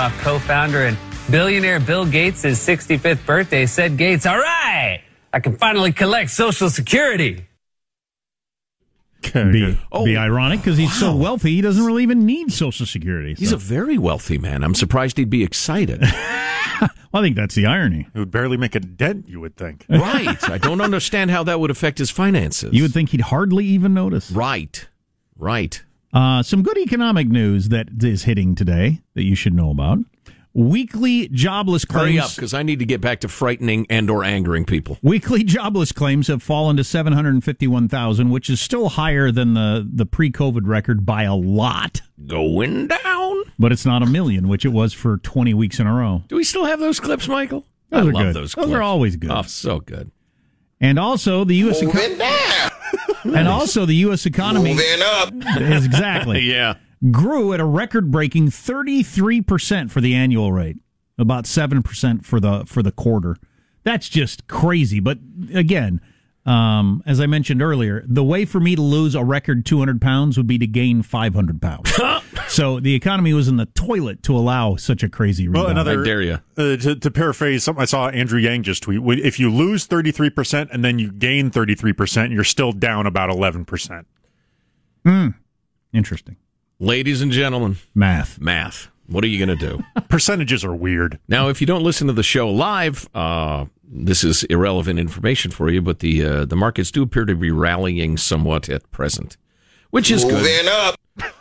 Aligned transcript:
Microsoft 0.00 0.20
co-founder 0.20 0.84
and 0.86 0.96
billionaire 1.30 1.78
Bill 1.78 2.06
Gates' 2.06 2.44
65th 2.44 3.26
birthday 3.26 3.66
said 3.66 3.98
Gates, 3.98 4.24
all 4.24 4.38
right, 4.38 5.02
I 5.30 5.40
can 5.40 5.58
finally 5.58 5.92
collect 5.92 6.30
Social 6.30 6.70
Security. 6.70 7.46
Be, 9.20 9.78
oh, 9.92 10.06
be 10.06 10.16
ironic 10.16 10.60
because 10.60 10.78
he's 10.78 10.88
wow. 10.88 11.12
so 11.12 11.16
wealthy, 11.16 11.54
he 11.54 11.60
doesn't 11.60 11.84
really 11.84 12.02
even 12.02 12.24
need 12.24 12.50
Social 12.50 12.86
Security. 12.86 13.34
So. 13.34 13.40
He's 13.40 13.52
a 13.52 13.58
very 13.58 13.98
wealthy 13.98 14.38
man. 14.38 14.64
I'm 14.64 14.74
surprised 14.74 15.18
he'd 15.18 15.28
be 15.28 15.44
excited. 15.44 16.00
well, 16.80 16.90
I 17.12 17.20
think 17.20 17.36
that's 17.36 17.54
the 17.54 17.66
irony. 17.66 18.08
It 18.14 18.18
would 18.18 18.30
barely 18.30 18.56
make 18.56 18.74
a 18.74 18.80
dent, 18.80 19.28
you 19.28 19.38
would 19.40 19.56
think. 19.56 19.84
Right. 19.90 20.42
I 20.48 20.56
don't 20.56 20.80
understand 20.80 21.30
how 21.30 21.44
that 21.44 21.60
would 21.60 21.70
affect 21.70 21.98
his 21.98 22.10
finances. 22.10 22.72
You 22.72 22.84
would 22.84 22.94
think 22.94 23.10
he'd 23.10 23.20
hardly 23.20 23.66
even 23.66 23.92
notice. 23.92 24.30
Right. 24.30 24.88
Right. 25.36 25.82
Uh, 26.12 26.42
some 26.42 26.62
good 26.62 26.78
economic 26.78 27.28
news 27.28 27.68
that 27.68 27.88
is 28.02 28.24
hitting 28.24 28.54
today 28.54 29.00
that 29.14 29.22
you 29.24 29.34
should 29.34 29.54
know 29.54 29.70
about. 29.70 29.98
Weekly 30.52 31.28
jobless 31.28 31.84
claims. 31.84 32.08
Hurry 32.08 32.18
up, 32.18 32.34
because 32.34 32.52
I 32.52 32.64
need 32.64 32.80
to 32.80 32.84
get 32.84 33.00
back 33.00 33.20
to 33.20 33.28
frightening 33.28 33.86
and 33.88 34.10
or 34.10 34.24
angering 34.24 34.64
people. 34.64 34.98
Weekly 35.00 35.44
jobless 35.44 35.92
claims 35.92 36.26
have 36.26 36.42
fallen 36.42 36.76
to 36.78 36.82
seven 36.82 37.12
hundred 37.12 37.44
fifty-one 37.44 37.88
thousand, 37.88 38.30
which 38.30 38.50
is 38.50 38.60
still 38.60 38.88
higher 38.88 39.30
than 39.30 39.54
the 39.54 39.88
the 39.88 40.04
pre-COVID 40.06 40.62
record 40.66 41.06
by 41.06 41.22
a 41.22 41.36
lot. 41.36 42.00
Going 42.26 42.88
down, 42.88 43.44
but 43.60 43.70
it's 43.70 43.86
not 43.86 44.02
a 44.02 44.06
million, 44.06 44.48
which 44.48 44.64
it 44.64 44.70
was 44.70 44.92
for 44.92 45.18
twenty 45.18 45.54
weeks 45.54 45.78
in 45.78 45.86
a 45.86 45.94
row. 45.94 46.24
Do 46.26 46.34
we 46.34 46.42
still 46.42 46.64
have 46.64 46.80
those 46.80 46.98
clips, 46.98 47.28
Michael? 47.28 47.64
Those 47.90 48.00
I 48.00 48.10
love 48.10 48.14
good. 48.14 48.26
those. 48.26 48.34
Those 48.34 48.54
clips. 48.56 48.72
are 48.72 48.82
always 48.82 49.14
good. 49.14 49.30
Oh, 49.30 49.42
so 49.42 49.78
good. 49.78 50.10
And 50.80 50.98
also 50.98 51.44
the 51.44 51.54
U.S. 51.56 51.80
Moving 51.80 52.18
down. 52.18 52.69
And 53.24 53.48
also 53.48 53.86
the 53.86 53.94
U.S. 53.96 54.26
economy 54.26 54.74
Moving 54.74 55.02
up. 55.02 55.32
is 55.60 55.84
exactly 55.84 56.40
yeah 56.50 56.74
grew 57.10 57.52
at 57.54 57.60
a 57.60 57.64
record-breaking 57.64 58.48
33% 58.48 59.90
for 59.90 60.00
the 60.00 60.14
annual 60.14 60.52
rate 60.52 60.76
about 61.18 61.44
7% 61.44 62.24
for 62.24 62.40
the 62.40 62.64
for 62.66 62.82
the 62.82 62.92
quarter 62.92 63.36
that's 63.84 64.08
just 64.08 64.46
crazy 64.48 65.00
but 65.00 65.18
again 65.54 66.00
um, 66.46 67.02
as 67.04 67.20
I 67.20 67.26
mentioned 67.26 67.60
earlier, 67.60 68.02
the 68.06 68.24
way 68.24 68.44
for 68.44 68.60
me 68.60 68.74
to 68.74 68.82
lose 68.82 69.14
a 69.14 69.22
record 69.22 69.66
200 69.66 70.00
pounds 70.00 70.36
would 70.36 70.46
be 70.46 70.58
to 70.58 70.66
gain 70.66 71.02
500 71.02 71.60
pounds. 71.60 71.92
so 72.48 72.80
the 72.80 72.94
economy 72.94 73.34
was 73.34 73.46
in 73.46 73.56
the 73.56 73.66
toilet 73.66 74.22
to 74.22 74.36
allow 74.36 74.76
such 74.76 75.02
a 75.02 75.08
crazy 75.08 75.48
rebound. 75.48 75.64
Well, 75.64 75.70
another, 75.70 76.00
I 76.00 76.04
dare 76.04 76.22
you. 76.22 76.38
Uh, 76.56 76.76
to, 76.76 76.96
to, 76.96 77.10
paraphrase 77.10 77.62
something 77.62 77.82
I 77.82 77.86
saw 77.86 78.08
Andrew 78.08 78.40
Yang 78.40 78.62
just 78.62 78.82
tweet, 78.82 79.00
if 79.20 79.38
you 79.38 79.50
lose 79.50 79.86
33% 79.86 80.68
and 80.72 80.82
then 80.82 80.98
you 80.98 81.12
gain 81.12 81.50
33%, 81.50 82.32
you're 82.32 82.44
still 82.44 82.72
down 82.72 83.06
about 83.06 83.28
11%. 83.28 84.04
Hmm. 85.04 85.28
Interesting. 85.92 86.36
Ladies 86.78 87.20
and 87.20 87.32
gentlemen, 87.32 87.76
math. 87.94 88.40
Math. 88.40 88.88
What 89.06 89.24
are 89.24 89.26
you 89.26 89.44
going 89.44 89.58
to 89.58 89.68
do? 89.68 89.84
Percentages 90.08 90.64
are 90.64 90.74
weird. 90.74 91.18
Now, 91.28 91.48
if 91.48 91.60
you 91.60 91.66
don't 91.66 91.82
listen 91.82 92.06
to 92.06 92.12
the 92.12 92.22
show 92.22 92.48
live, 92.48 93.08
uh, 93.14 93.66
this 93.92 94.24
is 94.24 94.44
irrelevant 94.44 94.98
information 94.98 95.50
for 95.50 95.68
you, 95.70 95.82
but 95.82 95.98
the 95.98 96.24
uh, 96.24 96.44
the 96.44 96.56
markets 96.56 96.90
do 96.90 97.02
appear 97.02 97.24
to 97.24 97.34
be 97.34 97.50
rallying 97.50 98.16
somewhat 98.16 98.68
at 98.68 98.88
present, 98.90 99.36
which 99.90 100.10
is 100.10 100.24
Moving 100.24 100.42
good. 100.42 100.66
up. 100.68 100.94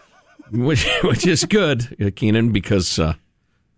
Which, 0.52 0.88
which 1.04 1.28
is 1.28 1.46
good, 1.46 1.96
uh, 2.04 2.10
Keenan, 2.16 2.52
because 2.52 2.98
uh, 2.98 3.14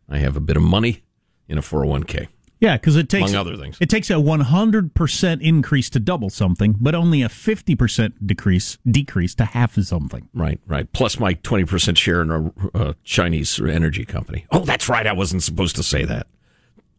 I 0.07 0.19
have 0.19 0.37
a 0.37 0.39
bit 0.39 0.55
of 0.55 0.63
money 0.63 1.03
in 1.49 1.57
a 1.57 1.61
401k. 1.61 2.29
Yeah, 2.61 2.77
because 2.77 2.95
it 2.95 3.09
takes 3.09 3.31
among 3.31 3.47
other 3.47 3.57
things. 3.57 3.77
It 3.81 3.89
takes 3.89 4.09
a 4.09 4.13
100% 4.13 5.41
increase 5.41 5.89
to 5.89 5.99
double 5.99 6.29
something, 6.29 6.75
but 6.79 6.95
only 6.95 7.23
a 7.23 7.27
50% 7.27 8.13
decrease 8.25 8.77
decrease 8.89 9.35
to 9.35 9.45
half 9.45 9.75
of 9.75 9.85
something. 9.85 10.29
Right, 10.33 10.61
right. 10.65 10.89
Plus 10.93 11.19
my 11.19 11.33
20% 11.33 11.97
share 11.97 12.21
in 12.21 12.31
a 12.31 12.77
uh, 12.77 12.93
Chinese 13.03 13.59
energy 13.59 14.05
company. 14.05 14.45
Oh, 14.51 14.59
that's 14.59 14.87
right. 14.87 15.05
I 15.05 15.11
wasn't 15.11 15.43
supposed 15.43 15.75
to 15.75 15.83
say 15.83 16.05
that. 16.05 16.27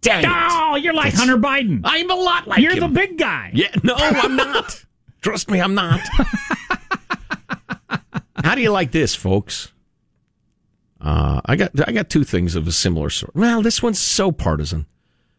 Dang 0.02 0.24
oh, 0.28 0.74
it. 0.74 0.82
you're 0.82 0.94
like 0.94 1.14
Hunter 1.14 1.38
Biden. 1.38 1.80
I'm 1.84 2.10
a 2.10 2.14
lot 2.14 2.46
like 2.48 2.60
You're 2.60 2.72
him. 2.74 2.80
the 2.80 2.88
big 2.88 3.16
guy. 3.18 3.50
Yeah, 3.54 3.68
no, 3.82 3.94
I'm 3.96 4.36
not. 4.36 4.84
Trust 5.22 5.48
me, 5.50 5.60
I'm 5.60 5.74
not. 5.74 6.00
How 8.42 8.54
do 8.56 8.60
you 8.60 8.70
like 8.70 8.90
this, 8.90 9.14
folks? 9.14 9.72
Uh, 11.00 11.40
I 11.46 11.56
got 11.56 11.70
I 11.88 11.92
got 11.92 12.10
two 12.10 12.24
things 12.24 12.54
of 12.56 12.66
a 12.66 12.72
similar 12.72 13.10
sort. 13.10 13.34
Well, 13.36 13.62
this 13.62 13.82
one's 13.82 14.00
so 14.00 14.32
partisan. 14.32 14.86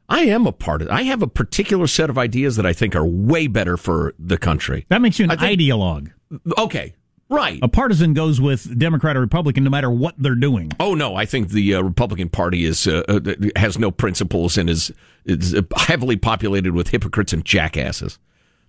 I 0.10 0.22
am 0.22 0.46
a 0.48 0.52
partisan. 0.52 0.94
I 0.94 1.04
have 1.04 1.22
a 1.22 1.28
particular 1.28 1.88
set 1.88 2.10
of 2.10 2.18
ideas 2.18 2.56
that 2.56 2.66
I 2.66 2.74
think 2.74 2.96
are 2.96 3.06
way 3.06 3.48
better 3.48 3.76
for 3.78 4.14
the 4.20 4.38
country. 4.38 4.86
That 4.90 5.02
makes 5.02 5.20
you 5.20 5.26
an 5.30 5.38
think- 5.38 5.60
ideologue. 5.60 6.12
Okay, 6.58 6.94
right. 7.34 7.60
A 7.62 7.68
partisan 7.68 8.14
goes 8.14 8.40
with 8.40 8.78
Democrat 8.78 9.18
or 9.18 9.22
Republican 9.22 9.64
no 9.64 9.70
matter 9.70 9.90
what 9.90 10.16
they're 10.18 10.36
doing. 10.36 10.72
Oh 10.80 10.94
no, 10.94 11.16
I 11.16 11.26
think 11.26 11.50
the 11.50 11.76
uh, 11.76 11.82
Republican 11.82 12.30
Party 12.30 12.66
is 12.66 12.88
uh, 12.88 13.04
uh, 13.08 13.20
has 13.56 13.78
no 13.78 13.92
principles 13.92 14.58
and 14.58 14.70
is 14.70 14.92
is 15.26 15.56
heavily 15.76 16.18
populated 16.18 16.74
with 16.74 16.90
hypocrites 16.90 17.34
and 17.34 17.44
jackasses. 17.44 18.20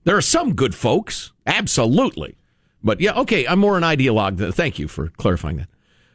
There 0.04 0.16
are 0.16 0.22
some 0.22 0.54
good 0.54 0.74
folks, 0.74 1.32
absolutely, 1.46 2.36
but 2.82 3.00
yeah, 3.00 3.18
okay. 3.20 3.46
I'm 3.46 3.58
more 3.58 3.76
an 3.76 3.82
ideologue. 3.82 4.38
Than, 4.38 4.52
Thank 4.52 4.78
you 4.78 4.88
for 4.88 5.08
clarifying 5.08 5.58
that. 5.58 5.68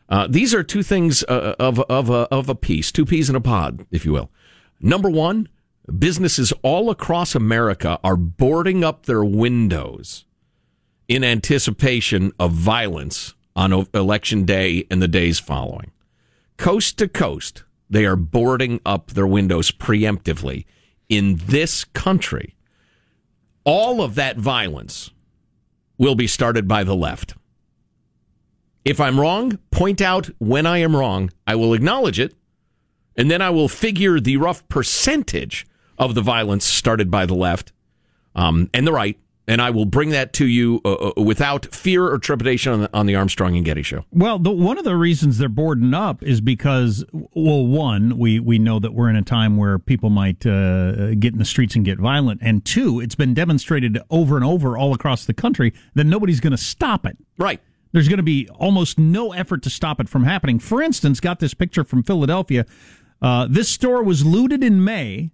Uh, 0.09 0.27
these 0.27 0.53
are 0.53 0.63
two 0.63 0.83
things 0.83 1.23
uh, 1.23 1.55
of 1.59 1.79
of 1.81 2.09
a, 2.09 2.27
of 2.31 2.49
a 2.49 2.55
piece, 2.55 2.91
two 2.91 3.05
peas 3.05 3.29
in 3.29 3.35
a 3.35 3.41
pod, 3.41 3.85
if 3.91 4.05
you 4.05 4.11
will. 4.11 4.31
Number 4.81 5.09
one, 5.09 5.49
businesses 5.97 6.53
all 6.61 6.89
across 6.89 7.35
America 7.35 7.99
are 8.03 8.15
boarding 8.15 8.83
up 8.83 9.05
their 9.05 9.23
windows 9.23 10.25
in 11.09 11.23
anticipation 11.23 12.31
of 12.39 12.51
violence 12.51 13.33
on 13.55 13.73
election 13.93 14.45
day 14.45 14.85
and 14.89 15.01
the 15.01 15.07
days 15.07 15.39
following. 15.39 15.91
Coast 16.55 16.99
to 16.99 17.07
coast, 17.07 17.63
they 17.89 18.05
are 18.05 18.15
boarding 18.15 18.79
up 18.85 19.11
their 19.11 19.27
windows 19.27 19.71
preemptively 19.71 20.65
in 21.09 21.37
this 21.47 21.83
country. 21.83 22.55
All 23.63 24.01
of 24.01 24.15
that 24.15 24.37
violence 24.37 25.09
will 25.97 26.15
be 26.15 26.27
started 26.27 26.67
by 26.67 26.83
the 26.83 26.95
left. 26.95 27.33
If 28.85 29.01
I'm 29.01 29.19
wrong, 29.19 29.57
point 29.71 30.01
out 30.01 30.29
when 30.37 30.65
I 30.65 30.77
am 30.77 30.95
wrong. 30.95 31.31
I 31.45 31.55
will 31.55 31.73
acknowledge 31.73 32.19
it, 32.19 32.35
and 33.17 33.29
then 33.29 33.41
I 33.41 33.49
will 33.49 33.67
figure 33.67 34.19
the 34.19 34.37
rough 34.37 34.67
percentage 34.69 35.67
of 35.97 36.15
the 36.15 36.21
violence 36.21 36.65
started 36.65 37.11
by 37.11 37.25
the 37.25 37.35
left 37.35 37.73
um, 38.35 38.69
and 38.73 38.87
the 38.87 38.93
right, 38.93 39.19
and 39.49 39.63
I 39.63 39.71
will 39.71 39.85
bring 39.85 40.11
that 40.11 40.31
to 40.33 40.45
you 40.45 40.79
uh, 40.85 40.93
uh, 40.93 41.11
without 41.17 41.73
fear 41.73 42.05
or 42.05 42.19
trepidation 42.19 42.71
on 42.71 42.81
the, 42.81 42.89
on 42.95 43.07
the 43.07 43.15
Armstrong 43.15 43.55
and 43.55 43.65
Getty 43.65 43.81
show. 43.81 44.05
Well, 44.11 44.37
the, 44.37 44.51
one 44.51 44.77
of 44.77 44.85
the 44.85 44.95
reasons 44.95 45.39
they're 45.39 45.49
boarding 45.49 45.95
up 45.95 46.21
is 46.21 46.39
because, 46.39 47.03
well, 47.11 47.65
one, 47.65 48.19
we, 48.19 48.39
we 48.39 48.59
know 48.59 48.77
that 48.77 48.93
we're 48.93 49.09
in 49.09 49.15
a 49.15 49.23
time 49.23 49.57
where 49.57 49.79
people 49.79 50.11
might 50.11 50.45
uh, 50.45 51.15
get 51.15 51.33
in 51.33 51.39
the 51.39 51.45
streets 51.45 51.75
and 51.75 51.83
get 51.83 51.97
violent, 51.97 52.41
and 52.43 52.63
two, 52.63 52.99
it's 52.99 53.15
been 53.15 53.33
demonstrated 53.33 53.97
over 54.11 54.35
and 54.35 54.45
over 54.45 54.77
all 54.77 54.93
across 54.93 55.25
the 55.25 55.33
country 55.33 55.73
that 55.95 56.05
nobody's 56.05 56.39
going 56.39 56.51
to 56.51 56.57
stop 56.57 57.03
it. 57.03 57.17
Right. 57.39 57.59
There's 57.91 58.07
going 58.07 58.17
to 58.17 58.23
be 58.23 58.47
almost 58.49 58.99
no 58.99 59.33
effort 59.33 59.63
to 59.63 59.71
stop 59.71 59.99
it 59.99 60.07
from 60.07 60.25
happening. 60.25 60.59
For 60.59 60.79
instance, 60.79 61.19
got 61.19 61.39
this 61.39 61.55
picture 61.55 61.83
from 61.83 62.03
Philadelphia. 62.03 62.67
Uh, 63.19 63.47
this 63.49 63.67
store 63.67 64.03
was 64.03 64.23
looted 64.23 64.63
in 64.63 64.83
May 64.83 65.31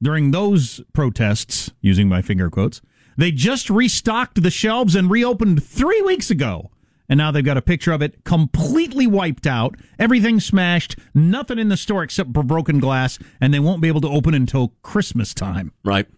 during 0.00 0.30
those 0.30 0.80
protests, 0.94 1.70
using 1.82 2.08
my 2.08 2.22
finger 2.22 2.48
quotes. 2.48 2.80
They 3.22 3.30
just 3.30 3.70
restocked 3.70 4.42
the 4.42 4.50
shelves 4.50 4.96
and 4.96 5.08
reopened 5.08 5.62
three 5.62 6.02
weeks 6.02 6.28
ago. 6.28 6.72
And 7.08 7.18
now 7.18 7.30
they've 7.30 7.44
got 7.44 7.56
a 7.56 7.62
picture 7.62 7.92
of 7.92 8.02
it 8.02 8.24
completely 8.24 9.06
wiped 9.06 9.46
out, 9.46 9.76
everything 9.96 10.40
smashed, 10.40 10.96
nothing 11.14 11.60
in 11.60 11.68
the 11.68 11.76
store 11.76 12.02
except 12.02 12.34
for 12.34 12.42
broken 12.42 12.80
glass, 12.80 13.20
and 13.40 13.54
they 13.54 13.60
won't 13.60 13.80
be 13.80 13.86
able 13.86 14.00
to 14.00 14.08
open 14.08 14.34
until 14.34 14.74
Christmas 14.82 15.34
time. 15.34 15.70
Right. 15.84 16.08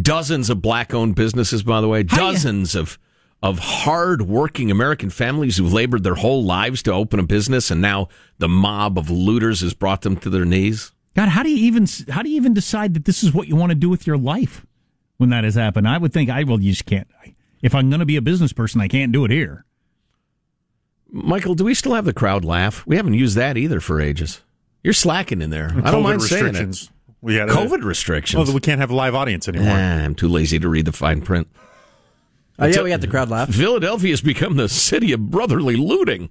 Dozens 0.00 0.48
of 0.48 0.62
black 0.62 0.94
owned 0.94 1.16
businesses, 1.16 1.62
by 1.62 1.82
the 1.82 1.88
way, 1.88 2.02
dozens 2.02 2.74
of 2.74 2.98
of 3.42 3.58
hard 3.58 4.22
working 4.22 4.70
American 4.70 5.10
families 5.10 5.58
who've 5.58 5.70
labored 5.70 6.02
their 6.02 6.14
whole 6.14 6.42
lives 6.42 6.82
to 6.84 6.92
open 6.94 7.20
a 7.20 7.24
business 7.24 7.70
and 7.70 7.82
now 7.82 8.08
the 8.38 8.48
mob 8.48 8.96
of 8.96 9.10
looters 9.10 9.60
has 9.60 9.74
brought 9.74 10.00
them 10.00 10.16
to 10.16 10.30
their 10.30 10.46
knees. 10.46 10.92
God, 11.14 11.28
how 11.28 11.42
do 11.42 11.50
you 11.50 11.58
even 11.58 11.86
how 12.08 12.22
do 12.22 12.30
you 12.30 12.36
even 12.36 12.54
decide 12.54 12.94
that 12.94 13.04
this 13.04 13.22
is 13.22 13.34
what 13.34 13.48
you 13.48 13.54
want 13.54 13.68
to 13.68 13.76
do 13.76 13.90
with 13.90 14.06
your 14.06 14.16
life 14.16 14.64
when 15.18 15.30
that 15.30 15.44
has 15.44 15.54
happened? 15.56 15.86
I 15.86 15.98
would 15.98 16.12
think 16.12 16.30
I 16.30 16.42
well, 16.44 16.60
you 16.60 16.72
just 16.72 16.86
can't. 16.86 17.06
If 17.60 17.74
I'm 17.74 17.90
going 17.90 18.00
to 18.00 18.06
be 18.06 18.16
a 18.16 18.22
business 18.22 18.52
person, 18.52 18.80
I 18.80 18.88
can't 18.88 19.12
do 19.12 19.24
it 19.24 19.30
here. 19.30 19.64
Michael, 21.10 21.54
do 21.54 21.64
we 21.64 21.74
still 21.74 21.94
have 21.94 22.04
the 22.04 22.12
crowd 22.12 22.44
laugh? 22.44 22.86
We 22.86 22.96
haven't 22.96 23.14
used 23.14 23.36
that 23.36 23.56
either 23.56 23.80
for 23.80 24.00
ages. 24.00 24.42
You're 24.82 24.94
slacking 24.94 25.42
in 25.42 25.50
there. 25.50 25.70
I 25.84 25.90
don't 25.90 26.02
COVID 26.02 26.04
mind 26.04 26.22
saying 26.22 26.44
it. 26.44 26.48
restrictions. 26.48 26.90
We 27.20 27.34
had 27.34 27.48
COVID 27.48 27.82
restrictions. 27.82 28.46
Well, 28.46 28.54
we 28.54 28.60
can't 28.60 28.80
have 28.80 28.90
a 28.90 28.94
live 28.94 29.14
audience 29.16 29.48
anymore. 29.48 29.72
Ah, 29.72 30.04
I'm 30.04 30.14
too 30.14 30.28
lazy 30.28 30.60
to 30.60 30.68
read 30.68 30.84
the 30.84 30.92
fine 30.92 31.20
print. 31.20 31.48
Oh, 32.60 32.66
yeah, 32.66 32.82
we 32.82 32.90
got 32.90 33.00
the 33.00 33.08
crowd 33.08 33.28
laugh. 33.28 33.50
Philadelphia 33.50 34.10
has 34.10 34.20
become 34.20 34.56
the 34.56 34.68
city 34.68 35.12
of 35.12 35.30
brotherly 35.30 35.76
looting. 35.76 36.28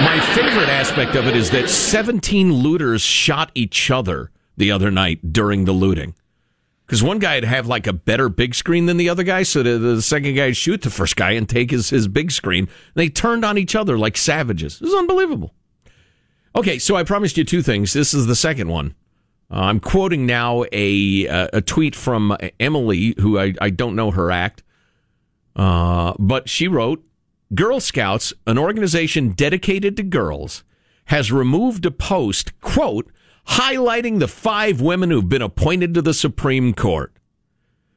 My 0.00 0.18
favorite 0.34 0.68
aspect 0.68 1.14
of 1.16 1.26
it 1.26 1.36
is 1.36 1.50
that 1.50 1.68
17 1.68 2.52
looters 2.52 3.02
shot 3.02 3.50
each 3.54 3.90
other 3.90 4.30
the 4.56 4.70
other 4.72 4.90
night 4.90 5.32
during 5.32 5.64
the 5.64 5.72
looting. 5.72 6.14
Because 6.90 7.04
one 7.04 7.20
guy 7.20 7.36
would 7.36 7.44
have 7.44 7.68
like 7.68 7.86
a 7.86 7.92
better 7.92 8.28
big 8.28 8.52
screen 8.52 8.86
than 8.86 8.96
the 8.96 9.08
other 9.08 9.22
guy, 9.22 9.44
so 9.44 9.62
the, 9.62 9.78
the 9.78 10.02
second 10.02 10.34
guy 10.34 10.46
would 10.46 10.56
shoot 10.56 10.82
the 10.82 10.90
first 10.90 11.14
guy 11.14 11.30
and 11.30 11.48
take 11.48 11.70
his, 11.70 11.90
his 11.90 12.08
big 12.08 12.32
screen. 12.32 12.64
And 12.64 12.70
They 12.96 13.08
turned 13.08 13.44
on 13.44 13.56
each 13.56 13.76
other 13.76 13.96
like 13.96 14.16
savages. 14.16 14.74
It 14.74 14.86
was 14.86 14.94
unbelievable. 14.94 15.54
Okay, 16.56 16.80
so 16.80 16.96
I 16.96 17.04
promised 17.04 17.38
you 17.38 17.44
two 17.44 17.62
things. 17.62 17.92
This 17.92 18.12
is 18.12 18.26
the 18.26 18.34
second 18.34 18.70
one. 18.70 18.96
Uh, 19.52 19.60
I'm 19.60 19.78
quoting 19.78 20.26
now 20.26 20.64
a 20.72 21.28
uh, 21.28 21.46
a 21.52 21.60
tweet 21.60 21.94
from 21.94 22.36
Emily, 22.58 23.14
who 23.20 23.38
I, 23.38 23.54
I 23.60 23.70
don't 23.70 23.94
know 23.94 24.10
her 24.10 24.32
act, 24.32 24.64
uh, 25.54 26.14
but 26.18 26.48
she 26.48 26.66
wrote, 26.66 27.04
"Girl 27.54 27.78
Scouts, 27.78 28.32
an 28.48 28.58
organization 28.58 29.30
dedicated 29.30 29.96
to 29.98 30.02
girls, 30.02 30.64
has 31.04 31.30
removed 31.30 31.86
a 31.86 31.92
post 31.92 32.60
quote 32.60 33.12
highlighting 33.48 34.18
the 34.18 34.28
five 34.28 34.80
women 34.80 35.10
who've 35.10 35.28
been 35.28 35.42
appointed 35.42 35.94
to 35.94 36.02
the 36.02 36.14
Supreme 36.14 36.74
Court 36.74 37.12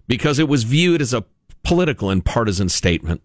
because 0.08 0.40
it 0.40 0.48
was 0.48 0.64
viewed 0.64 1.02
as 1.02 1.14
a 1.14 1.26
political 1.64 2.10
and 2.10 2.24
partisan 2.24 2.70
statement." 2.70 3.22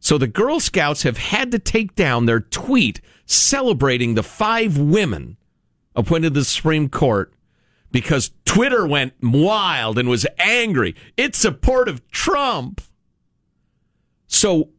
So 0.00 0.18
the 0.18 0.26
Girl 0.26 0.60
Scouts 0.60 1.02
have 1.02 1.18
had 1.18 1.50
to 1.50 1.58
take 1.58 1.94
down 1.94 2.26
their 2.26 2.40
tweet 2.40 3.00
celebrating 3.24 4.14
the 4.14 4.22
five 4.22 4.78
women 4.78 5.36
appointed 5.94 6.34
to 6.34 6.40
the 6.40 6.44
Supreme 6.44 6.88
Court 6.88 7.32
because 7.90 8.30
Twitter 8.44 8.86
went 8.86 9.14
wild 9.22 9.98
and 9.98 10.08
was 10.08 10.26
angry. 10.38 10.94
It's 11.16 11.38
support 11.38 11.88
of 11.88 12.06
Trump. 12.10 12.80
So 14.26 14.70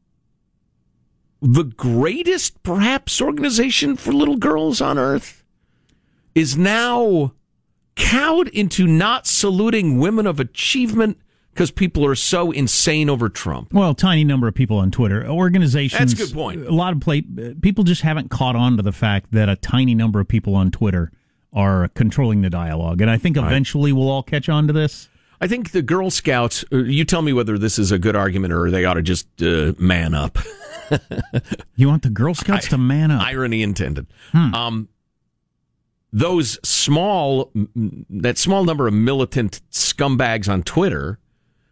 the 1.42 1.64
greatest, 1.64 2.62
perhaps, 2.64 3.22
organization 3.22 3.96
for 3.96 4.14
little 4.14 4.38
girls 4.38 4.82
on 4.82 4.98
earth 4.98 5.37
is 6.38 6.58
now 6.58 7.34
cowed 7.96 8.48
into 8.50 8.86
not 8.86 9.26
saluting 9.26 9.98
women 9.98 10.28
of 10.28 10.40
achievement 10.40 11.18
because 11.54 11.72
people 11.72 12.06
are 12.06 12.14
so 12.14 12.52
insane 12.52 13.10
over 13.10 13.28
Trump. 13.30 13.74
Well, 13.74 13.96
tiny 13.96 14.24
number 14.24 14.48
of 14.48 14.54
people 14.54 14.78
on 14.78 14.92
Twitter. 14.92 15.28
Organizations. 15.28 16.14
That's 16.14 16.14
a 16.14 16.26
good 16.28 16.36
point. 16.36 16.68
A 16.68 16.72
lot 16.72 16.94
of 16.94 17.00
play, 17.00 17.24
people 17.62 17.84
just 17.84 18.04
haven't 18.04 18.30
caught 18.30 18.56
on 18.56 18.78
to 18.78 18.84
the 18.84 18.92
fact 18.92 19.32
that 19.32 19.50
a 19.50 19.56
tiny 19.56 19.96
number 19.96 20.20
of 20.20 20.28
people 20.28 20.54
on 20.56 20.70
Twitter 20.70 21.12
are 21.54 21.88
controlling 21.96 22.42
the 22.42 22.50
dialogue, 22.52 23.02
and 23.02 23.10
I 23.10 23.18
think 23.18 23.36
eventually 23.38 23.92
we'll 23.92 24.10
all 24.10 24.22
catch 24.22 24.48
on 24.50 24.68
to 24.68 24.74
this. 24.74 25.10
I 25.42 25.48
think 25.48 25.72
the 25.72 25.82
Girl 25.82 26.12
Scouts. 26.12 26.64
uh, 26.72 26.78
You 26.78 27.04
tell 27.06 27.22
me 27.24 27.34
whether 27.34 27.58
this 27.58 27.80
is 27.80 27.92
a 27.92 27.98
good 27.98 28.16
argument 28.16 28.54
or 28.54 28.70
they 28.70 28.86
ought 28.86 28.96
to 28.96 29.02
just 29.02 29.28
uh, 29.42 29.74
man 29.80 30.14
up. 30.14 30.38
You 31.76 31.88
want 31.90 32.04
the 32.04 32.10
Girl 32.10 32.34
Scouts 32.34 32.70
to 32.70 32.78
man 32.78 33.12
up? 33.12 33.22
Irony 33.22 33.62
intended. 33.62 34.08
Um, 34.34 34.88
those 36.18 36.58
small, 36.68 37.52
that 38.10 38.40
small 38.40 38.64
number 38.66 38.88
of 38.88 38.94
militant 38.94 39.62
scumbags 39.72 40.50
on 40.50 40.64
Twitter 40.64 41.20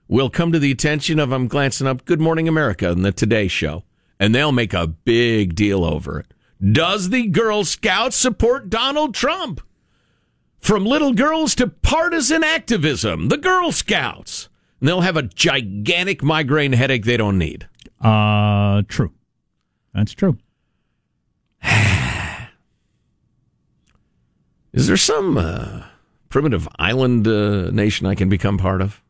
will 0.07 0.29
come 0.29 0.51
to 0.51 0.59
the 0.59 0.69
attention 0.69 1.19
of, 1.19 1.31
I'm 1.31 1.47
glancing 1.47 1.87
up, 1.87 2.05
Good 2.05 2.21
Morning 2.21 2.47
America 2.47 2.91
and 2.91 3.03
the 3.03 3.11
Today 3.11 3.47
Show, 3.47 3.83
and 4.19 4.35
they'll 4.35 4.51
make 4.51 4.73
a 4.73 4.85
big 4.85 5.55
deal 5.55 5.83
over 5.83 6.19
it. 6.19 6.27
Does 6.63 7.09
the 7.09 7.25
Girl 7.25 7.63
Scouts 7.63 8.15
support 8.15 8.69
Donald 8.69 9.15
Trump? 9.15 9.61
From 10.59 10.85
little 10.85 11.13
girls 11.13 11.55
to 11.55 11.67
partisan 11.67 12.43
activism, 12.43 13.29
the 13.29 13.37
Girl 13.37 13.71
Scouts. 13.71 14.49
And 14.79 14.87
they'll 14.87 15.01
have 15.01 15.17
a 15.17 15.23
gigantic 15.23 16.21
migraine 16.21 16.73
headache 16.73 17.05
they 17.05 17.17
don't 17.17 17.39
need. 17.39 17.67
uh, 17.99 18.83
true. 18.87 19.11
That's 19.93 20.13
true. 20.13 20.37
Is 24.75 24.87
there 24.87 24.97
some 24.97 25.37
uh, 25.37 25.83
primitive 26.27 26.67
island 26.77 27.25
uh, 27.27 27.71
nation 27.71 28.05
I 28.05 28.13
can 28.13 28.27
become 28.27 28.57
part 28.57 28.81
of? 28.81 29.01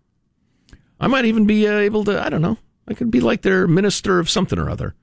I 0.99 1.07
might 1.07 1.25
even 1.25 1.47
be 1.47 1.67
uh, 1.67 1.79
able 1.79 2.03
to, 2.05 2.23
I 2.23 2.29
don't 2.29 2.43
know, 2.43 2.59
I 2.87 2.93
could 2.93 3.09
be 3.09 3.19
like 3.19 3.41
their 3.41 3.67
minister 3.67 4.19
of 4.19 4.29
something 4.29 4.59
or 4.59 4.69
other. 4.69 4.93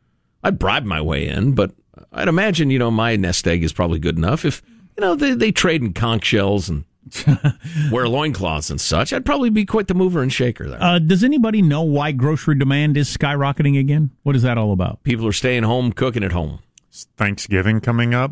I'd 0.44 0.60
bribe 0.60 0.84
my 0.84 1.00
way 1.00 1.26
in, 1.26 1.54
but 1.54 1.72
I'd 2.12 2.28
imagine, 2.28 2.70
you 2.70 2.78
know, 2.78 2.92
my 2.92 3.16
nest 3.16 3.46
egg 3.48 3.64
is 3.64 3.72
probably 3.72 3.98
good 3.98 4.16
enough. 4.16 4.44
If, 4.44 4.62
you 4.96 5.00
know, 5.00 5.16
they, 5.16 5.34
they 5.34 5.50
trade 5.50 5.82
in 5.82 5.94
conch 5.94 6.26
shells 6.26 6.68
and 6.68 6.84
wear 7.90 8.06
loincloths 8.06 8.70
and 8.70 8.80
such, 8.80 9.12
I'd 9.12 9.26
probably 9.26 9.50
be 9.50 9.64
quite 9.64 9.88
the 9.88 9.94
mover 9.94 10.22
and 10.22 10.32
shaker 10.32 10.68
there. 10.68 10.80
Uh, 10.80 11.00
does 11.00 11.24
anybody 11.24 11.60
know 11.60 11.82
why 11.82 12.12
grocery 12.12 12.54
demand 12.54 12.96
is 12.96 13.14
skyrocketing 13.14 13.78
again? 13.80 14.12
What 14.22 14.36
is 14.36 14.42
that 14.42 14.58
all 14.58 14.72
about? 14.72 15.02
People 15.02 15.26
are 15.26 15.32
staying 15.32 15.64
home, 15.64 15.92
cooking 15.92 16.22
at 16.22 16.30
home. 16.30 16.60
Is 16.92 17.08
Thanksgiving 17.16 17.80
coming 17.80 18.14
up. 18.14 18.30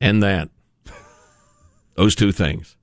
and 0.00 0.22
that. 0.22 0.50
Those 1.98 2.14
two 2.14 2.30
things. 2.30 2.76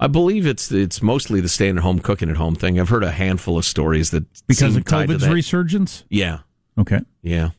I 0.00 0.06
believe 0.06 0.46
it's 0.46 0.72
it's 0.72 1.02
mostly 1.02 1.40
the 1.42 1.48
staying 1.50 1.76
at 1.76 1.82
home, 1.82 1.98
cooking 1.98 2.30
at 2.30 2.36
home 2.38 2.54
thing. 2.54 2.80
I've 2.80 2.88
heard 2.88 3.04
a 3.04 3.10
handful 3.10 3.58
of 3.58 3.64
stories 3.66 4.10
that 4.12 4.24
Because 4.46 4.74
of 4.74 4.84
COVID's 4.84 5.28
resurgence? 5.28 6.04
yeah, 6.08 6.38
Okay. 6.78 7.00
yeah. 7.22 7.50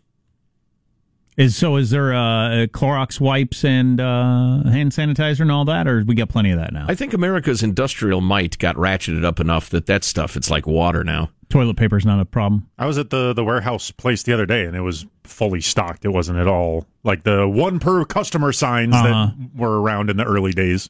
Is 1.37 1.55
so? 1.55 1.75
Is 1.77 1.91
there 1.91 2.11
uh, 2.13 2.65
Clorox 2.73 3.19
wipes 3.21 3.63
and 3.63 4.01
uh, 4.01 4.63
hand 4.63 4.91
sanitizer 4.91 5.41
and 5.41 5.51
all 5.51 5.63
that, 5.65 5.87
or 5.87 6.03
we 6.05 6.15
got 6.15 6.27
plenty 6.27 6.49
of 6.51 6.57
that 6.59 6.73
now? 6.73 6.85
I 6.89 6.95
think 6.95 7.13
America's 7.13 7.61
industrial 7.63 8.19
might 8.19 8.57
got 8.57 8.75
ratcheted 8.75 9.23
up 9.23 9.39
enough 9.39 9.69
that 9.69 9.85
that 9.85 10.03
stuff 10.03 10.35
it's 10.35 10.49
like 10.49 10.65
water 10.67 11.03
now. 11.03 11.29
Toilet 11.49 11.77
paper's 11.77 12.05
not 12.05 12.19
a 12.19 12.25
problem. 12.25 12.69
I 12.77 12.85
was 12.85 12.97
at 12.99 13.09
the 13.09 13.33
the 13.33 13.43
warehouse 13.43 13.89
place 13.91 14.21
the 14.23 14.33
other 14.33 14.45
day, 14.45 14.65
and 14.65 14.75
it 14.75 14.81
was 14.81 15.05
fully 15.23 15.61
stocked. 15.61 16.05
It 16.05 16.09
wasn't 16.09 16.37
at 16.37 16.47
all 16.47 16.85
like 17.03 17.23
the 17.23 17.47
one 17.47 17.79
per 17.79 18.05
customer 18.05 18.51
signs 18.51 18.93
Uh-huh. 18.93 19.31
that 19.31 19.33
were 19.55 19.81
around 19.81 20.09
in 20.11 20.17
the 20.17 20.25
early 20.25 20.51
days. 20.53 20.89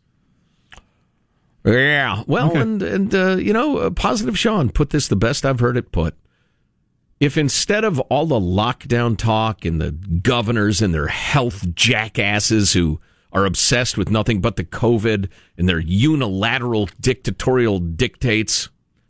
Yeah. 1.65 2.23
Well, 2.27 2.49
Okay. 2.51 2.61
and 2.61 2.81
and 2.81 3.15
uh, 3.15 3.35
you 3.37 3.53
know, 3.53 3.77
uh, 3.77 3.89
positive 3.89 4.37
Sean 4.37 4.69
put 4.69 4.89
this 4.91 5.07
the 5.07 5.15
best 5.15 5.45
I've 5.45 5.59
heard 5.59 5.77
it 5.77 5.91
put. 5.91 6.15
If 7.19 7.37
instead 7.37 7.83
of 7.83 7.99
all 8.01 8.25
the 8.25 8.39
lockdown 8.39 9.17
talk 9.17 9.65
and 9.65 9.81
the 9.81 9.91
governors 9.91 10.81
and 10.81 10.93
their 10.93 11.07
health 11.07 11.75
jackasses 11.75 12.71
who 12.73 13.01
are 13.33 13.45
obsessed 13.45 13.97
with 13.97 14.09
nothing 14.09 14.39
but 14.39 14.55
the 14.55 14.63
COVID 14.63 15.29
and 15.57 15.67
their 15.69 15.79
unilateral 15.79 16.87
dictatorial 16.99 17.79
dictates, 17.79 18.69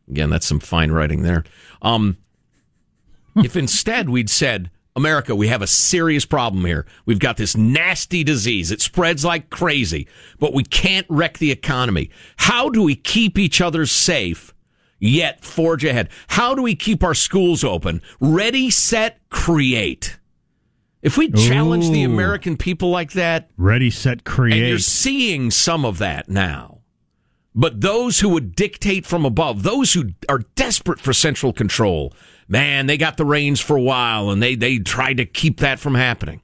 again, 0.09 0.29
that's 0.29 0.45
some 0.45 0.59
fine 0.59 0.91
writing 0.91 1.23
there. 1.23 1.43
Um, 1.81 2.17
if 3.35 3.55
instead 3.55 4.09
we'd 4.09 4.29
said, 4.29 4.69
America, 4.95 5.35
we 5.35 5.47
have 5.47 5.61
a 5.61 5.67
serious 5.67 6.25
problem 6.25 6.65
here. 6.65 6.85
We've 7.05 7.19
got 7.19 7.37
this 7.37 7.55
nasty 7.55 8.23
disease. 8.23 8.71
It 8.71 8.81
spreads 8.81 9.23
like 9.23 9.49
crazy, 9.49 10.07
but 10.39 10.53
we 10.53 10.63
can't 10.63 11.05
wreck 11.09 11.37
the 11.37 11.51
economy. 11.51 12.09
How 12.37 12.69
do 12.69 12.83
we 12.83 12.95
keep 12.95 13.37
each 13.37 13.61
other 13.61 13.85
safe 13.85 14.53
yet 14.99 15.45
forge 15.45 15.85
ahead? 15.85 16.09
How 16.27 16.53
do 16.53 16.61
we 16.61 16.75
keep 16.75 17.03
our 17.03 17.13
schools 17.13 17.63
open? 17.63 18.01
Ready, 18.19 18.69
set, 18.69 19.19
create. 19.29 20.17
If 21.01 21.17
we 21.17 21.31
challenge 21.31 21.91
the 21.91 22.03
American 22.03 22.57
people 22.57 22.89
like 22.89 23.13
that, 23.13 23.49
Ready, 23.55 23.89
set, 23.89 24.27
and 24.27 24.53
you're 24.53 24.79
seeing 24.79 25.49
some 25.49 25.85
of 25.85 25.97
that 25.99 26.27
now. 26.27 26.78
But 27.59 27.81
those 27.81 28.21
who 28.21 28.29
would 28.29 28.55
dictate 28.55 29.05
from 29.05 29.25
above, 29.25 29.63
those 29.63 29.91
who 29.91 30.11
are 30.29 30.39
desperate 30.55 31.01
for 31.01 31.11
central 31.11 31.51
control, 31.51 32.13
man, 32.47 32.85
they 32.85 32.95
got 32.95 33.17
the 33.17 33.25
reins 33.25 33.59
for 33.59 33.75
a 33.75 33.81
while 33.81 34.29
and 34.29 34.41
they, 34.41 34.55
they 34.55 34.77
tried 34.77 35.17
to 35.17 35.25
keep 35.25 35.59
that 35.59 35.77
from 35.77 35.93
happening. 35.93 36.41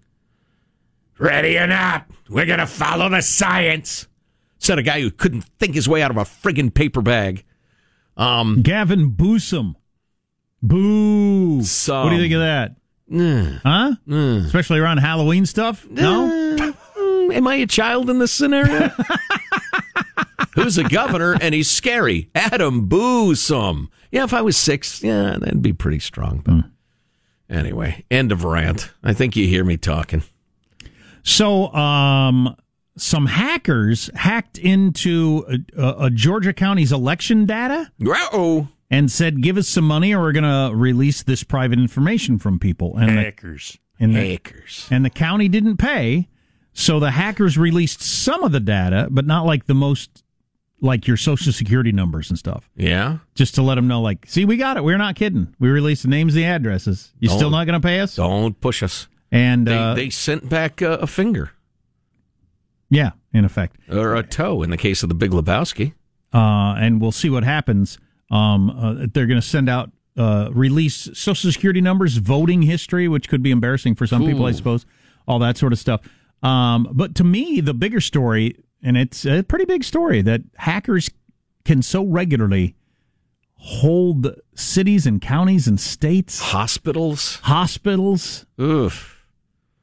Ready 1.17 1.57
or 1.57 1.67
not, 1.67 2.05
we're 2.29 2.45
going 2.45 2.60
to 2.60 2.67
follow 2.67 3.07
the 3.07 3.22
science. 3.22 4.10
Said 4.57 4.77
a 4.77 4.84
guy 4.84 5.00
who 5.00 5.10
couldn't 5.10 5.45
think 5.57 5.75
his 5.75 5.88
way 5.88 6.01
out 6.01 6.12
of 6.12 6.17
a 6.17 6.24
friggin' 6.25 6.74
paper 6.74 7.01
bag. 7.01 7.45
Um, 8.17 8.62
Gavin 8.62 9.12
Boosum. 9.12 9.75
Boo. 10.62 11.63
Some. 11.63 12.03
What 12.03 12.10
do 12.10 12.17
you 12.17 12.24
think 12.24 12.34
of 12.34 12.41
that? 12.41 12.75
huh? 13.63 13.95
Especially 14.48 14.79
around 14.79 14.98
Halloween 14.98 15.45
stuff? 15.45 15.88
No? 15.89 16.27
mm, 16.98 17.34
am 17.34 17.48
I 17.48 17.55
a 17.55 17.67
child 17.67 18.10
in 18.10 18.19
this 18.19 18.34
scenario? 18.34 18.91
Who's 20.65 20.79
a 20.79 20.84
governor 20.84 21.38
and 21.39 21.53
he's 21.53 21.69
scary? 21.69 22.31
Adam 22.34 22.89
Boosum. 22.89 23.89
Yeah, 24.12 24.24
if 24.24 24.34
I 24.34 24.41
was 24.41 24.57
six, 24.57 25.03
yeah, 25.03 25.38
that'd 25.39 25.62
be 25.62 25.74
pretty 25.74 26.00
strong. 26.00 26.39
But 26.43 27.55
anyway, 27.55 28.03
end 28.10 28.31
of 28.31 28.43
rant. 28.43 28.89
I 29.03 29.13
think 29.13 29.36
you 29.36 29.48
hear 29.48 29.63
me 29.63 29.77
talking. 29.77 30.24
So, 31.22 31.72
um, 31.72 32.55
some 32.98 33.27
hackers 33.27 34.10
hacked 34.15 34.57
into 34.57 35.45
a, 35.77 36.05
a 36.05 36.10
Georgia 36.10 36.51
county's 36.51 36.91
election 36.91 37.45
data 37.45 37.91
Oh, 38.34 38.67
and 38.89 39.12
said, 39.12 39.43
"Give 39.43 39.57
us 39.57 39.67
some 39.67 39.86
money, 39.86 40.15
or 40.15 40.22
we're 40.22 40.31
going 40.31 40.72
to 40.72 40.75
release 40.75 41.22
this 41.22 41.43
private 41.43 41.77
information 41.77 42.39
from 42.39 42.57
people." 42.57 42.98
And 42.98 43.15
the, 43.15 43.22
Hackers. 43.22 43.77
and 44.00 44.15
the, 44.15 44.31
hackers. 44.31 44.88
and 44.89 45.05
the 45.05 45.12
county 45.12 45.48
didn't 45.48 45.77
pay, 45.77 46.27
so 46.74 47.00
the 47.00 47.12
hackers 47.12 47.55
released 47.55 48.01
some 48.01 48.43
of 48.43 48.51
the 48.51 48.60
data, 48.60 49.10
but 49.12 49.27
not 49.27 49.45
like 49.45 49.67
the 49.67 49.75
most, 49.75 50.24
like 50.82 51.08
your 51.08 51.17
social 51.17 51.51
security 51.53 51.91
numbers 51.91 52.29
and 52.29 52.38
stuff, 52.38 52.70
Yeah, 52.75 53.20
just 53.34 53.55
to 53.55 53.62
let 53.62 53.75
them 53.75 53.88
know, 53.88 54.01
like, 54.01 54.25
see, 54.27 54.46
we 54.46 54.58
got 54.58 54.77
it. 54.77 54.84
We're 54.84 54.98
not 54.98 55.15
kidding. 55.15 55.55
We 55.60 55.70
released 55.70 56.03
the 56.03 56.10
names, 56.10 56.34
the 56.34 56.44
addresses. 56.46 57.13
You 57.20 57.29
still 57.29 57.41
Don't- 57.44 57.51
not 57.53 57.65
going 57.65 57.79
to 57.82 57.86
pay 57.86 58.00
us? 58.01 58.15
don't 58.17 58.60
push 58.60 58.84
us. 58.84 59.08
And 59.32 59.65
They, 59.67 59.77
uh, 59.77 59.94
they 59.96 60.10
sent 60.10 60.48
back 60.50 60.82
a, 60.82 60.94
a 60.94 61.08
finger 61.08 61.51
yeah, 62.89 63.12
in 63.34 63.46
effect. 63.46 63.77
or 63.91 64.15
a 64.15 64.24
toe 64.24 64.62
in 64.63 64.70
the 64.70 64.77
case 64.77 65.01
of 65.03 65.10
the 65.10 65.15
Big 65.15 65.32
Lebowski. 65.32 65.94
uh, 66.34 66.75
and 66.77 67.01
we'll 67.01 67.12
see 67.12 67.29
what 67.29 67.44
happens. 67.44 67.98
Um, 68.32 68.70
uh, 68.70 69.05
they're 69.13 69.25
going 69.27 69.39
to 69.41 69.48
send 69.48 69.70
out 69.70 69.91
uh, 70.17 70.50
release 70.53 71.10
social 71.13 71.51
security 71.51 71.82
numbers, 71.82 72.17
voting 72.17 72.62
history, 72.63 73.08
which 73.08 73.27
could 73.29 73.41
be 73.44 73.51
embarrassing 73.51 73.96
for 73.96 74.08
some 74.08 74.25
people, 74.25 74.46
I 74.46 74.51
suppose. 74.51 74.86
All 75.27 75.39
that 75.39 75.58
sort 75.58 75.74
of 75.74 75.79
stuff. 75.79 76.01
Um, 76.44 76.88
but 76.94 77.15
to 77.15 77.24
me, 77.24 77.60
the 77.60 77.74
bigger 77.74 78.00
story, 78.00 78.55
and 78.86 78.96
it's 78.98 79.25
a 79.25 79.44
pretty 79.44 79.65
big 79.65 79.84
story, 79.84 80.22
that 80.22 80.42
hackers 80.58 81.10
can 81.65 81.82
so 81.82 82.06
regularly 82.06 82.75
hold 83.56 84.36
cities 84.54 85.06
and 85.08 85.20
counties 85.22 85.68
and 85.68 85.80
states, 85.80 86.39
Hospitals. 86.39 87.39
hospitals. 87.44 88.46
Oof. 88.62 89.12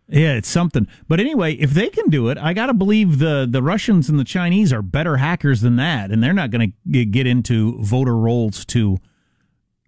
Yeah, 0.09 0.35
it's 0.35 0.49
something. 0.49 0.87
But 1.09 1.21
anyway, 1.21 1.55
if 1.55 1.71
they 1.71 1.89
can 1.89 2.11
do 2.11 2.29
it, 2.29 2.37
I 2.39 2.53
got 2.53 2.67
to 2.67 2.75
believe 2.75 3.19
the 3.19 3.47
the 3.51 3.63
Russians 3.63 4.09
and 4.11 4.19
the 4.19 4.25
Chinese 4.25 4.73
are 4.73 4.83
better 4.83 5.17
hackers 5.17 5.63
than 5.63 5.77
that, 5.77 6.11
and 6.11 6.23
they're 6.23 6.35
not 6.35 6.51
going 6.51 6.75
to 6.93 7.05
get 7.07 7.27
into 7.27 7.79
voter 7.79 8.17
rolls 8.17 8.65
to 8.67 8.99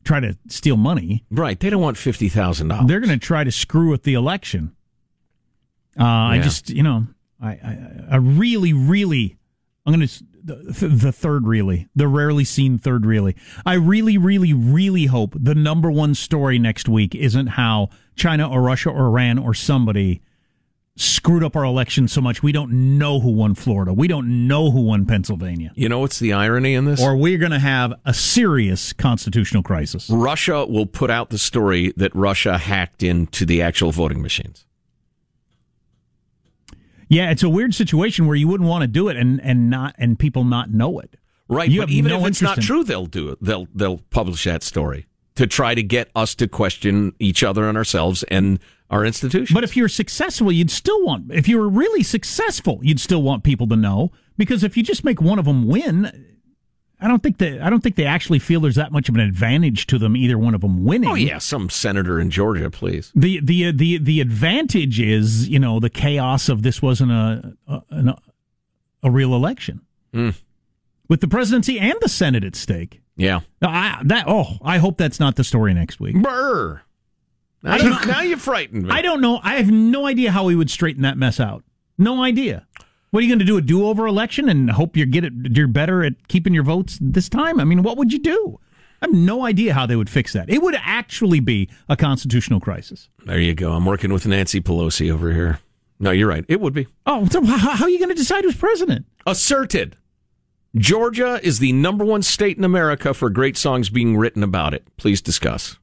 try 0.02 0.21
to 0.21 0.37
steal 0.49 0.76
money. 0.76 1.25
Right. 1.30 1.61
They 1.61 1.68
don't 1.68 1.83
want 1.83 1.99
fifty 1.99 2.28
thousand 2.30 2.68
dollars. 2.68 2.87
They're 2.88 3.00
going 3.00 3.18
to 3.18 3.25
try 3.25 3.44
to 3.44 3.52
screw 3.52 3.90
with 3.90 4.04
the 4.04 4.14
election. 4.14 4.75
Uh, 5.99 6.04
I 6.04 6.40
just, 6.42 6.71
you 6.71 6.83
know, 6.83 7.06
I, 7.44 7.50
I, 7.50 8.04
I 8.12 8.16
really, 8.16 8.72
really, 8.72 9.36
I'm 9.84 9.94
going 9.94 10.06
to 10.08 10.24
the, 10.42 10.88
the 10.88 11.12
third 11.12 11.46
really, 11.46 11.88
the 11.94 12.08
rarely 12.08 12.44
seen 12.44 12.78
third 12.78 13.06
really. 13.06 13.36
I 13.64 13.74
really, 13.74 14.18
really, 14.18 14.52
really 14.52 15.06
hope 15.06 15.34
the 15.38 15.54
number 15.54 15.90
one 15.90 16.14
story 16.14 16.58
next 16.58 16.88
week 16.88 17.14
isn't 17.14 17.48
how 17.48 17.88
China 18.16 18.48
or 18.50 18.62
Russia 18.62 18.90
or 18.90 19.06
Iran 19.06 19.38
or 19.38 19.54
somebody 19.54 20.22
screwed 20.96 21.42
up 21.42 21.56
our 21.56 21.64
election 21.64 22.06
so 22.06 22.20
much 22.20 22.40
we 22.42 22.52
don't 22.52 22.70
know 22.98 23.18
who 23.18 23.30
won 23.32 23.54
Florida, 23.54 23.92
we 23.92 24.06
don't 24.06 24.46
know 24.46 24.70
who 24.70 24.80
won 24.82 25.04
Pennsylvania, 25.06 25.72
You 25.74 25.88
know 25.88 25.98
what's 25.98 26.20
the 26.20 26.32
irony 26.32 26.74
in 26.74 26.84
this? 26.84 27.02
or 27.02 27.16
we're 27.16 27.38
going 27.38 27.50
to 27.50 27.58
have 27.58 27.94
a 28.04 28.14
serious 28.14 28.92
constitutional 28.92 29.62
crisis. 29.64 30.08
Russia 30.08 30.64
will 30.66 30.86
put 30.86 31.10
out 31.10 31.30
the 31.30 31.38
story 31.38 31.92
that 31.96 32.14
Russia 32.14 32.58
hacked 32.58 33.02
into 33.02 33.44
the 33.44 33.60
actual 33.60 33.90
voting 33.90 34.22
machines. 34.22 34.66
Yeah, 37.14 37.30
it's 37.30 37.42
a 37.42 37.49
weird 37.49 37.75
situation 37.75 38.26
where 38.26 38.37
you 38.37 38.49
wouldn't 38.49 38.68
want 38.68 38.83
to 38.83 38.88
do 38.88 39.09
it 39.09 39.16
and 39.16 39.40
and 39.42 39.71
not 39.71 39.94
and 39.99 40.18
people 40.18 40.44
not 40.44 40.71
know 40.71 40.99
it. 40.99 41.16
Right, 41.49 41.71
You 41.71 41.80
but 41.83 41.90
even 41.90 42.11
no 42.11 42.21
if 42.23 42.26
it's 42.28 42.42
not 42.42 42.59
in- 42.59 42.64
true, 42.64 42.85
they'll 42.85 43.06
do 43.06 43.28
it. 43.30 43.38
They'll 43.40 43.68
they'll 43.75 43.99
publish 44.11 44.44
that 44.44 44.62
story 44.62 45.06
to 45.37 45.47
try 45.47 45.75
to 45.75 45.83
get 45.83 46.11
us 46.14 46.35
to 46.37 46.49
question 46.49 47.12
each 47.18 47.42
other 47.42 47.68
and 47.68 47.76
ourselves 47.76 48.23
and 48.25 48.59
our 48.90 49.04
institutions. 49.04 49.52
But 49.54 49.64
if 49.64 49.76
you're 49.76 49.88
successful, 49.88 50.50
you'd 50.52 50.71
still 50.71 51.04
want 51.04 51.33
if 51.33 51.47
you 51.49 51.59
were 51.59 51.68
really 51.68 52.02
successful, 52.02 52.80
you'd 52.83 53.00
still 53.00 53.23
want 53.23 53.44
people 53.44 53.66
to 53.68 53.76
know 53.76 54.11
because 54.37 54.64
if 54.64 54.76
you 54.76 54.83
just 54.83 55.04
make 55.04 55.21
one 55.21 55.38
of 55.38 55.44
them 55.44 55.66
win, 55.66 56.33
I 57.04 57.08
don't 57.08 57.23
think 57.23 57.38
that 57.38 57.61
I 57.61 57.68
don't 57.70 57.82
think 57.82 57.96
they 57.96 58.06
actually 58.06 58.38
feel 58.38 58.61
there's 58.61 58.76
that 58.76 58.90
much 58.90 59.08
of 59.11 59.14
an 59.14 59.20
advantage 59.20 59.87
to 59.88 59.99
them 59.99 60.16
either 60.16 60.38
one 60.38 60.54
of 60.54 60.62
them 60.62 60.84
winning. 60.84 61.11
oh 61.11 61.14
yeah, 61.14 61.38
some 61.38 61.68
senator 61.68 62.18
in 62.18 62.30
Georgia, 62.30 62.70
please. 62.70 63.12
The 63.14 63.40
the 63.40 63.70
the 63.73 63.99
the 63.99 64.20
advantage 64.20 64.99
is 65.00 65.49
you 65.49 65.58
know 65.58 65.78
the 65.80 65.90
chaos 65.90 66.49
of 66.49 66.62
this 66.62 66.80
wasn't 66.80 67.12
a 67.12 67.54
a, 67.68 68.16
a 69.02 69.11
real 69.11 69.34
election 69.34 69.82
Mm. 70.14 70.34
with 71.08 71.20
the 71.20 71.28
presidency 71.28 71.78
and 71.78 71.94
the 72.00 72.08
senate 72.08 72.42
at 72.44 72.56
stake. 72.56 73.02
Yeah, 73.16 73.40
Now, 73.62 73.68
I, 73.70 74.00
that 74.04 74.25
oh, 74.26 74.58
I 74.62 74.78
hope 74.78 74.96
that's 74.96 75.20
not 75.20 75.37
the 75.37 75.44
story 75.44 75.75
next 75.75 76.00
week. 76.00 76.20
Burr. 76.20 76.80
Now, 77.62 77.76
you, 77.76 77.90
now 78.06 78.20
you 78.23 78.37
frightened 78.37 78.84
me. 78.84 78.90
I 78.90 79.02
don't 79.02 79.20
know. 79.20 79.40
I 79.42 79.54
have 79.54 79.70
no 79.70 80.06
idea 80.06 80.30
how 80.32 80.44
we 80.44 80.54
would 80.56 80.68
straighten 80.70 81.02
that 81.02 81.16
mess 81.16 81.38
out. 81.40 81.64
No 81.96 82.23
idea. 82.23 82.66
What 83.14 83.21
are 83.21 83.26
you 83.26 83.30
going 83.30 83.38
to 83.38 83.44
do? 83.44 83.56
A 83.56 83.61
do-over 83.61 84.09
election 84.09 84.49
and 84.49 84.68
hope 84.73 84.97
you 84.97 85.06
get 85.06 85.23
it? 85.25 85.33
You're 85.56 85.68
better 85.68 86.02
at 86.02 86.26
keeping 86.26 86.52
your 86.52 86.64
votes 86.64 86.99
this 87.00 87.28
time. 87.28 87.61
I 87.61 87.64
mean, 87.64 87.85
what 87.85 87.97
would 87.97 88.12
you 88.12 88.18
do? 88.18 88.59
I 89.00 89.06
have 89.06 89.14
no 89.14 89.47
idea 89.47 89.73
how 89.73 89.87
they 89.87 89.94
would 89.94 90.11
fix 90.11 90.33
that. 90.33 90.50
It 90.50 90.61
would 90.62 90.75
actually 90.83 91.38
be 91.38 91.71
a 91.88 91.97
constitutional 91.97 92.59
crisis. 92.59 93.09
There 93.25 93.38
you 93.38 93.54
go. 93.54 93.71
I'm 93.71 93.87
working 93.87 94.12
with 94.12 94.26
Nancy 94.26 94.61
Pelosi 94.61 95.12
over 95.12 95.33
here. 95.33 95.61
No, 96.00 96.11
you're 96.11 96.26
right. 96.28 96.44
It 96.49 96.61
would 96.61 96.75
be 96.75 96.88
Oh, 97.06 97.25
so 97.26 97.44
how, 97.44 97.76
how 97.76 97.85
are 97.85 97.88
you 97.88 98.00
going 98.00 98.09
to 98.09 98.16
decide 98.16 98.42
who's 98.42 98.56
president? 98.56 99.06
asserted. 99.25 99.97
Georgia 100.75 101.38
is 101.40 101.61
the 101.61 101.71
number 101.73 102.04
one 102.04 102.23
state 102.23 102.59
in 102.59 102.64
America 102.64 103.14
for 103.14 103.30
great 103.30 103.56
songs 103.56 103.90
being 103.90 104.16
written 104.16 104.42
about 104.42 104.75
it. 104.75 104.88
Please 104.97 105.23
discuss. 105.23 105.78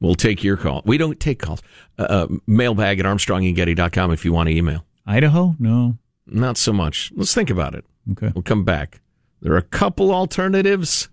We'll 0.00 0.14
take 0.14 0.42
your 0.42 0.56
call. 0.56 0.80
We 0.86 0.96
don't 0.96 1.20
take 1.20 1.40
calls. 1.40 1.60
Uh, 1.98 2.04
uh, 2.04 2.26
mailbag 2.46 3.00
at 3.00 3.04
armstrongandgetty.com 3.04 4.12
if 4.12 4.24
you 4.24 4.32
want 4.32 4.48
to 4.48 4.54
email. 4.56 4.86
Idaho? 5.06 5.54
No. 5.58 5.98
Not 6.26 6.56
so 6.56 6.72
much. 6.72 7.12
Let's 7.14 7.34
think 7.34 7.50
about 7.50 7.74
it. 7.74 7.84
Okay. 8.12 8.32
We'll 8.34 8.42
come 8.42 8.64
back. 8.64 9.00
There 9.42 9.52
are 9.52 9.58
a 9.58 9.62
couple 9.62 10.12
alternatives. 10.12 11.08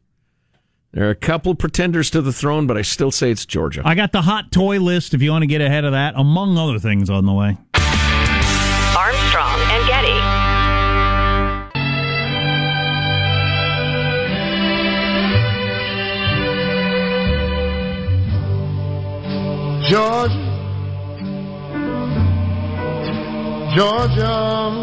There 0.94 1.06
are 1.08 1.10
a 1.10 1.16
couple 1.16 1.56
pretenders 1.56 2.10
to 2.12 2.22
the 2.22 2.34
throne, 2.34 2.68
but 2.68 2.78
I 2.78 2.82
still 2.82 3.12
say 3.12 3.32
it's 3.32 3.46
Georgia. 3.46 3.82
I 3.86 3.96
got 3.96 4.12
the 4.12 4.22
hot 4.22 4.52
toy 4.52 4.80
list 4.80 5.14
if 5.14 5.22
you 5.22 5.32
want 5.32 5.44
to 5.44 5.48
get 5.48 5.62
ahead 5.62 5.86
of 5.86 5.92
that, 5.94 6.14
among 6.18 6.58
other 6.58 6.80
things 6.80 7.10
on 7.10 7.26
the 7.26 7.34
way. 7.34 7.58
Armstrong 8.96 9.60
and 9.72 9.88
Getty. 9.88 10.42
Georgia, 19.90 20.41
Georgia, 23.76 24.76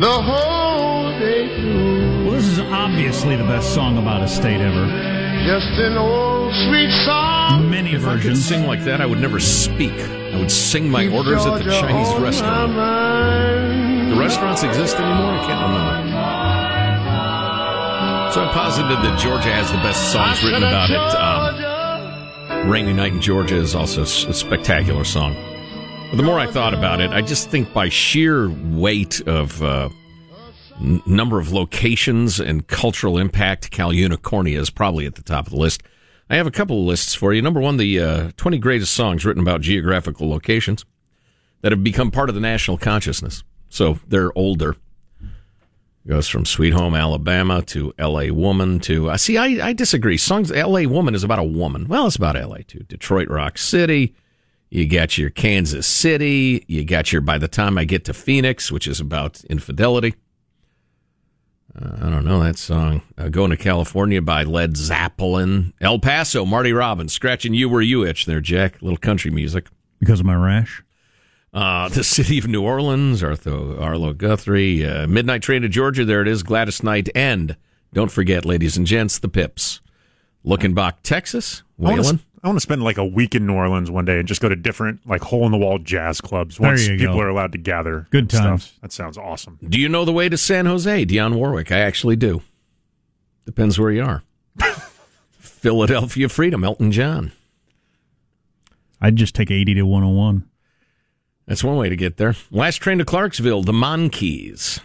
the 0.00 0.06
whole 0.22 1.10
day 1.18 1.48
through. 1.60 2.24
Well, 2.26 2.34
this 2.36 2.46
is 2.46 2.60
obviously 2.60 3.34
the 3.36 3.42
best 3.44 3.74
song 3.74 3.98
about 3.98 4.22
a 4.22 4.28
state 4.28 4.60
ever. 4.60 4.86
Just 5.44 5.66
an 5.80 5.96
old 5.96 6.52
sweet 6.68 6.90
song. 7.04 7.68
Many 7.68 7.94
If 7.94 8.04
I 8.06 8.12
could 8.14 8.22
versions. 8.22 8.44
sing 8.46 8.64
like 8.66 8.84
that, 8.84 9.00
I 9.00 9.06
would 9.06 9.18
never 9.18 9.40
speak. 9.40 9.92
I 9.92 10.38
would 10.38 10.52
sing 10.52 10.88
my 10.88 11.02
Keeps 11.04 11.14
orders 11.16 11.44
at 11.46 11.58
the 11.64 11.70
Chinese 11.70 12.14
restaurant. 12.20 12.74
The 14.10 14.16
restaurants 14.20 14.62
exist 14.62 14.96
anymore? 14.96 15.32
I 15.32 15.44
can't 15.46 15.62
remember. 15.62 15.94
So 18.32 18.42
I'm 18.44 18.52
positive 18.54 18.98
that 19.02 19.18
Georgia 19.18 19.52
has 19.52 19.70
the 19.72 19.78
best 19.78 20.12
songs 20.12 20.42
written 20.44 20.62
about 20.62 20.90
it. 20.90 20.96
Um, 20.96 22.70
Rainy 22.70 22.92
Night 22.92 23.12
in 23.12 23.20
Georgia 23.20 23.56
is 23.56 23.74
also 23.74 24.02
a 24.02 24.06
spectacular 24.06 25.02
song. 25.04 25.34
The 26.14 26.22
more 26.22 26.38
I 26.38 26.46
thought 26.46 26.74
about 26.74 27.00
it, 27.00 27.10
I 27.10 27.22
just 27.22 27.50
think 27.50 27.72
by 27.72 27.88
sheer 27.88 28.48
weight 28.48 29.20
of 29.26 29.60
uh, 29.64 29.88
n- 30.80 31.02
number 31.06 31.40
of 31.40 31.52
locations 31.52 32.38
and 32.38 32.64
cultural 32.68 33.18
impact, 33.18 33.72
Cal 33.72 33.90
Unicornia 33.90 34.60
is 34.60 34.70
probably 34.70 35.06
at 35.06 35.16
the 35.16 35.22
top 35.22 35.46
of 35.46 35.52
the 35.52 35.58
list. 35.58 35.82
I 36.30 36.36
have 36.36 36.46
a 36.46 36.52
couple 36.52 36.78
of 36.78 36.86
lists 36.86 37.16
for 37.16 37.32
you. 37.32 37.42
Number 37.42 37.60
one, 37.60 37.78
the 37.78 37.98
uh, 37.98 38.30
20 38.36 38.58
greatest 38.58 38.92
songs 38.94 39.24
written 39.24 39.42
about 39.42 39.60
geographical 39.60 40.30
locations 40.30 40.84
that 41.62 41.72
have 41.72 41.82
become 41.82 42.12
part 42.12 42.28
of 42.28 42.36
the 42.36 42.40
national 42.40 42.78
consciousness. 42.78 43.42
So 43.68 43.98
they're 44.06 44.30
older. 44.38 44.76
Goes 46.06 46.28
from 46.28 46.44
Sweet 46.44 46.74
Home 46.74 46.94
Alabama 46.94 47.60
to 47.62 47.92
L.A. 47.98 48.30
Woman 48.30 48.78
to 48.80 49.10
uh, 49.10 49.16
see. 49.16 49.36
I, 49.36 49.68
I 49.68 49.72
disagree. 49.72 50.16
Songs 50.16 50.52
L.A. 50.52 50.86
Woman 50.86 51.16
is 51.16 51.24
about 51.24 51.40
a 51.40 51.44
woman. 51.44 51.88
Well, 51.88 52.06
it's 52.06 52.14
about 52.14 52.36
L.A. 52.36 52.62
too. 52.62 52.84
Detroit 52.88 53.28
Rock 53.28 53.58
City. 53.58 54.14
You 54.74 54.88
got 54.88 55.16
your 55.16 55.30
Kansas 55.30 55.86
City. 55.86 56.64
You 56.66 56.84
got 56.84 57.12
your 57.12 57.20
By 57.20 57.38
the 57.38 57.46
Time 57.46 57.78
I 57.78 57.84
Get 57.84 58.04
to 58.06 58.12
Phoenix, 58.12 58.72
which 58.72 58.88
is 58.88 58.98
about 58.98 59.44
infidelity. 59.44 60.16
Uh, 61.80 61.90
I 62.02 62.10
don't 62.10 62.24
know 62.24 62.40
that 62.42 62.58
song. 62.58 63.02
Uh, 63.16 63.28
Going 63.28 63.50
to 63.50 63.56
California 63.56 64.20
by 64.20 64.42
Led 64.42 64.76
Zeppelin. 64.76 65.74
El 65.80 66.00
Paso, 66.00 66.44
Marty 66.44 66.72
Robbins. 66.72 67.12
Scratching 67.12 67.54
You 67.54 67.68
Where 67.68 67.82
You 67.82 68.04
Itch 68.04 68.26
there, 68.26 68.40
Jack. 68.40 68.82
little 68.82 68.96
country 68.96 69.30
music. 69.30 69.68
because 70.00 70.18
of 70.18 70.26
my 70.26 70.34
rash. 70.34 70.82
Uh, 71.52 71.88
the 71.90 72.02
city 72.02 72.38
of 72.38 72.48
New 72.48 72.64
Orleans, 72.64 73.22
Arthur, 73.22 73.78
Arlo 73.80 74.12
Guthrie, 74.12 74.84
uh, 74.84 75.06
Midnight 75.06 75.42
Train 75.42 75.62
to 75.62 75.68
Georgia, 75.68 76.04
there 76.04 76.20
it 76.20 76.26
is, 76.26 76.42
Gladys 76.42 76.82
Knight, 76.82 77.08
and 77.14 77.56
don't 77.92 78.10
forget, 78.10 78.44
ladies 78.44 78.76
and 78.76 78.88
gents, 78.88 79.20
the 79.20 79.28
Pips. 79.28 79.80
Luckenbach, 80.44 80.94
Texas, 81.04 81.62
I 81.78 81.82
want, 81.82 82.00
Waylon. 82.00 82.18
to, 82.18 82.24
I 82.44 82.46
want 82.48 82.58
to 82.58 82.60
spend 82.60 82.82
like 82.82 82.98
a 82.98 83.04
week 83.06 83.34
in 83.34 83.46
New 83.46 83.54
Orleans 83.54 83.90
one 83.90 84.04
day 84.04 84.18
and 84.18 84.28
just 84.28 84.42
go 84.42 84.50
to 84.50 84.54
different 84.56 85.00
like 85.08 85.22
hole 85.22 85.46
in 85.46 85.52
the 85.52 85.56
wall 85.56 85.78
jazz 85.78 86.20
clubs 86.20 86.58
There 86.58 86.68
once 86.68 86.86
people 86.86 87.14
go. 87.14 87.20
are 87.20 87.28
allowed 87.28 87.52
to 87.52 87.58
gather. 87.58 88.06
Good 88.10 88.24
and 88.24 88.32
stuff. 88.32 88.44
times. 88.44 88.72
That 88.82 88.92
sounds 88.92 89.16
awesome. 89.16 89.58
Do 89.66 89.80
you 89.80 89.88
know 89.88 90.04
the 90.04 90.12
way 90.12 90.28
to 90.28 90.36
San 90.36 90.66
Jose, 90.66 91.06
Dionne 91.06 91.36
Warwick? 91.36 91.72
I 91.72 91.78
actually 91.78 92.16
do. 92.16 92.42
Depends 93.46 93.78
where 93.78 93.90
you 93.90 94.02
are. 94.04 94.22
Philadelphia 95.30 96.28
Freedom, 96.28 96.62
Elton 96.64 96.92
John. 96.92 97.32
I'd 99.00 99.16
just 99.16 99.34
take 99.34 99.50
80 99.50 99.74
to 99.74 99.82
101. 99.82 100.46
That's 101.46 101.64
one 101.64 101.76
way 101.78 101.88
to 101.88 101.96
get 101.96 102.18
there. 102.18 102.34
Last 102.50 102.76
train 102.76 102.98
to 102.98 103.04
Clarksville, 103.06 103.62
the 103.62 103.72
Monkees. 103.72 104.80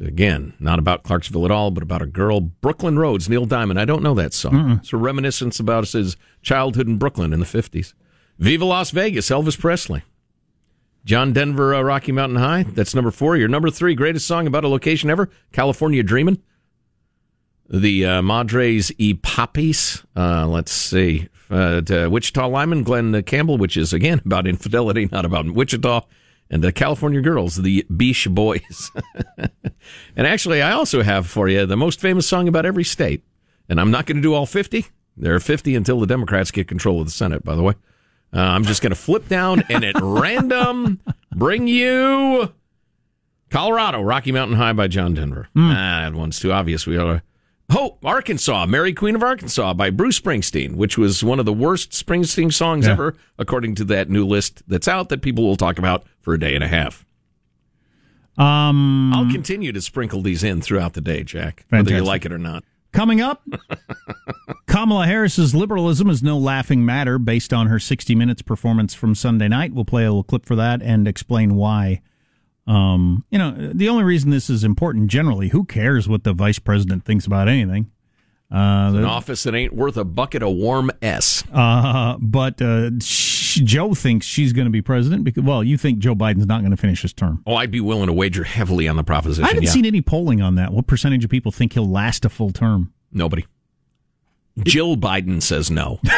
Again, 0.00 0.54
not 0.60 0.78
about 0.78 1.02
Clarksville 1.02 1.44
at 1.44 1.50
all, 1.50 1.70
but 1.70 1.82
about 1.82 2.02
a 2.02 2.06
girl. 2.06 2.40
Brooklyn 2.40 2.98
Roads, 2.98 3.28
Neil 3.28 3.46
Diamond. 3.46 3.80
I 3.80 3.84
don't 3.84 4.02
know 4.02 4.14
that 4.14 4.32
song. 4.34 4.78
It's 4.82 4.92
a 4.92 4.96
reminiscence 4.96 5.58
about 5.58 5.88
his 5.88 6.16
childhood 6.42 6.86
in 6.86 6.98
Brooklyn 6.98 7.32
in 7.32 7.40
the 7.40 7.46
50s. 7.46 7.94
Viva 8.38 8.64
Las 8.64 8.90
Vegas, 8.90 9.30
Elvis 9.30 9.58
Presley. 9.58 10.02
John 11.04 11.32
Denver, 11.32 11.74
uh, 11.74 11.82
Rocky 11.82 12.12
Mountain 12.12 12.38
High. 12.38 12.64
That's 12.64 12.94
number 12.94 13.10
four. 13.10 13.36
Your 13.36 13.48
number 13.48 13.70
three 13.70 13.94
greatest 13.94 14.26
song 14.26 14.46
about 14.46 14.64
a 14.64 14.68
location 14.68 15.08
ever, 15.08 15.30
California 15.52 16.02
Dreamin'. 16.02 16.42
the 17.68 18.04
uh, 18.04 18.22
Madres 18.22 18.92
y 18.98 19.18
Papis. 19.22 20.02
Uh, 20.16 20.46
let's 20.46 20.72
see. 20.72 21.28
Uh, 21.48 21.80
to 21.82 22.08
Wichita 22.08 22.46
lineman 22.48 22.82
Glen 22.82 23.22
Campbell, 23.22 23.56
which 23.56 23.76
is 23.76 23.92
again 23.92 24.20
about 24.26 24.46
infidelity, 24.48 25.08
not 25.12 25.24
about 25.24 25.48
Wichita. 25.50 26.00
And 26.48 26.62
the 26.62 26.72
California 26.72 27.20
Girls, 27.20 27.56
the 27.56 27.84
Beach 27.96 28.28
Boys. 28.30 28.92
and 30.16 30.26
actually, 30.26 30.62
I 30.62 30.72
also 30.72 31.02
have 31.02 31.26
for 31.26 31.48
you 31.48 31.66
the 31.66 31.76
most 31.76 32.00
famous 32.00 32.26
song 32.26 32.46
about 32.46 32.66
every 32.66 32.84
state. 32.84 33.24
And 33.68 33.80
I'm 33.80 33.90
not 33.90 34.06
going 34.06 34.16
to 34.16 34.22
do 34.22 34.32
all 34.32 34.46
50. 34.46 34.86
There 35.16 35.34
are 35.34 35.40
50 35.40 35.74
until 35.74 35.98
the 35.98 36.06
Democrats 36.06 36.50
get 36.50 36.68
control 36.68 37.00
of 37.00 37.06
the 37.06 37.12
Senate, 37.12 37.44
by 37.44 37.56
the 37.56 37.62
way. 37.62 37.74
Uh, 38.32 38.40
I'm 38.40 38.64
just 38.64 38.82
going 38.82 38.90
to 38.90 38.96
flip 38.96 39.28
down 39.28 39.62
and 39.68 39.84
at 39.84 39.96
random 40.02 41.00
bring 41.34 41.66
you 41.66 42.52
Colorado, 43.50 44.02
Rocky 44.02 44.32
Mountain 44.32 44.56
High 44.56 44.72
by 44.72 44.88
John 44.88 45.14
Denver. 45.14 45.48
Hmm. 45.54 45.70
Ah, 45.70 46.00
that 46.04 46.14
one's 46.14 46.38
too 46.38 46.52
obvious. 46.52 46.86
We 46.86 46.96
are. 46.96 47.22
Oh, 47.68 47.98
Arkansas, 48.04 48.66
Mary 48.66 48.92
Queen 48.92 49.16
of 49.16 49.22
Arkansas 49.24 49.74
by 49.74 49.90
Bruce 49.90 50.20
Springsteen, 50.20 50.76
which 50.76 50.96
was 50.96 51.24
one 51.24 51.40
of 51.40 51.46
the 51.46 51.52
worst 51.52 51.90
Springsteen 51.90 52.52
songs 52.52 52.86
Yeah. 52.86 52.92
ever, 52.92 53.16
according 53.38 53.74
to 53.76 53.84
that 53.86 54.08
new 54.08 54.24
list 54.24 54.62
that's 54.68 54.86
out 54.86 55.08
that 55.08 55.20
people 55.20 55.44
will 55.44 55.56
talk 55.56 55.78
about 55.78 56.04
for 56.20 56.32
a 56.34 56.38
day 56.38 56.54
and 56.54 56.62
a 56.62 56.68
half. 56.68 57.04
Um, 58.38 59.12
I'll 59.14 59.30
continue 59.32 59.72
to 59.72 59.80
sprinkle 59.80 60.20
these 60.22 60.44
in 60.44 60.60
throughout 60.60 60.92
the 60.92 61.00
day, 61.00 61.24
Jack, 61.24 61.64
whether 61.70 61.94
you 61.94 62.04
like 62.04 62.24
it 62.26 62.32
or 62.32 62.38
not. 62.38 62.62
Coming 62.92 63.20
up, 63.20 63.42
Kamala 64.66 65.06
Harris's 65.06 65.54
liberalism 65.54 66.08
is 66.08 66.22
no 66.22 66.38
laughing 66.38 66.84
matter 66.84 67.18
based 67.18 67.52
on 67.52 67.66
her 67.66 67.78
60 67.78 68.14
Minutes 68.14 68.42
performance 68.42 68.94
from 68.94 69.14
Sunday 69.14 69.48
night. 69.48 69.72
We'll 69.74 69.84
play 69.84 70.04
a 70.04 70.10
little 70.10 70.22
clip 70.22 70.46
for 70.46 70.54
that 70.56 70.82
and 70.82 71.08
explain 71.08 71.56
why. 71.56 72.00
Um, 72.66 73.24
you 73.30 73.38
know, 73.38 73.70
the 73.72 73.88
only 73.88 74.04
reason 74.04 74.30
this 74.30 74.50
is 74.50 74.64
important 74.64 75.08
generally, 75.08 75.48
who 75.48 75.64
cares 75.64 76.08
what 76.08 76.24
the 76.24 76.32
vice 76.32 76.58
president 76.58 77.04
thinks 77.04 77.26
about 77.26 77.48
anything? 77.48 77.90
Uh, 78.50 78.92
An 78.94 79.04
office 79.04 79.42
that 79.42 79.54
ain't 79.54 79.72
worth 79.72 79.96
a 79.96 80.04
bucket 80.04 80.42
of 80.42 80.54
warm 80.54 80.90
S. 81.02 81.42
uh, 81.52 82.16
but 82.20 82.62
uh, 82.62 82.90
sh- 83.00 83.60
Joe 83.64 83.92
thinks 83.94 84.24
she's 84.24 84.52
going 84.52 84.66
to 84.66 84.70
be 84.70 84.82
president 84.82 85.24
because, 85.24 85.42
well, 85.42 85.64
you 85.64 85.76
think 85.76 85.98
Joe 85.98 86.14
Biden's 86.14 86.46
not 86.46 86.60
going 86.60 86.70
to 86.70 86.76
finish 86.76 87.02
his 87.02 87.12
term. 87.12 87.42
Oh, 87.46 87.56
I'd 87.56 87.72
be 87.72 87.80
willing 87.80 88.06
to 88.06 88.12
wager 88.12 88.44
heavily 88.44 88.86
on 88.86 88.96
the 88.96 89.02
proposition. 89.02 89.44
I 89.44 89.48
haven't 89.48 89.64
yeah. 89.64 89.70
seen 89.70 89.84
any 89.84 90.00
polling 90.00 90.42
on 90.42 90.54
that. 90.56 90.72
What 90.72 90.86
percentage 90.86 91.24
of 91.24 91.30
people 91.30 91.50
think 91.50 91.72
he'll 91.72 91.90
last 91.90 92.24
a 92.24 92.28
full 92.28 92.50
term? 92.50 92.92
Nobody. 93.10 93.46
Jill 94.62 94.96
Biden 94.96 95.42
says 95.42 95.70
no. 95.70 96.00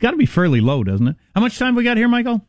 It's 0.00 0.06
got 0.06 0.12
to 0.12 0.16
be 0.16 0.24
fairly 0.24 0.62
low, 0.62 0.82
doesn't 0.82 1.08
it? 1.08 1.16
How 1.34 1.42
much 1.42 1.58
time 1.58 1.74
we 1.74 1.84
got 1.84 1.98
here, 1.98 2.08
Michael? 2.08 2.40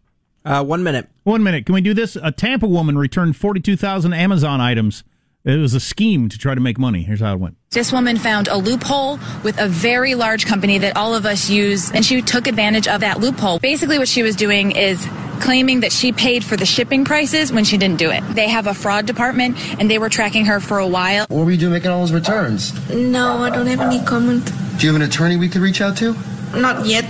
Uh, 0.44 0.64
one 0.64 0.84
minute. 0.84 1.08
One 1.24 1.44
minute. 1.44 1.66
Can 1.66 1.76
we 1.76 1.82
do 1.82 1.94
this? 1.94 2.18
A 2.22 2.32
Tampa 2.32 2.68
woman 2.68 2.98
returned 2.98 3.36
42,000 3.36 4.14
Amazon 4.14 4.60
items. 4.60 5.04
It 5.44 5.58
was 5.58 5.74
a 5.74 5.80
scheme 5.80 6.30
to 6.30 6.38
try 6.38 6.54
to 6.54 6.62
make 6.62 6.78
money. 6.78 7.02
Here's 7.02 7.20
how 7.20 7.34
it 7.34 7.40
went. 7.40 7.58
This 7.72 7.92
woman 7.92 8.18
found 8.18 8.48
a 8.48 8.58
loophole 8.58 9.18
with 9.44 9.60
a 9.60 9.68
very 9.68 10.14
large 10.14 10.46
company 10.46 10.78
that 10.80 10.96
all 10.96 11.16
of 11.16 11.26
us 11.26 11.50
use, 11.50 11.92
and 11.92 12.06
she 12.06 12.22
took 12.22 12.46
advantage 12.46 12.88
of 12.88 13.02
that 13.02 13.20
loophole. 13.20 13.58
Basically, 13.58 13.98
what 13.98 14.08
she 14.08 14.22
was 14.22 14.36
doing 14.36 14.72
is 14.76 15.04
claiming 15.40 15.80
that 15.80 15.92
she 15.92 16.12
paid 16.12 16.44
for 16.44 16.56
the 16.58 16.66
shipping 16.66 17.06
prices 17.06 17.52
when 17.52 17.64
she 17.64 17.76
didn't 17.80 17.98
do 17.98 18.12
it. 18.12 18.22
They 18.36 18.50
have 18.50 18.68
a 18.68 18.74
fraud 18.76 19.08
department, 19.08 19.58
and 19.80 19.90
they 19.90 19.98
were 19.98 20.10
tracking 20.10 20.46
her 20.46 20.60
for 20.60 20.78
a 20.78 20.88
while. 20.88 21.26
What 21.30 21.46
were 21.46 21.52
you 21.52 21.58
doing 21.58 21.74
making 21.74 21.90
all 21.90 22.02
those 22.02 22.12
returns? 22.12 22.72
No, 22.92 23.38
I 23.38 23.50
don't 23.50 23.66
have 23.66 23.82
any 23.82 24.04
comment. 24.06 24.46
Do 24.78 24.86
you 24.86 24.94
have 24.94 25.02
an 25.02 25.08
attorney 25.08 25.38
we 25.38 25.50
could 25.50 25.62
reach 25.62 25.82
out 25.82 25.98
to? 25.98 26.16
Not 26.54 26.86
yet. 26.86 27.06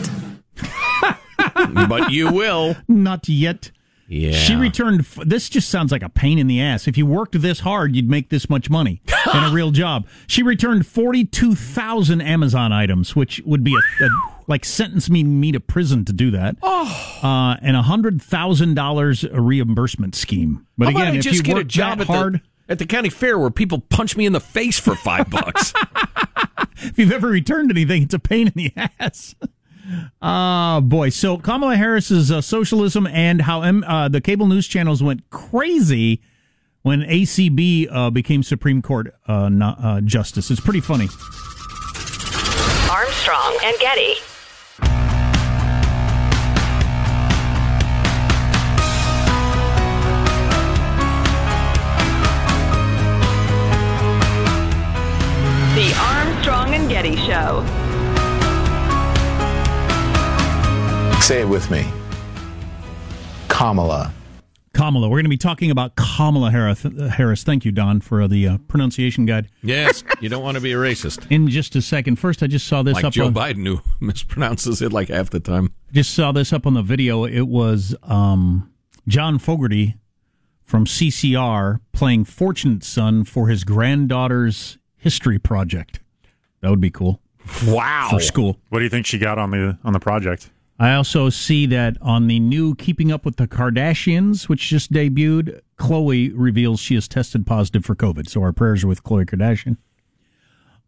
But 1.53 2.12
you 2.12 2.31
will. 2.31 2.75
Not 2.88 3.28
yet. 3.30 3.71
Yeah. 4.08 4.34
She 4.34 4.56
returned. 4.56 5.02
f- 5.02 5.19
This 5.25 5.47
just 5.47 5.69
sounds 5.69 5.89
like 5.91 6.04
a 6.04 6.10
pain 6.10 6.38
in 6.38 6.47
the 6.47 6.60
ass. 6.62 6.86
If 6.86 6.97
you 6.97 7.06
worked 7.06 7.39
this 7.41 7.62
hard, 7.62 7.95
you'd 7.95 8.10
make 8.10 8.28
this 8.30 8.49
much 8.49 8.69
money 8.69 9.02
in 9.34 9.43
a 9.43 9.52
real 9.52 9.71
job. 9.71 10.06
She 10.28 10.43
returned 10.43 10.86
42,000 10.86 12.19
Amazon 12.21 12.73
items, 12.73 13.15
which 13.15 13.41
would 13.45 13.63
be 13.63 13.73
a, 13.73 14.04
a 14.06 14.10
like 14.47 14.65
sentence 14.65 15.10
me, 15.10 15.23
me 15.23 15.54
to 15.54 15.62
prison 15.62 16.04
to 16.06 16.12
do 16.13 16.30
that. 16.32 16.58
Oh. 16.62 17.19
Uh, 17.23 17.56
and 17.62 17.78
a 17.78 17.82
$100,000 17.84 19.34
a 19.34 19.41
reimbursement 19.41 20.15
scheme. 20.15 20.65
But 20.78 20.91
How 20.91 20.99
again, 20.99 21.15
if 21.15 21.25
you 21.25 21.41
get 21.41 21.56
work 21.56 21.62
a 21.63 21.67
job 21.67 21.99
that 21.99 22.10
at 22.10 22.15
hard, 22.15 22.34
the, 22.67 22.71
at 22.73 22.80
the 22.80 22.86
county 22.86 23.10
fair 23.10 23.39
where 23.39 23.49
people 23.49 23.80
punch 23.80 24.17
me 24.17 24.25
in 24.25 24.34
the 24.34 24.41
face 24.41 24.78
for 24.78 24.93
five 24.95 25.30
bucks. 25.30 25.71
if 26.82 26.97
you've 26.99 27.12
ever 27.13 27.28
returned 27.30 27.71
anything, 27.71 28.04
it's 28.04 28.13
a 28.13 28.19
pain 28.19 28.47
in 28.47 28.54
the 28.56 28.73
ass. 28.99 29.36
Ah, 30.21 30.80
boy. 30.82 31.10
So 31.10 31.38
Kamala 31.38 31.75
Harris's 31.75 32.32
uh, 32.32 32.41
socialism 32.41 33.08
and 33.08 33.41
how 33.41 33.62
M- 33.62 33.84
uh, 33.86 34.08
the 34.08 34.21
cable 34.21 34.47
news 34.47 34.67
channels 34.67 35.01
went 35.04 35.30
crazy 35.30 36.21
when 36.84 37.01
ACB 37.01 37.88
uh, 37.91 38.10
became 38.10 38.43
Supreme 38.43 38.82
Court 38.82 39.13
uh, 39.27 39.49
no- 39.49 39.75
uh, 39.77 40.01
justice. 40.01 40.49
It's 40.51 40.62
pretty 40.62 40.82
funny. 40.82 41.10
Armstrong 42.89 43.58
and 43.63 43.77
Getty. 43.80 44.15
The 55.75 55.93
Armstrong 55.97 56.73
and 56.73 56.89
Getty 56.89 57.15
Show. 57.15 57.63
Say 61.21 61.41
it 61.41 61.47
with 61.47 61.69
me. 61.71 61.86
Kamala. 63.47 64.12
Kamala. 64.73 65.07
We're 65.07 65.17
going 65.17 65.25
to 65.25 65.29
be 65.29 65.38
talking 65.38 65.69
about 65.71 65.95
Kamala 65.95 66.49
Harris. 66.51 66.84
Harris. 67.13 67.43
Thank 67.43 67.63
you, 67.63 67.71
Don, 67.71 68.01
for 68.01 68.27
the 68.27 68.47
uh, 68.47 68.57
pronunciation 68.67 69.25
guide. 69.25 69.47
yes, 69.62 70.03
you 70.19 70.29
don't 70.29 70.43
want 70.43 70.55
to 70.55 70.62
be 70.62 70.71
a 70.73 70.75
racist. 70.75 71.25
In 71.31 71.47
just 71.47 71.75
a 71.75 71.81
second. 71.81 72.17
First, 72.17 72.41
I 72.43 72.47
just 72.47 72.67
saw 72.67 72.81
this 72.84 72.95
Like 72.95 73.05
up 73.05 73.13
Joe 73.13 73.27
on, 73.27 73.34
Biden, 73.34 73.65
who 73.67 73.77
mispronounces 74.05 74.81
it 74.81 74.91
like 74.91 75.10
half 75.10 75.29
the 75.29 75.39
time. 75.39 75.71
just 75.93 76.13
saw 76.13 76.31
this 76.31 76.51
up 76.51 76.65
on 76.65 76.73
the 76.73 76.81
video. 76.81 77.23
It 77.25 77.47
was 77.47 77.95
um, 78.03 78.71
John 79.07 79.38
Fogerty 79.39 79.95
from 80.63 80.86
CCR 80.86 81.79
playing 81.93 82.25
Fortunate 82.25 82.84
Son 82.84 83.23
for 83.23 83.47
his 83.47 83.63
granddaughter's 83.63 84.79
history 84.97 85.38
project. 85.39 85.99
That 86.62 86.71
would 86.71 86.81
be 86.81 86.89
cool 86.91 87.21
Wow. 87.65 88.07
for 88.12 88.19
school. 88.19 88.57
What 88.69 88.79
do 88.79 88.84
you 88.86 88.89
think 88.89 89.05
she 89.05 89.17
got 89.17 89.38
on 89.38 89.51
the 89.51 89.77
on 89.84 89.93
the 89.93 89.99
project? 89.99 90.49
I 90.82 90.96
also 90.96 91.30
see 91.30 91.67
that 91.67 91.96
on 92.02 92.26
the 92.26 92.39
new 92.39 92.74
Keeping 92.74 93.12
Up 93.12 93.24
with 93.24 93.36
the 93.36 93.48
Kardashians, 93.48 94.50
which 94.50 94.67
just 94.67 94.91
debuted, 94.91 95.62
Khloe 95.78 96.32
reveals 96.34 96.80
she 96.80 96.96
has 96.96 97.08
tested 97.08 97.46
positive 97.46 97.86
for 97.86 97.94
COVID. 97.94 98.28
So 98.28 98.41
our 98.41 98.52
prayers 98.52 98.84
are 98.84 98.88
with 98.88 99.04
Khloe 99.04 99.28
Kardashian. 99.28 99.78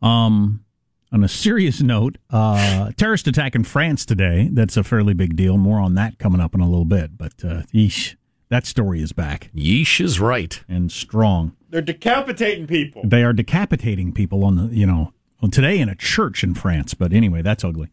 Um, 0.01 0.65
on 1.11 1.23
a 1.23 1.27
serious 1.27 1.79
note, 1.83 2.17
uh, 2.31 2.89
terrorist 2.97 3.27
attack 3.27 3.53
in 3.53 3.63
France 3.65 4.03
today. 4.03 4.49
That's 4.51 4.77
a 4.77 4.83
fairly 4.83 5.13
big 5.13 5.35
deal. 5.35 5.59
More 5.59 5.79
on 5.79 5.93
that 5.93 6.17
coming 6.17 6.41
up 6.41 6.55
in 6.55 6.61
a 6.61 6.67
little 6.67 6.85
bit. 6.85 7.15
But 7.15 7.33
uh, 7.43 7.61
yeesh, 7.71 8.15
that 8.49 8.65
story 8.65 8.99
is 8.99 9.11
back 9.11 9.51
Yeesh 9.55 10.01
is 10.01 10.19
right. 10.19 10.59
and 10.67 10.91
strong. 10.91 11.55
They're 11.69 11.81
decapitating 11.81 12.65
people. 12.65 13.03
They 13.05 13.23
are 13.23 13.31
decapitating 13.31 14.11
people 14.13 14.43
on 14.43 14.55
the, 14.55 14.75
you 14.75 14.87
know, 14.87 15.13
well, 15.39 15.51
today 15.51 15.77
in 15.77 15.87
a 15.87 15.95
church 15.95 16.43
in 16.43 16.55
France. 16.55 16.95
But 16.95 17.13
anyway, 17.13 17.43
that's 17.43 17.63
ugly. 17.63 17.89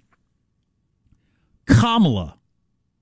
Kamala 1.66 2.36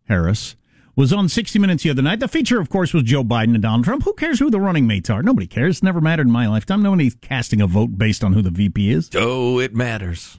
Harris 0.04 0.56
was 0.96 1.12
on 1.12 1.28
60 1.28 1.58
Minutes 1.60 1.84
the 1.84 1.90
other 1.90 2.02
night. 2.02 2.18
The 2.20 2.26
feature, 2.28 2.60
of 2.60 2.68
course, 2.70 2.92
was 2.92 3.04
Joe 3.04 3.22
Biden 3.22 3.54
and 3.54 3.62
Donald 3.62 3.84
Trump. 3.84 4.02
Who 4.02 4.14
cares 4.14 4.40
who 4.40 4.50
the 4.50 4.60
running 4.60 4.86
mates 4.86 5.08
are? 5.08 5.22
Nobody 5.22 5.46
cares. 5.46 5.76
It's 5.76 5.82
never 5.82 6.00
mattered 6.00 6.26
in 6.26 6.32
my 6.32 6.48
lifetime. 6.48 6.82
Nobody's 6.82 7.14
casting 7.14 7.60
a 7.60 7.66
vote 7.68 7.96
based 7.96 8.24
on 8.24 8.32
who 8.32 8.42
the 8.42 8.50
VP 8.50 8.90
is. 8.90 9.10
Oh, 9.14 9.60
it 9.60 9.74
matters. 9.74 10.38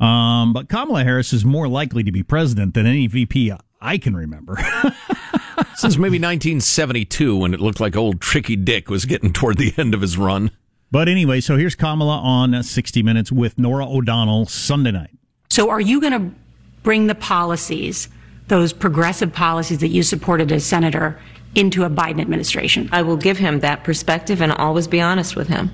Um, 0.00 0.52
but 0.52 0.68
Kamala 0.68 1.04
Harris 1.04 1.32
is 1.32 1.44
more 1.44 1.68
likely 1.68 2.02
to 2.04 2.12
be 2.12 2.22
president 2.22 2.72
than 2.74 2.86
any 2.86 3.06
VP 3.06 3.52
I 3.80 3.98
can 3.98 4.16
remember. 4.16 4.56
Since 5.76 5.96
maybe 5.96 6.18
1972, 6.18 7.36
when 7.36 7.52
it 7.52 7.60
looked 7.60 7.80
like 7.80 7.96
old 7.96 8.20
Tricky 8.20 8.56
Dick 8.56 8.88
was 8.88 9.04
getting 9.04 9.32
toward 9.32 9.58
the 9.58 9.74
end 9.76 9.94
of 9.94 10.00
his 10.00 10.16
run. 10.16 10.50
but 10.90 11.08
anyway, 11.08 11.40
so 11.40 11.56
here's 11.56 11.74
Kamala 11.74 12.18
on 12.18 12.62
60 12.62 13.02
Minutes 13.02 13.30
with 13.30 13.58
Norah 13.58 13.88
O'Donnell 13.88 14.46
Sunday 14.46 14.92
night. 14.92 15.10
So, 15.50 15.70
are 15.70 15.80
you 15.80 16.00
going 16.00 16.12
to 16.12 16.34
bring 16.82 17.06
the 17.06 17.14
policies, 17.14 18.08
those 18.48 18.72
progressive 18.72 19.32
policies 19.32 19.78
that 19.78 19.88
you 19.88 20.02
supported 20.02 20.52
as 20.52 20.64
senator, 20.64 21.18
into 21.54 21.84
a 21.84 21.90
Biden 21.90 22.20
administration? 22.20 22.88
I 22.92 23.02
will 23.02 23.16
give 23.16 23.38
him 23.38 23.60
that 23.60 23.84
perspective 23.84 24.40
and 24.40 24.52
always 24.52 24.86
be 24.86 25.00
honest 25.00 25.36
with 25.36 25.48
him. 25.48 25.70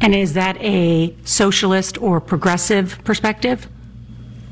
And 0.00 0.14
is 0.14 0.34
that 0.34 0.56
a 0.60 1.14
socialist 1.24 2.00
or 2.02 2.20
progressive 2.20 2.98
perspective? 3.04 3.68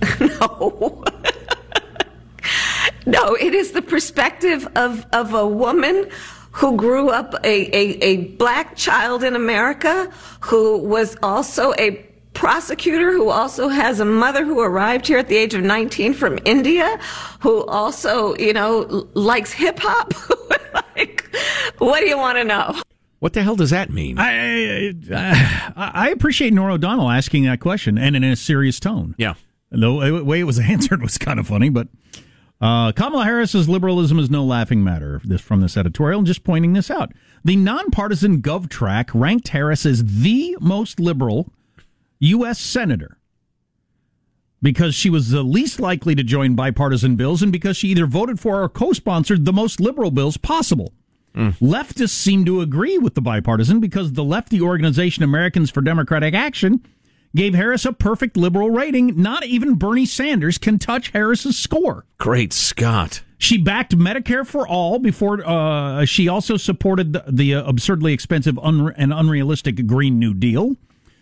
No. 0.20 1.04
no, 3.06 3.34
it 3.34 3.54
is 3.54 3.70
the 3.70 3.82
perspective 3.82 4.66
of, 4.74 5.06
of 5.12 5.32
a 5.32 5.46
woman 5.46 6.08
who 6.52 6.76
grew 6.76 7.08
up 7.08 7.34
a, 7.44 7.76
a, 7.76 7.98
a 8.02 8.16
black 8.36 8.76
child 8.76 9.24
in 9.24 9.34
America, 9.34 10.12
who 10.40 10.78
was 10.78 11.16
also 11.22 11.72
a 11.78 12.04
prosecutor, 12.42 13.12
who 13.12 13.28
also 13.28 13.68
has 13.68 14.00
a 14.00 14.04
mother 14.04 14.44
who 14.44 14.58
arrived 14.58 15.06
here 15.06 15.16
at 15.16 15.28
the 15.28 15.36
age 15.36 15.54
of 15.54 15.62
19 15.62 16.12
from 16.12 16.40
India, 16.44 16.98
who 17.38 17.64
also, 17.66 18.34
you 18.34 18.52
know, 18.52 19.08
likes 19.14 19.52
hip 19.52 19.78
hop. 19.80 20.12
like, 20.96 21.32
what 21.78 22.00
do 22.00 22.06
you 22.06 22.18
want 22.18 22.38
to 22.38 22.42
know? 22.42 22.82
What 23.20 23.34
the 23.34 23.44
hell 23.44 23.54
does 23.54 23.70
that 23.70 23.90
mean? 23.90 24.18
I, 24.18 24.92
I 25.12 25.72
I 25.76 26.08
appreciate 26.08 26.52
Norah 26.52 26.74
O'Donnell 26.74 27.12
asking 27.12 27.44
that 27.44 27.60
question 27.60 27.96
and 27.96 28.16
in 28.16 28.24
a 28.24 28.34
serious 28.34 28.80
tone. 28.80 29.14
Yeah. 29.18 29.34
The 29.70 30.24
way 30.24 30.40
it 30.40 30.44
was 30.44 30.58
answered 30.74 31.00
was 31.00 31.18
kind 31.18 31.38
of 31.38 31.46
funny, 31.46 31.68
but 31.68 31.86
uh, 32.60 32.90
Kamala 32.90 33.22
Harris's 33.24 33.68
liberalism 33.68 34.18
is 34.18 34.30
no 34.30 34.44
laughing 34.44 34.82
matter. 34.82 35.20
This 35.22 35.40
from 35.40 35.60
this 35.60 35.76
editorial, 35.76 36.18
and 36.18 36.26
just 36.26 36.42
pointing 36.42 36.72
this 36.72 36.90
out. 36.90 37.12
The 37.44 37.54
nonpartisan 37.54 38.42
GovTrack 38.42 39.10
ranked 39.14 39.46
Harris 39.48 39.86
as 39.86 40.04
the 40.04 40.56
most 40.60 40.98
liberal 40.98 41.52
U.S. 42.22 42.60
senator 42.60 43.18
because 44.62 44.94
she 44.94 45.10
was 45.10 45.30
the 45.30 45.42
least 45.42 45.80
likely 45.80 46.14
to 46.14 46.22
join 46.22 46.54
bipartisan 46.54 47.16
bills, 47.16 47.42
and 47.42 47.50
because 47.50 47.76
she 47.76 47.88
either 47.88 48.06
voted 48.06 48.38
for 48.38 48.62
or 48.62 48.68
co-sponsored 48.68 49.44
the 49.44 49.52
most 49.52 49.80
liberal 49.80 50.12
bills 50.12 50.36
possible. 50.36 50.92
Leftists 51.34 52.10
seem 52.10 52.44
to 52.44 52.60
agree 52.60 52.96
with 52.98 53.14
the 53.14 53.20
bipartisan 53.20 53.80
because 53.80 54.12
the 54.12 54.22
lefty 54.22 54.60
organization 54.60 55.24
Americans 55.24 55.70
for 55.70 55.80
Democratic 55.80 56.32
Action 56.34 56.86
gave 57.34 57.54
Harris 57.54 57.84
a 57.84 57.92
perfect 57.92 58.36
liberal 58.36 58.70
rating. 58.70 59.20
Not 59.20 59.44
even 59.44 59.74
Bernie 59.74 60.06
Sanders 60.06 60.58
can 60.58 60.78
touch 60.78 61.08
Harris's 61.08 61.58
score. 61.58 62.04
Great 62.18 62.52
Scott. 62.52 63.22
She 63.38 63.58
backed 63.58 63.96
Medicare 63.96 64.46
for 64.46 64.68
all 64.68 64.98
before 64.98 65.44
uh, 65.44 66.04
she 66.04 66.28
also 66.28 66.56
supported 66.56 67.14
the, 67.14 67.24
the 67.26 67.54
uh, 67.54 67.64
absurdly 67.64 68.12
expensive 68.12 68.58
un- 68.60 68.94
and 68.96 69.12
unrealistic 69.12 69.86
Green 69.86 70.18
New 70.20 70.34
Deal 70.34 70.76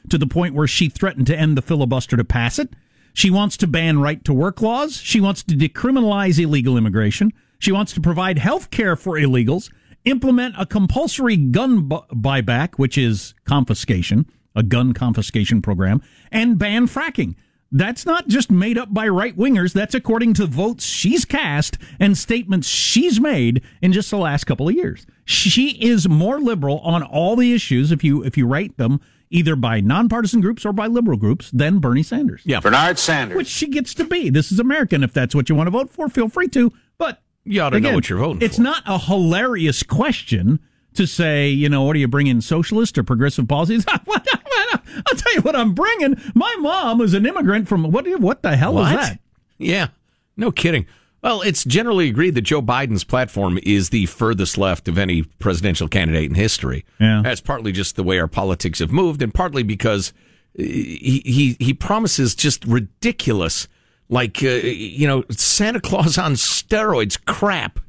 to 0.09 0.19
the 0.19 0.27
point 0.27 0.55
where 0.55 0.67
she 0.67 0.89
threatened 0.89 1.27
to 1.29 1.39
end 1.39 1.57
the 1.57 1.63
filibuster 1.63 2.17
to 2.17 2.25
pass 2.25 2.59
it. 2.59 2.71
She 3.13 3.31
wants 3.31 3.57
to 3.59 3.67
ban 3.67 3.99
right 4.01 4.25
to 4.25 4.33
work 4.33 4.63
laws. 4.63 4.97
She 4.97 5.21
wants 5.21 5.43
to 5.45 5.55
decriminalize 5.55 6.39
illegal 6.39 6.77
immigration. 6.77 7.33
She 7.59 7.73
wants 7.73 7.93
to 7.93 8.01
provide 8.01 8.39
health 8.39 8.71
care 8.71 8.97
for 8.97 9.19
illegals, 9.19 9.71
implement 10.05 10.55
a 10.59 10.65
compulsory 10.65 11.37
gun 11.37 11.89
bu- 11.89 12.07
buyback, 12.15 12.77
which 12.77 12.97
is 12.97 13.35
confiscation, 13.45 14.27
a 14.55 14.63
gun 14.63 14.93
confiscation 14.95 15.61
program, 15.61 16.03
and 16.33 16.59
ban 16.59 16.87
fracking. 16.87 17.35
That's 17.73 18.05
not 18.05 18.27
just 18.27 18.51
made 18.51 18.77
up 18.79 18.93
by 18.93 19.07
right 19.07 19.37
wingers. 19.37 19.73
That's 19.73 19.95
according 19.95 20.35
to 20.35 20.47
votes 20.47 20.85
she's 20.85 21.25
cast 21.25 21.79
and 22.01 22.19
statements 22.19 22.67
she's 22.67 23.21
made 23.21 23.63
in 23.81 23.93
just 23.93 24.11
the 24.11 24.19
last 24.19 24.45
couple 24.45 24.69
of 24.69 24.75
years. 24.75 25.07
She 25.25 25.71
is 25.81 26.09
more 26.09 26.41
liberal 26.41 26.81
on 26.81 27.05
all 27.05 27.37
the 27.37 27.53
issues, 27.53 27.93
if 27.93 28.03
you 28.03 28.25
if 28.25 28.37
you 28.37 28.47
rate 28.47 28.77
them 28.77 29.01
either 29.31 29.55
by 29.57 29.81
nonpartisan 29.81 30.41
groups 30.41 30.67
or 30.67 30.73
by 30.73 30.87
liberal 30.87 31.17
groups, 31.17 31.51
than 31.53 31.79
Bernie 31.79 32.03
Sanders. 32.03 32.43
Yeah, 32.45 32.61
Bernard 32.61 32.99
Sanders. 32.99 33.37
Which 33.37 33.47
she 33.47 33.69
gets 33.69 33.95
to 33.95 34.05
be. 34.05 34.29
This 34.31 34.51
is 34.53 34.59
American. 34.59 35.03
If 35.05 35.13
that's 35.13 35.35
what 35.35 35.49
you 35.49 35.55
want 35.55 35.69
to 35.69 35.71
vote 35.71 35.91
for, 35.91 36.09
feel 36.09 36.29
free 36.29 36.49
to. 36.49 36.73
But 36.99 37.23
you 37.45 37.63
ought 37.63 37.71
to 37.71 37.81
know 37.81 37.95
what 37.95 38.09
you're 38.11 38.19
voting 38.19 38.43
It's 38.43 38.57
for. 38.57 38.63
not 38.63 38.83
a 38.87 38.99
hilarious 38.99 39.83
question 39.83 40.61
to 40.95 41.07
say, 41.07 41.49
you 41.49 41.69
know, 41.69 41.85
what 41.85 41.93
do 41.95 42.01
you 42.01 42.09
bring 42.09 42.27
in, 42.27 42.41
socialist 42.41 42.99
or 42.99 43.05
progressive 43.05 43.47
policies? 43.49 43.85
I'll 43.89 45.17
tell 45.17 45.35
you 45.35 45.41
what 45.43 45.55
I'm 45.57 45.73
bringing. 45.75 46.21
My 46.35 46.55
mom 46.59 47.01
is 47.01 47.15
an 47.15 47.25
immigrant 47.27 47.69
from 47.69 47.85
what? 47.91 48.07
What 48.21 48.43
the 48.43 48.57
hell 48.57 48.75
What? 48.75 48.91
is 49.01 49.09
that? 49.11 49.19
Yeah, 49.59 49.89
no 50.37 50.51
kidding. 50.51 50.87
Well, 51.23 51.43
it's 51.43 51.65
generally 51.65 52.09
agreed 52.09 52.35
that 52.37 52.43
Joe 52.43 52.63
Biden's 52.63 53.05
platform 53.05 53.59
is 53.63 53.91
the 53.91 54.07
furthest 54.07 54.57
left 54.57 54.89
of 54.89 54.97
any 54.97 55.23
presidential 55.23 55.87
candidate 55.87 56.31
in 56.31 56.35
history. 56.35 56.85
Yeah. 56.99 57.21
That's 57.23 57.43
partly 57.43 57.73
just 57.73 57.97
the 57.97 58.03
way 58.03 58.19
our 58.19 58.29
politics 58.29 58.79
have 58.79 58.91
moved, 58.91 59.23
and 59.23 59.33
partly 59.33 59.63
because 59.63 60.15
uh, 60.59 60.63
he 60.63 61.23
he, 61.25 61.57
he 61.59 61.75
promises 61.75 62.35
just 62.35 62.65
ridiculous, 62.65 63.69
like 64.09 64.43
uh, 64.43 64.49
you 64.49 65.07
know, 65.07 65.25
Santa 65.31 65.81
Claus 65.81 66.17
on 66.17 66.33
steroids 66.35 67.23
crap 67.27 67.81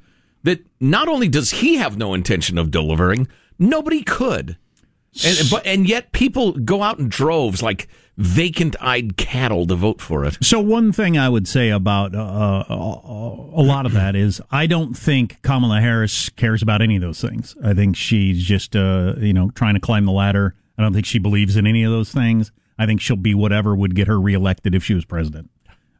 that 0.44 0.66
not 0.80 1.08
only 1.08 1.30
does 1.30 1.52
he 1.52 1.76
have 1.76 1.98
no 1.98 2.14
intention 2.14 2.58
of 2.58 2.72
delivering, 2.72 3.28
nobody 3.58 4.04
could. 4.04 4.58
And, 5.26 5.38
but 5.50 5.66
and 5.66 5.88
yet 5.88 6.14
people 6.14 6.54
go 6.54 6.84
out 6.84 6.98
in 7.00 7.10
droves 7.10 7.62
like 7.62 7.88
vacant-eyed 8.18 9.18
cattle 9.18 9.66
to 9.68 9.76
vote 9.76 10.02
for 10.02 10.26
it. 10.26 10.38
So 10.42 10.60
one 10.60 10.92
thing 10.92 11.18
I 11.18 11.30
would 11.30 11.48
say 11.48 11.70
about 11.70 12.14
uh, 12.16 12.64
uh, 12.70 12.74
a 12.74 13.64
lot 13.64 13.86
of 13.86 13.94
that 13.94 14.16
is 14.16 14.42
I 14.52 14.68
don't 14.68 14.94
think 14.96 15.42
Kamala 15.42 15.82
Harris 15.82 16.30
cares 16.30 16.62
about 16.62 16.82
any 16.82 16.96
of 16.96 17.02
those 17.02 17.22
things. 17.22 17.56
I 17.64 17.74
think 17.74 17.96
she's 17.96 18.44
just 18.44 18.76
uh, 18.76 19.16
you 19.18 19.34
know 19.34 19.50
trying 19.52 19.74
to 19.76 19.80
climb 19.80 20.06
the 20.06 20.12
ladder. 20.12 20.56
I 20.78 20.82
don't 20.84 20.94
think 20.94 21.06
she 21.06 21.20
believes 21.20 21.56
in 21.58 21.68
any 21.68 21.84
of 21.84 21.92
those 21.92 22.12
things. 22.12 22.52
I 22.80 22.86
think 22.86 23.02
she'll 23.02 23.16
be 23.16 23.36
whatever 23.36 23.76
would 23.76 23.96
get 23.96 24.08
her 24.08 24.20
reelected 24.20 24.74
if 24.74 24.84
she 24.84 24.94
was 24.94 25.06
president. 25.06 25.50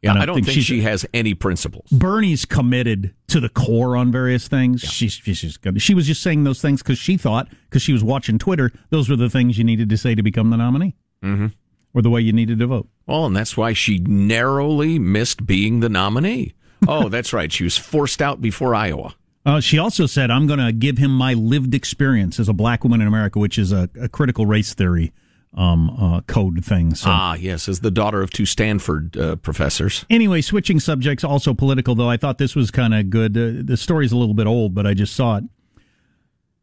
Yeah, 0.02 0.14
I 0.14 0.26
don't, 0.26 0.34
think, 0.34 0.48
she's- 0.48 0.64
she 0.64 0.80
has 0.80 1.06
any 1.14 1.32
principles. 1.32 1.88
Bernie's 1.92 2.44
committed 2.44 3.14
to 3.28 3.38
the 3.38 3.48
core 3.48 3.96
on 3.96 4.10
various 4.10 4.48
things. 4.48 4.80
She's, 4.80 5.12
she's 5.12 5.40
just 5.42 5.60
good. 5.62 5.80
She 5.80 5.94
was 5.94 6.08
just 6.08 6.22
saying 6.24 6.42
those 6.42 6.60
things 6.60 6.82
because 6.82 6.98
she 6.98 7.16
thought, 7.16 7.46
because 7.70 7.82
she 7.82 7.92
was 7.92 8.02
watching 8.02 8.36
Twitter, 8.36 8.72
those 8.90 9.08
were 9.08 9.14
the 9.14 9.30
things 9.30 9.58
you 9.58 9.62
needed 9.62 9.88
to 9.90 9.96
say 9.96 10.16
to 10.16 10.22
become 10.22 10.50
the 10.50 10.56
nominee, 10.56 10.96
Mm-hmm. 11.22 11.46
Or 11.94 12.02
the 12.02 12.10
way 12.10 12.20
you 12.20 12.32
needed 12.32 12.58
to 12.58 12.66
vote. 12.66 12.88
Well, 13.06 13.26
and 13.26 13.36
that's 13.36 13.56
why 13.56 13.72
she 13.72 13.98
narrowly 13.98 14.98
missed 14.98 15.46
being 15.46 15.80
the 15.80 15.88
nominee. 15.88 16.54
Oh, 16.88 17.08
that's 17.08 17.32
right. 17.32 17.52
She 17.52 17.62
was 17.62 17.78
forced 17.78 18.20
out 18.20 18.40
before 18.40 18.74
Iowa. 18.74 19.14
Uh, 19.46 19.60
she 19.60 19.78
also 19.78 20.06
said, 20.06 20.32
"I'm 20.32 20.48
going 20.48 20.58
to 20.58 20.72
give 20.72 20.98
him 20.98 21.16
my 21.16 21.32
lived 21.32 21.74
experience 21.74 22.40
as 22.40 22.48
a 22.48 22.52
black 22.52 22.82
woman 22.82 23.00
in 23.00 23.06
America, 23.06 23.38
which 23.38 23.56
is 23.56 23.70
a, 23.70 23.88
a 24.00 24.08
critical 24.08 24.46
race 24.46 24.74
theory 24.74 25.12
um, 25.56 25.90
uh, 25.90 26.22
code 26.22 26.64
thing." 26.64 26.96
So. 26.96 27.08
Ah, 27.08 27.34
yes, 27.34 27.68
as 27.68 27.82
the 27.82 27.92
daughter 27.92 28.20
of 28.20 28.30
two 28.32 28.46
Stanford 28.46 29.16
uh, 29.16 29.36
professors. 29.36 30.04
Anyway, 30.10 30.40
switching 30.40 30.80
subjects, 30.80 31.22
also 31.22 31.54
political, 31.54 31.94
though 31.94 32.10
I 32.10 32.16
thought 32.16 32.38
this 32.38 32.56
was 32.56 32.72
kind 32.72 32.94
of 32.94 33.10
good. 33.10 33.36
Uh, 33.36 33.62
the 33.62 33.76
story's 33.76 34.10
a 34.10 34.16
little 34.16 34.34
bit 34.34 34.48
old, 34.48 34.74
but 34.74 34.84
I 34.84 34.92
just 34.92 35.14
saw 35.14 35.36
it. 35.36 35.44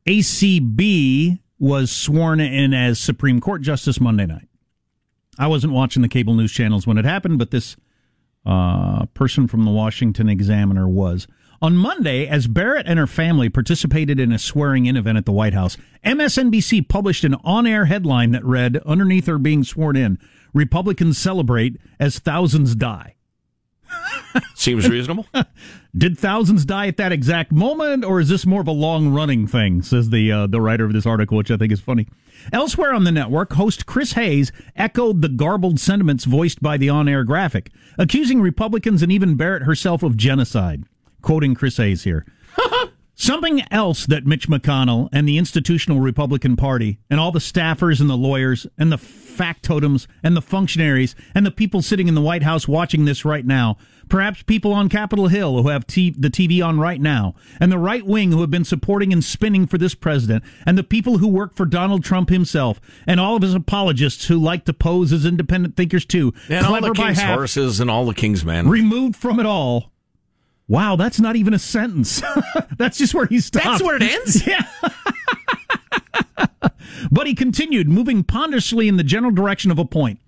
ACB 0.05 1.39
was 1.59 1.93
sworn 1.93 2.41
in 2.41 2.73
as 2.73 2.99
Supreme 2.99 3.39
Court 3.39 3.61
Justice 3.61 4.01
Monday 4.01 4.25
night. 4.25 4.48
I 5.39 5.47
wasn't 5.47 5.73
watching 5.73 6.01
the 6.01 6.09
cable 6.09 6.35
news 6.35 6.51
channels 6.51 6.85
when 6.85 6.97
it 6.97 7.05
happened, 7.05 7.39
but 7.39 7.49
this 7.49 7.77
uh, 8.45 9.05
person 9.13 9.47
from 9.47 9.63
the 9.63 9.71
Washington 9.71 10.27
Examiner 10.27 10.87
was. 10.87 11.27
On 11.61 11.75
Monday, 11.75 12.27
as 12.27 12.47
Barrett 12.47 12.87
and 12.87 12.99
her 12.99 13.07
family 13.07 13.49
participated 13.49 14.19
in 14.19 14.31
a 14.31 14.39
swearing 14.39 14.85
in 14.85 14.95
event 14.95 15.17
at 15.17 15.25
the 15.25 15.31
White 15.31 15.53
House, 15.53 15.77
MSNBC 16.05 16.87
published 16.87 17.23
an 17.23 17.35
on 17.43 17.65
air 17.65 17.85
headline 17.85 18.31
that 18.31 18.45
read, 18.45 18.77
underneath 18.85 19.27
her 19.27 19.37
being 19.37 19.63
sworn 19.63 19.95
in, 19.95 20.19
Republicans 20.53 21.17
celebrate 21.17 21.77
as 21.99 22.19
thousands 22.19 22.75
die. 22.75 23.15
Seems 24.55 24.87
reasonable. 24.87 25.25
Did 25.97 26.17
thousands 26.17 26.65
die 26.65 26.87
at 26.87 26.97
that 26.97 27.11
exact 27.11 27.51
moment, 27.51 28.05
or 28.05 28.19
is 28.19 28.29
this 28.29 28.45
more 28.45 28.61
of 28.61 28.67
a 28.67 28.71
long 28.71 29.09
running 29.09 29.47
thing? 29.47 29.81
Says 29.81 30.09
the 30.09 30.31
uh, 30.31 30.47
the 30.47 30.61
writer 30.61 30.85
of 30.85 30.93
this 30.93 31.05
article, 31.05 31.37
which 31.37 31.49
I 31.49 31.57
think 31.57 31.71
is 31.71 31.79
funny. 31.79 32.07
Elsewhere 32.53 32.93
on 32.93 33.03
the 33.03 33.11
network, 33.11 33.53
host 33.53 33.85
Chris 33.85 34.13
Hayes 34.13 34.51
echoed 34.75 35.21
the 35.21 35.29
garbled 35.29 35.79
sentiments 35.79 36.25
voiced 36.25 36.61
by 36.61 36.77
the 36.77 36.89
on 36.89 37.09
air 37.09 37.23
graphic, 37.23 37.71
accusing 37.97 38.41
Republicans 38.41 39.01
and 39.01 39.11
even 39.11 39.35
Barrett 39.35 39.63
herself 39.63 40.03
of 40.03 40.15
genocide. 40.15 40.83
Quoting 41.21 41.55
Chris 41.55 41.77
Hayes 41.77 42.03
here. 42.03 42.25
Something 43.15 43.63
else 43.69 44.05
that 44.05 44.25
Mitch 44.25 44.47
McConnell 44.47 45.09
and 45.11 45.27
the 45.27 45.37
institutional 45.37 45.99
Republican 45.99 46.55
Party 46.55 46.99
and 47.09 47.19
all 47.19 47.33
the 47.33 47.39
staffers 47.39 47.99
and 47.99 48.09
the 48.09 48.15
lawyers 48.15 48.65
and 48.77 48.93
the 48.93 48.97
factotums 48.97 50.07
and 50.23 50.37
the 50.37 50.41
functionaries 50.41 51.15
and 51.35 51.45
the 51.45 51.51
people 51.51 51.81
sitting 51.81 52.07
in 52.07 52.15
the 52.15 52.21
White 52.21 52.43
House 52.43 52.65
watching 52.65 53.03
this 53.03 53.25
right 53.25 53.45
now, 53.45 53.75
perhaps 54.09 54.41
people 54.43 54.73
on 54.73 54.89
Capitol 54.89 55.27
Hill 55.27 55.61
who 55.61 55.69
have 55.69 55.85
t- 55.87 56.13
the 56.17 56.29
TV 56.29 56.65
on 56.65 56.79
right 56.79 56.99
now, 56.99 57.35
and 57.59 57.71
the 57.71 57.77
right 57.77 58.05
wing 58.05 58.31
who 58.31 58.41
have 58.41 58.51
been 58.51 58.65
supporting 58.65 59.13
and 59.13 59.23
spinning 59.23 59.67
for 59.67 59.77
this 59.77 59.95
president, 59.95 60.43
and 60.65 60.77
the 60.77 60.83
people 60.83 61.19
who 61.19 61.27
work 61.27 61.55
for 61.55 61.65
Donald 61.65 62.03
Trump 62.03 62.29
himself, 62.29 62.81
and 63.07 63.19
all 63.19 63.35
of 63.35 63.41
his 63.41 63.53
apologists 63.53 64.27
who 64.27 64.37
like 64.37 64.65
to 64.65 64.73
pose 64.73 65.13
as 65.13 65.25
independent 65.25 65.75
thinkers 65.77 66.05
too, 66.05 66.33
And 66.49 66.65
all 66.65 66.81
the 66.81 66.91
king's 66.91 67.19
half, 67.19 67.35
horses 67.37 67.79
and 67.79 67.89
all 67.89 68.05
the 68.05 68.13
king's 68.13 68.43
men. 68.43 68.67
removed 68.67 69.15
from 69.15 69.39
it 69.39 69.45
all. 69.45 69.91
Wow, 70.67 70.95
that's 70.95 71.19
not 71.19 71.35
even 71.35 71.53
a 71.53 71.59
sentence. 71.59 72.21
that's 72.77 72.97
just 72.97 73.13
where 73.15 73.25
he 73.25 73.39
stopped. 73.39 73.65
That's 73.65 73.83
where 73.83 73.95
it 73.95 74.03
ends? 74.03 74.45
Yeah. 74.47 74.65
but 77.11 77.27
he 77.27 77.33
continued, 77.35 77.87
moving 77.89 78.23
ponderously 78.23 78.87
in 78.87 78.97
the 78.97 79.03
general 79.03 79.31
direction 79.31 79.71
of 79.71 79.79
a 79.79 79.85
point. 79.85 80.19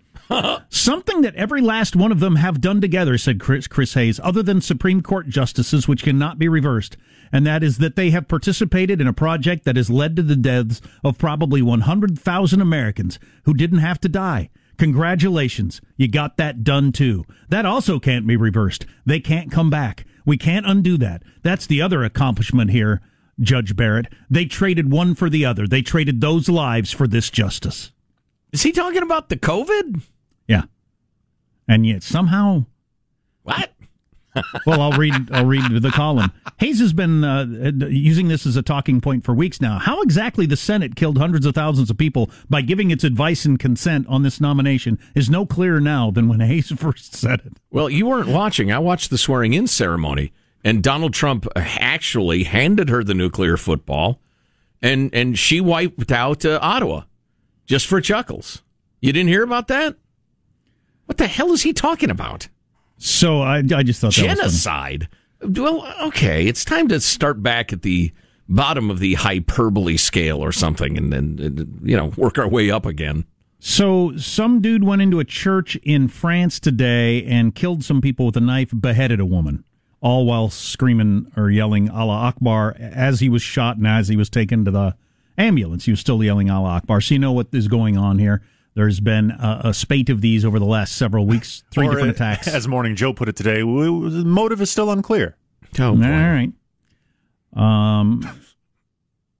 Something 0.69 1.21
that 1.21 1.35
every 1.35 1.61
last 1.61 1.95
one 1.95 2.11
of 2.11 2.19
them 2.19 2.37
have 2.37 2.61
done 2.61 2.81
together, 2.81 3.17
said 3.17 3.39
Chris, 3.39 3.67
Chris 3.67 3.93
Hayes, 3.95 4.19
other 4.23 4.41
than 4.41 4.61
Supreme 4.61 5.01
Court 5.01 5.27
justices, 5.27 5.87
which 5.87 6.03
cannot 6.03 6.39
be 6.39 6.47
reversed, 6.47 6.97
and 7.31 7.45
that 7.45 7.63
is 7.63 7.77
that 7.79 7.95
they 7.95 8.11
have 8.11 8.27
participated 8.27 9.01
in 9.01 9.07
a 9.07 9.13
project 9.13 9.65
that 9.65 9.75
has 9.75 9.89
led 9.89 10.15
to 10.15 10.23
the 10.23 10.35
deaths 10.35 10.81
of 11.03 11.17
probably 11.17 11.61
100,000 11.61 12.61
Americans 12.61 13.19
who 13.43 13.53
didn't 13.53 13.79
have 13.79 13.99
to 14.01 14.09
die. 14.09 14.49
Congratulations, 14.77 15.81
you 15.97 16.07
got 16.07 16.37
that 16.37 16.63
done 16.63 16.91
too. 16.91 17.25
That 17.49 17.65
also 17.65 17.99
can't 17.99 18.25
be 18.25 18.35
reversed. 18.35 18.85
They 19.05 19.19
can't 19.19 19.51
come 19.51 19.69
back. 19.69 20.05
We 20.25 20.37
can't 20.37 20.65
undo 20.65 20.97
that. 20.97 21.23
That's 21.43 21.67
the 21.67 21.81
other 21.81 22.03
accomplishment 22.03 22.71
here, 22.71 23.01
Judge 23.39 23.75
Barrett. 23.75 24.07
They 24.29 24.45
traded 24.45 24.91
one 24.91 25.13
for 25.13 25.29
the 25.29 25.45
other. 25.45 25.67
They 25.67 25.81
traded 25.81 26.21
those 26.21 26.49
lives 26.49 26.91
for 26.91 27.07
this 27.07 27.29
justice. 27.29 27.91
Is 28.51 28.63
he 28.63 28.71
talking 28.71 29.03
about 29.03 29.29
the 29.29 29.37
COVID? 29.37 30.01
And 31.67 31.85
yet 31.85 32.03
somehow 32.03 32.65
What? 33.43 33.73
well, 34.65 34.81
I'll 34.81 34.97
read. 34.97 35.29
I'll 35.31 35.45
read 35.45 35.81
the 35.81 35.91
column. 35.91 36.31
Hayes 36.57 36.79
has 36.79 36.93
been 36.93 37.23
uh, 37.23 37.45
using 37.89 38.27
this 38.29 38.45
as 38.45 38.55
a 38.55 38.61
talking 38.61 39.01
point 39.01 39.25
for 39.25 39.33
weeks 39.33 39.59
now. 39.59 39.77
How 39.79 40.01
exactly 40.01 40.45
the 40.45 40.55
Senate 40.55 40.95
killed 40.95 41.17
hundreds 41.17 41.45
of 41.45 41.53
thousands 41.53 41.89
of 41.89 41.97
people 41.97 42.29
by 42.49 42.61
giving 42.61 42.91
its 42.91 43.03
advice 43.03 43.43
and 43.45 43.59
consent 43.59 44.07
on 44.07 44.23
this 44.23 44.39
nomination 44.39 44.99
is 45.15 45.29
no 45.29 45.45
clearer 45.45 45.81
now 45.81 46.11
than 46.11 46.29
when 46.29 46.39
Hayes 46.39 46.71
first 46.77 47.13
said 47.15 47.41
it. 47.45 47.53
Well, 47.71 47.89
you 47.89 48.05
weren't 48.05 48.29
watching. 48.29 48.71
I 48.71 48.79
watched 48.79 49.09
the 49.09 49.17
swearing 49.17 49.53
in 49.53 49.67
ceremony, 49.67 50.31
and 50.63 50.81
Donald 50.81 51.13
Trump 51.13 51.45
actually 51.55 52.43
handed 52.43 52.87
her 52.89 53.03
the 53.03 53.13
nuclear 53.13 53.57
football, 53.57 54.21
and 54.81 55.13
and 55.13 55.37
she 55.37 55.59
wiped 55.59 56.11
out 56.11 56.45
uh, 56.45 56.57
Ottawa 56.61 57.03
just 57.65 57.85
for 57.85 57.99
chuckles. 57.99 58.61
You 59.01 59.11
didn't 59.11 59.29
hear 59.29 59.43
about 59.43 59.67
that? 59.67 59.97
What 61.11 61.17
the 61.17 61.27
hell 61.27 61.51
is 61.51 61.63
he 61.63 61.73
talking 61.73 62.09
about? 62.09 62.47
So 62.97 63.41
I, 63.41 63.57
I 63.57 63.83
just 63.83 63.99
thought 63.99 64.15
that 64.15 64.29
was. 64.29 64.37
genocide. 64.37 65.09
Well, 65.41 65.93
okay, 66.03 66.47
it's 66.47 66.63
time 66.63 66.87
to 66.87 67.01
start 67.01 67.43
back 67.43 67.73
at 67.73 67.81
the 67.81 68.13
bottom 68.47 68.89
of 68.89 68.99
the 68.99 69.15
hyperbole 69.15 69.97
scale 69.97 70.41
or 70.41 70.53
something, 70.53 70.97
and 70.97 71.11
then 71.11 71.37
uh, 71.59 71.85
you 71.85 71.97
know 71.97 72.13
work 72.15 72.37
our 72.37 72.47
way 72.47 72.71
up 72.71 72.85
again. 72.85 73.25
So 73.59 74.15
some 74.15 74.61
dude 74.61 74.85
went 74.85 75.01
into 75.01 75.19
a 75.19 75.25
church 75.25 75.75
in 75.83 76.07
France 76.07 76.61
today 76.61 77.25
and 77.25 77.53
killed 77.53 77.83
some 77.83 77.99
people 77.99 78.27
with 78.27 78.37
a 78.37 78.39
knife, 78.39 78.71
beheaded 78.73 79.19
a 79.19 79.25
woman, 79.25 79.65
all 79.99 80.25
while 80.25 80.49
screaming 80.49 81.29
or 81.35 81.49
yelling 81.49 81.89
Allah 81.89 82.13
Akbar 82.13 82.77
as 82.79 83.19
he 83.19 83.27
was 83.27 83.41
shot 83.41 83.75
and 83.75 83.85
as 83.85 84.07
he 84.07 84.15
was 84.15 84.29
taken 84.29 84.63
to 84.63 84.71
the 84.71 84.95
ambulance. 85.37 85.83
He 85.83 85.91
was 85.91 85.99
still 85.99 86.23
yelling 86.23 86.49
Allah 86.49 86.69
Akbar. 86.69 87.01
So 87.01 87.15
you 87.15 87.19
know 87.19 87.33
what 87.33 87.47
is 87.51 87.67
going 87.67 87.97
on 87.97 88.17
here. 88.17 88.41
There's 88.73 88.99
been 88.99 89.31
a, 89.31 89.61
a, 89.65 89.73
spate 89.73 90.09
of 90.09 90.21
these 90.21 90.45
over 90.45 90.57
the 90.57 90.65
last 90.65 90.95
several 90.95 91.25
weeks, 91.25 91.63
three 91.71 91.87
or 91.87 91.91
different 91.91 92.15
attacks. 92.15 92.47
As 92.47 92.67
Morning 92.67 92.95
Joe 92.95 93.13
put 93.13 93.27
it 93.27 93.35
today, 93.35 93.59
the 93.59 94.23
motive 94.25 94.61
is 94.61 94.71
still 94.71 94.89
unclear. 94.89 95.35
Oh, 95.79 95.95
boy. 95.95 96.05
All 96.05 96.09
right. 96.09 96.51
Um, 97.53 98.29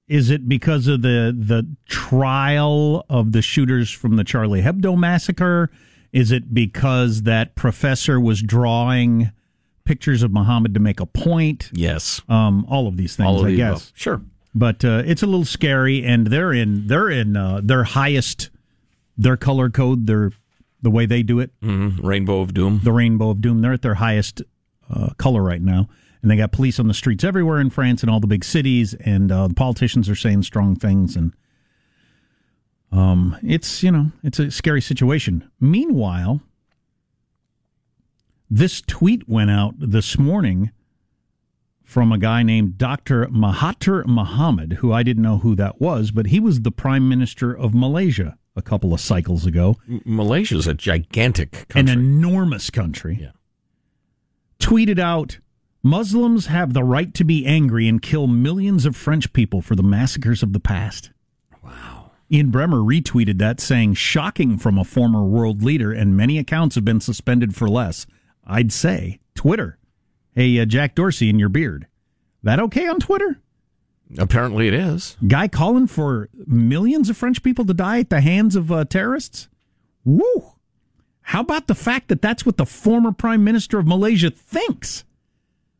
is 0.07 0.29
it 0.29 0.49
because 0.49 0.87
of 0.87 1.01
the 1.01 1.33
the 1.37 1.65
trial 1.87 3.05
of 3.09 3.31
the 3.31 3.41
shooters 3.41 3.89
from 3.89 4.17
the 4.17 4.25
Charlie 4.25 4.61
Hebdo 4.61 4.97
massacre? 4.97 5.71
Is 6.11 6.33
it 6.33 6.53
because 6.53 7.21
that 7.21 7.55
professor 7.55 8.19
was 8.19 8.41
drawing 8.41 9.31
pictures 9.85 10.23
of 10.23 10.33
Muhammad 10.33 10.73
to 10.73 10.81
make 10.81 10.99
a 10.99 11.05
point? 11.05 11.69
Yes. 11.73 12.21
Um, 12.27 12.65
all 12.67 12.87
of 12.87 12.97
these 12.97 13.15
things, 13.15 13.39
of 13.39 13.45
I 13.45 13.53
guess. 13.53 13.69
Above. 13.69 13.91
Sure. 13.95 14.21
But 14.53 14.83
uh, 14.83 15.03
it's 15.05 15.23
a 15.23 15.25
little 15.25 15.45
scary, 15.45 16.03
and 16.03 16.27
they're 16.27 16.51
in 16.51 16.87
they're 16.87 17.09
in 17.09 17.37
uh, 17.37 17.61
their 17.63 17.85
highest 17.85 18.49
their 19.21 19.37
color 19.37 19.69
code, 19.69 20.07
their 20.07 20.31
the 20.81 20.89
way 20.89 21.05
they 21.05 21.21
do 21.21 21.39
it. 21.39 21.51
Mm-hmm. 21.61 22.05
Rainbow 22.05 22.41
of 22.41 22.53
Doom. 22.53 22.81
The 22.83 22.91
Rainbow 22.91 23.29
of 23.29 23.41
Doom. 23.41 23.61
They're 23.61 23.73
at 23.73 23.83
their 23.83 23.95
highest 23.95 24.41
uh, 24.89 25.09
color 25.17 25.43
right 25.43 25.61
now, 25.61 25.87
and 26.21 26.31
they 26.31 26.35
got 26.35 26.51
police 26.51 26.79
on 26.79 26.87
the 26.87 26.93
streets 26.93 27.23
everywhere 27.23 27.59
in 27.59 27.69
France 27.69 28.01
and 28.01 28.09
all 28.09 28.19
the 28.19 28.27
big 28.27 28.43
cities, 28.43 28.93
and 28.95 29.31
uh, 29.31 29.47
the 29.47 29.53
politicians 29.53 30.09
are 30.09 30.15
saying 30.15 30.43
strong 30.43 30.75
things, 30.75 31.15
and 31.15 31.33
um, 32.91 33.37
it's 33.43 33.83
you 33.83 33.91
know 33.91 34.11
it's 34.23 34.39
a 34.39 34.49
scary 34.49 34.81
situation. 34.81 35.49
Meanwhile, 35.59 36.41
this 38.49 38.81
tweet 38.81 39.29
went 39.29 39.51
out 39.51 39.75
this 39.77 40.17
morning 40.17 40.71
from 41.83 42.11
a 42.11 42.17
guy 42.17 42.41
named 42.41 42.77
Dr. 42.77 43.27
Mahathir 43.27 44.05
Mohamad, 44.05 44.73
who 44.75 44.93
I 44.93 45.03
didn't 45.03 45.23
know 45.23 45.39
who 45.39 45.55
that 45.57 45.81
was, 45.81 46.09
but 46.11 46.27
he 46.27 46.39
was 46.39 46.61
the 46.61 46.71
prime 46.71 47.07
minister 47.07 47.53
of 47.53 47.75
Malaysia 47.75 48.37
a 48.55 48.61
couple 48.61 48.93
of 48.93 48.99
cycles 48.99 49.45
ago. 49.45 49.77
Malaysia 50.05 50.55
is 50.57 50.67
a 50.67 50.73
gigantic 50.73 51.67
country. 51.69 51.79
An 51.79 51.99
enormous 51.99 52.69
country. 52.69 53.19
Yeah. 53.21 53.31
Tweeted 54.59 54.99
out 54.99 55.39
Muslims 55.83 56.45
have 56.45 56.73
the 56.73 56.83
right 56.83 57.13
to 57.15 57.23
be 57.23 57.45
angry 57.45 57.87
and 57.87 58.01
kill 58.01 58.27
millions 58.27 58.85
of 58.85 58.95
French 58.95 59.33
people 59.33 59.61
for 59.61 59.75
the 59.75 59.83
massacres 59.83 60.43
of 60.43 60.53
the 60.53 60.59
past. 60.59 61.11
Wow. 61.63 62.11
Ian 62.31 62.51
Bremmer 62.51 62.85
retweeted 62.85 63.39
that, 63.39 63.59
saying, 63.59 63.95
shocking 63.95 64.57
from 64.57 64.77
a 64.77 64.83
former 64.83 65.23
world 65.23 65.63
leader, 65.63 65.91
and 65.91 66.15
many 66.15 66.37
accounts 66.37 66.75
have 66.75 66.85
been 66.85 67.01
suspended 67.01 67.55
for 67.55 67.67
less. 67.67 68.05
I'd 68.45 68.71
say, 68.71 69.19
Twitter. 69.35 69.77
Hey, 70.33 70.59
uh, 70.59 70.65
Jack 70.65 70.95
Dorsey 70.95 71.29
in 71.29 71.39
your 71.39 71.49
beard. 71.49 71.87
That 72.43 72.59
okay 72.59 72.87
on 72.87 72.99
Twitter? 72.99 73.41
Apparently, 74.17 74.67
it 74.67 74.73
is. 74.73 75.17
Guy 75.27 75.47
calling 75.47 75.87
for 75.87 76.29
millions 76.45 77.09
of 77.09 77.17
French 77.17 77.43
people 77.43 77.65
to 77.65 77.73
die 77.73 77.99
at 77.99 78.09
the 78.09 78.21
hands 78.21 78.55
of 78.55 78.71
uh, 78.71 78.85
terrorists. 78.85 79.47
Woo! 80.03 80.53
How 81.21 81.41
about 81.41 81.67
the 81.67 81.75
fact 81.75 82.09
that 82.09 82.21
that's 82.21 82.45
what 82.45 82.57
the 82.57 82.65
former 82.65 83.11
prime 83.11 83.43
minister 83.43 83.79
of 83.79 83.87
Malaysia 83.87 84.31
thinks? 84.31 85.05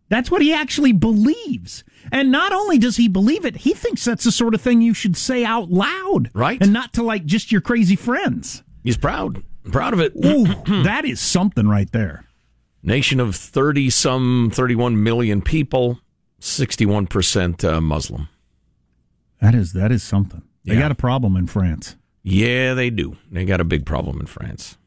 That's 0.07 0.29
what 0.29 0.41
he 0.41 0.53
actually 0.53 0.91
believes. 0.91 1.83
And 2.11 2.31
not 2.31 2.51
only 2.51 2.77
does 2.77 2.97
he 2.97 3.07
believe 3.07 3.45
it, 3.45 3.57
he 3.57 3.73
thinks 3.73 4.03
that's 4.03 4.25
the 4.25 4.31
sort 4.31 4.53
of 4.53 4.61
thing 4.61 4.81
you 4.81 4.93
should 4.93 5.15
say 5.15 5.45
out 5.45 5.69
loud. 5.69 6.29
Right. 6.33 6.61
And 6.61 6.73
not 6.73 6.93
to 6.93 7.03
like 7.03 7.25
just 7.25 7.51
your 7.51 7.61
crazy 7.61 7.95
friends. 7.95 8.63
He's 8.83 8.97
proud. 8.97 9.43
Proud 9.71 9.93
of 9.93 9.99
it. 9.99 10.13
Ooh, 10.15 10.45
that 10.83 11.05
is 11.05 11.21
something 11.21 11.67
right 11.67 11.91
there. 11.91 12.25
Nation 12.83 13.19
of 13.19 13.35
30 13.35 13.89
some 13.89 14.51
31 14.53 15.01
million 15.01 15.41
people. 15.41 15.99
61% 16.41 17.63
uh, 17.63 17.79
Muslim. 17.79 18.27
That 19.39 19.55
is 19.55 19.73
that 19.73 19.91
is 19.91 20.03
something. 20.03 20.41
They 20.65 20.73
yeah. 20.73 20.81
got 20.81 20.91
a 20.91 20.95
problem 20.95 21.35
in 21.35 21.47
France. 21.47 21.95
Yeah, 22.23 22.73
they 22.73 22.89
do. 22.89 23.17
They 23.31 23.45
got 23.45 23.61
a 23.61 23.63
big 23.63 23.85
problem 23.85 24.19
in 24.19 24.27
France. 24.27 24.77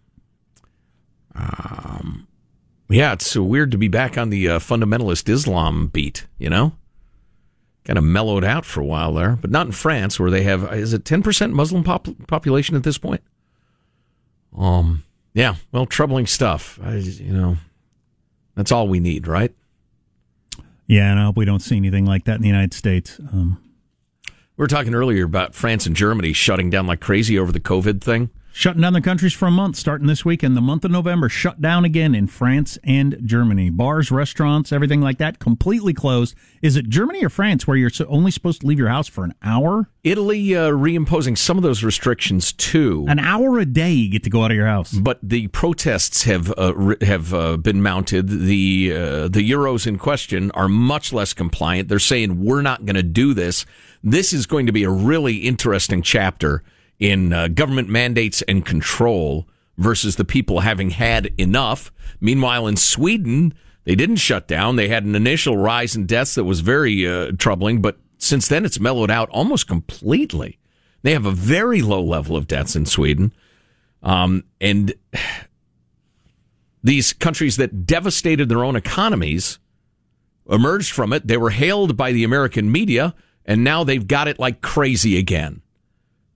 Um, 1.34 2.28
yeah, 2.88 3.12
it's 3.12 3.28
so 3.28 3.42
weird 3.42 3.72
to 3.72 3.78
be 3.78 3.88
back 3.88 4.16
on 4.16 4.30
the 4.30 4.48
uh, 4.48 4.58
fundamentalist 4.58 5.28
Islam 5.28 5.88
beat. 5.88 6.26
You 6.38 6.50
know, 6.50 6.72
kind 7.84 7.98
of 7.98 8.04
mellowed 8.04 8.44
out 8.44 8.64
for 8.64 8.80
a 8.80 8.86
while 8.86 9.14
there, 9.14 9.36
but 9.40 9.50
not 9.50 9.66
in 9.66 9.72
France 9.72 10.20
where 10.20 10.30
they 10.30 10.42
have 10.42 10.72
is 10.74 10.92
it 10.92 11.04
ten 11.04 11.22
percent 11.22 11.52
Muslim 11.52 11.82
pop- 11.82 12.26
population 12.28 12.76
at 12.76 12.84
this 12.84 12.98
point. 12.98 13.22
Um, 14.56 15.02
yeah, 15.32 15.56
well, 15.72 15.86
troubling 15.86 16.26
stuff. 16.26 16.78
I, 16.82 16.94
you 16.96 17.32
know, 17.32 17.56
that's 18.54 18.70
all 18.70 18.86
we 18.86 19.00
need, 19.00 19.26
right? 19.26 19.52
Yeah, 20.86 21.10
and 21.10 21.18
I 21.18 21.24
hope 21.24 21.36
we 21.36 21.44
don't 21.44 21.60
see 21.60 21.76
anything 21.76 22.04
like 22.04 22.24
that 22.24 22.36
in 22.36 22.42
the 22.42 22.48
United 22.48 22.74
States. 22.74 23.18
Um, 23.18 23.60
we 24.56 24.62
were 24.62 24.68
talking 24.68 24.94
earlier 24.94 25.24
about 25.24 25.54
France 25.54 25.86
and 25.86 25.96
Germany 25.96 26.32
shutting 26.32 26.70
down 26.70 26.86
like 26.86 27.00
crazy 27.00 27.38
over 27.38 27.52
the 27.52 27.60
COVID 27.60 28.00
thing. 28.00 28.30
Shutting 28.56 28.82
down 28.82 28.92
the 28.92 29.00
countries 29.00 29.32
for 29.32 29.48
a 29.48 29.50
month, 29.50 29.74
starting 29.74 30.06
this 30.06 30.24
week, 30.24 30.44
and 30.44 30.56
the 30.56 30.60
month 30.60 30.84
of 30.84 30.92
November 30.92 31.28
shut 31.28 31.60
down 31.60 31.84
again 31.84 32.14
in 32.14 32.28
France 32.28 32.78
and 32.84 33.18
Germany. 33.24 33.68
Bars, 33.68 34.12
restaurants, 34.12 34.70
everything 34.70 35.00
like 35.00 35.18
that, 35.18 35.40
completely 35.40 35.92
closed. 35.92 36.36
Is 36.62 36.76
it 36.76 36.88
Germany 36.88 37.24
or 37.24 37.28
France 37.28 37.66
where 37.66 37.76
you're 37.76 37.90
only 38.06 38.30
supposed 38.30 38.60
to 38.60 38.68
leave 38.68 38.78
your 38.78 38.90
house 38.90 39.08
for 39.08 39.24
an 39.24 39.34
hour? 39.42 39.90
Italy 40.04 40.54
uh, 40.54 40.70
reimposing 40.70 41.36
some 41.36 41.56
of 41.56 41.64
those 41.64 41.82
restrictions 41.82 42.52
too. 42.52 43.04
An 43.08 43.18
hour 43.18 43.58
a 43.58 43.66
day 43.66 43.90
you 43.90 44.08
get 44.08 44.22
to 44.22 44.30
go 44.30 44.44
out 44.44 44.52
of 44.52 44.56
your 44.56 44.68
house. 44.68 44.92
But 44.92 45.18
the 45.20 45.48
protests 45.48 46.22
have 46.22 46.56
uh, 46.56 46.94
have 47.00 47.34
uh, 47.34 47.56
been 47.56 47.82
mounted. 47.82 48.28
The 48.28 48.92
uh, 48.94 49.28
the 49.28 49.50
euros 49.50 49.84
in 49.84 49.98
question 49.98 50.52
are 50.52 50.68
much 50.68 51.12
less 51.12 51.32
compliant. 51.32 51.88
They're 51.88 51.98
saying 51.98 52.44
we're 52.44 52.62
not 52.62 52.84
going 52.86 52.94
to 52.94 53.02
do 53.02 53.34
this. 53.34 53.66
This 54.04 54.32
is 54.32 54.46
going 54.46 54.66
to 54.66 54.72
be 54.72 54.84
a 54.84 54.90
really 54.90 55.38
interesting 55.38 56.02
chapter 56.02 56.62
in 56.98 57.32
uh, 57.32 57.48
government 57.48 57.88
mandates 57.88 58.42
and 58.42 58.64
control 58.64 59.48
versus 59.76 60.16
the 60.16 60.24
people 60.24 60.60
having 60.60 60.90
had 60.90 61.32
enough. 61.38 61.92
Meanwhile, 62.20 62.66
in 62.66 62.76
Sweden, 62.76 63.54
they 63.84 63.94
didn't 63.94 64.16
shut 64.16 64.48
down. 64.48 64.76
They 64.76 64.88
had 64.88 65.04
an 65.04 65.14
initial 65.14 65.56
rise 65.56 65.96
in 65.96 66.06
deaths 66.06 66.34
that 66.36 66.44
was 66.44 66.60
very 66.60 67.06
uh, 67.06 67.32
troubling, 67.38 67.82
but 67.82 67.98
since 68.18 68.48
then 68.48 68.64
it's 68.64 68.80
mellowed 68.80 69.10
out 69.10 69.28
almost 69.30 69.66
completely. 69.66 70.58
They 71.02 71.12
have 71.12 71.26
a 71.26 71.32
very 71.32 71.82
low 71.82 72.02
level 72.02 72.36
of 72.36 72.46
deaths 72.46 72.76
in 72.76 72.86
Sweden. 72.86 73.32
Um, 74.02 74.44
and 74.60 74.94
these 76.82 77.12
countries 77.12 77.56
that 77.56 77.86
devastated 77.86 78.48
their 78.48 78.64
own 78.64 78.76
economies 78.76 79.58
emerged 80.48 80.92
from 80.92 81.12
it. 81.12 81.26
They 81.26 81.36
were 81.36 81.50
hailed 81.50 81.96
by 81.96 82.12
the 82.12 82.24
American 82.24 82.70
media, 82.70 83.14
and 83.44 83.64
now 83.64 83.84
they've 83.84 84.06
got 84.06 84.28
it 84.28 84.38
like 84.38 84.60
crazy 84.60 85.18
again. 85.18 85.62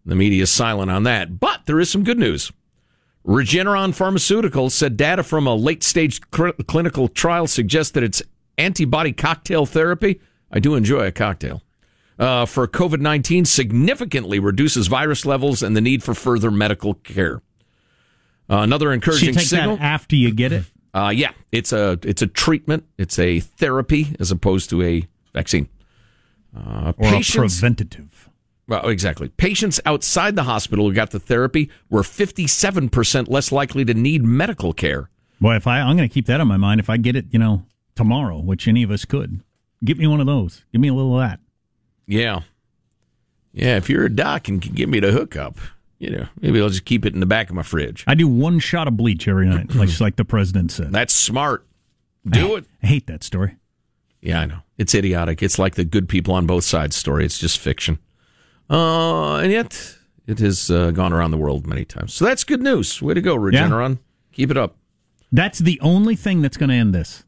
The 0.07 0.15
media 0.15 0.43
is 0.43 0.51
silent 0.51 0.91
on 0.91 1.03
that. 1.05 1.39
But 1.39 1.67
there 1.67 1.81
is 1.81 1.91
some 1.91 2.05
good 2.05 2.19
news. 2.19 2.51
Regeneron 3.27 3.91
Pharmaceuticals 3.91 4.71
said 4.71 4.97
data 4.97 5.23
from 5.23 5.47
a 5.47 5.55
late 5.55 5.83
stage 5.83 6.21
clinical 6.31 7.09
trial 7.09 7.47
suggests 7.47 7.93
that 7.93 8.03
its 8.03 8.23
antibody 8.57 9.13
cocktail 9.13 9.67
therapy, 9.67 10.21
I 10.51 10.61
do 10.61 10.75
enjoy 10.75 11.07
a 11.07 11.13
cocktail, 11.13 11.63
uh, 12.19 12.47
for 12.47 12.67
COVID 12.67 13.01
19 13.01 13.45
significantly 13.45 14.39
reduces 14.39 14.87
virus 14.87 15.27
levels 15.27 15.63
and 15.63 15.77
the 15.77 15.81
need 15.81 16.03
for 16.03 16.15
further 16.15 16.51
medical 16.51 16.95
care. 16.95 17.43
Uh, 18.51 18.59
another 18.59 18.93
encouraging 18.93 19.27
so 19.27 19.31
you 19.33 19.35
take 19.35 19.47
signal. 19.47 19.77
That 19.77 19.83
after 19.83 20.17
you 20.17 20.33
get 20.33 20.53
it? 20.53 20.65
Uh, 20.95 21.13
yeah, 21.15 21.33
it's 21.53 21.73
a 21.73 21.99
it's 22.03 22.23
a 22.23 22.27
treatment. 22.27 22.85
It's 22.97 23.19
a 23.19 23.41
therapy 23.41 24.17
as 24.19 24.31
opposed 24.31 24.71
to 24.71 24.83
a 24.83 25.07
vaccine. 25.35 25.69
Uh, 26.57 26.95
or 26.97 27.11
patients, 27.11 27.59
a 27.59 27.61
preventative. 27.61 28.28
Well, 28.69 28.87
exactly. 28.89 29.29
Patients 29.31 29.81
outside 29.87 30.37
the 30.37 30.43
hospital 30.43 30.87
who 30.87 30.95
got 30.95 31.11
the 31.11 31.19
therapy 31.19 31.71
were 31.89 32.03
57% 32.03 33.29
less 33.29 33.51
likely 33.51 33.85
to 33.87 33.95
need 33.95 34.23
medical 34.23 34.75
care. 34.75 35.09
Boy, 35.41 35.57
if 35.57 35.67
I, 35.67 35.81
I'm 35.81 35.97
going 35.97 36.09
to 36.09 36.13
keep 36.13 36.27
that 36.27 36.41
on 36.41 36.49
my 36.49 36.59
mind. 36.59 36.79
If 36.79 36.91
I 36.91 36.99
get 36.99 37.17
it, 37.17 37.27
you 37.31 37.39
know, 37.39 37.65
tomorrow, 37.95 38.39
which 38.39 38.69
any 38.69 38.83
of 38.83 38.91
us 38.91 39.07
could. 39.07 39.41
Give 39.83 39.99
me 39.99 40.07
one 40.07 40.21
of 40.21 40.27
those. 40.27 40.65
Give 40.71 40.81
me 40.81 40.89
a 40.89 40.95
little 40.95 41.19
of 41.19 41.29
that. 41.29 41.41
Yeah. 42.07 42.41
Yeah, 43.53 43.77
if 43.77 43.89
you're 43.89 44.05
a 44.05 44.15
doc 44.15 44.49
and 44.49 44.61
can 44.61 44.75
give 44.75 44.89
me 44.89 45.01
the 45.01 45.13
hookup, 45.13 45.57
you 45.99 46.11
know, 46.11 46.27
maybe 46.41 46.61
I'll 46.61 46.69
just 46.69 46.85
keep 46.85 47.07
it 47.07 47.15
in 47.15 47.21
the 47.21 47.27
back 47.27 47.49
of 47.49 47.57
my 47.57 47.63
fridge. 47.63 48.05
I 48.07 48.15
do 48.15 48.29
one 48.29 48.59
shot 48.59 48.87
of 48.87 48.97
bleach 48.97 49.27
every 49.27 49.47
night, 49.47 49.75
like 49.75 49.89
just 49.89 50.01
like 50.01 50.17
the 50.17 50.25
president 50.25 50.73
said. 50.73 50.93
That's 50.93 51.15
smart. 51.15 51.67
Do 52.29 52.57
it. 52.57 52.67
I 52.83 52.87
hate 52.87 53.07
that 53.07 53.25
story. 53.25 53.57
Yeah, 54.21 54.41
I 54.41 54.47
know. 54.47 54.59
It's 54.77 54.95
idiotic. 54.95 55.43
It's 55.43 55.59
like 55.59 55.77
the 55.77 55.85
good 55.85 56.09
people 56.09 56.35
on 56.35 56.47
both 56.47 56.65
sides 56.65 56.95
story. 56.97 57.25
It's 57.25 57.39
just 57.39 57.59
fiction. 57.59 57.99
Uh, 58.71 59.37
and 59.37 59.51
yet, 59.53 59.97
it 60.27 60.39
has 60.41 60.71
uh, 60.71 60.91
gone 60.91 61.13
around 61.13 61.31
the 61.31 61.39
world 61.39 61.67
many 61.67 61.85
times. 61.85 62.13
So 62.15 62.25
that's 62.25 62.45
good 62.45 62.63
news. 62.63 63.01
Way 63.01 63.15
to 63.15 63.21
go, 63.21 63.37
Regeneron. 63.37 63.99
Keep 64.33 64.51
it 64.51 64.57
up. 64.57 64.77
That's 65.33 65.59
the 65.59 65.81
only 65.81 66.17
thing 66.17 66.43
that's 66.43 66.57
going 66.57 66.71
to 66.71 66.75
end 66.75 66.95
this. 66.95 67.25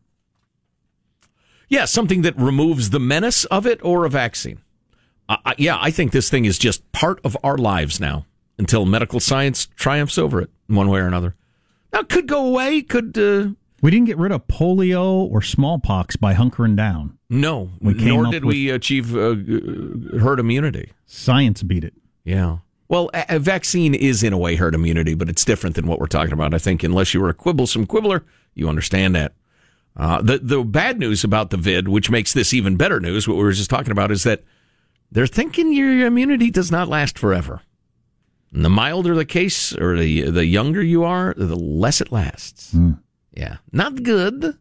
Yeah, 1.68 1.85
something 1.85 2.22
that 2.22 2.37
removes 2.37 2.90
the 2.90 3.00
menace 3.00 3.44
of 3.46 3.66
it 3.66 3.79
or 3.83 4.05
a 4.05 4.11
vaccine. 4.11 4.61
Uh, 5.29 5.55
yeah, 5.57 5.79
I 5.81 5.90
think 5.90 6.11
this 6.12 6.29
thing 6.29 6.44
is 6.44 6.59
just 6.59 6.90
part 6.92 7.20
of 7.24 7.37
our 7.44 7.57
lives 7.57 8.00
now 8.00 8.26
until 8.59 8.85
medical 8.85 9.20
science 9.20 9.66
triumphs 9.76 10.18
over 10.18 10.40
it 10.40 10.50
in 10.68 10.74
one 10.74 10.88
way 10.88 11.00
or 11.00 11.07
another. 11.07 11.37
Now, 11.92 12.00
it 12.00 12.09
could 12.09 12.26
go 12.26 12.46
away. 12.46 12.83
Could. 12.83 13.16
Uh, 13.16 13.50
We 13.82 13.90
didn't 13.90 14.06
get 14.06 14.18
rid 14.18 14.32
of 14.32 14.46
polio 14.46 15.30
or 15.30 15.40
smallpox 15.42 16.16
by 16.16 16.34
hunkering 16.34 16.76
down. 16.76 17.18
no, 17.28 17.70
We 17.80 17.94
nor 17.94 18.26
did 18.26 18.44
we 18.44 18.70
achieve 18.70 19.16
uh, 19.16 19.36
herd 20.18 20.38
immunity. 20.38 20.92
Science 21.06 21.62
beat 21.62 21.84
it. 21.84 21.94
Yeah. 22.24 22.58
Well, 22.88 23.08
a, 23.14 23.38
vaccine 23.38 23.94
is 23.94 24.22
in 24.22 24.32
a 24.32 24.38
way 24.38 24.56
herd 24.56 24.74
immunity, 24.74 25.14
but 25.14 25.28
it's 25.28 25.44
different 25.44 25.76
than 25.76 25.86
what 25.86 26.00
we're 26.00 26.06
talking 26.08 26.32
about. 26.32 26.52
I 26.54 26.58
think 26.58 26.82
unless 26.82 27.14
you 27.14 27.20
were 27.20 27.28
a 27.28 27.34
quibblesome 27.34 27.86
quibbler, 27.86 28.24
you 28.54 28.68
understand 28.68 29.14
that. 29.14 29.32
Uh, 29.96 30.20
the 30.22 30.38
the 30.38 30.62
bad 30.64 30.98
news 30.98 31.24
about 31.24 31.50
the 31.50 31.56
vid, 31.56 31.88
which 31.88 32.10
makes 32.10 32.32
this 32.32 32.52
even 32.52 32.76
better 32.76 33.00
news, 33.00 33.26
what 33.26 33.36
we 33.36 33.42
were 33.42 33.52
just 33.52 33.70
talking 33.70 33.92
about, 33.92 34.10
is 34.10 34.22
that 34.24 34.42
they're 35.10 35.26
thinking 35.26 35.72
your 35.72 36.06
immunity 36.06 36.50
does 36.50 36.70
not 36.70 36.88
last 36.88 37.18
forever. 37.18 37.62
And 38.52 38.64
the 38.64 38.70
milder 38.70 39.14
the 39.14 39.24
case, 39.24 39.72
or 39.76 39.96
the 39.96 40.30
the 40.30 40.46
younger 40.46 40.82
you 40.82 41.04
are, 41.04 41.34
the 41.36 41.56
less 41.56 42.00
it 42.00 42.10
lasts. 42.12 42.74
Yeah, 43.32 43.56
not 43.72 44.02
good. 44.02 44.56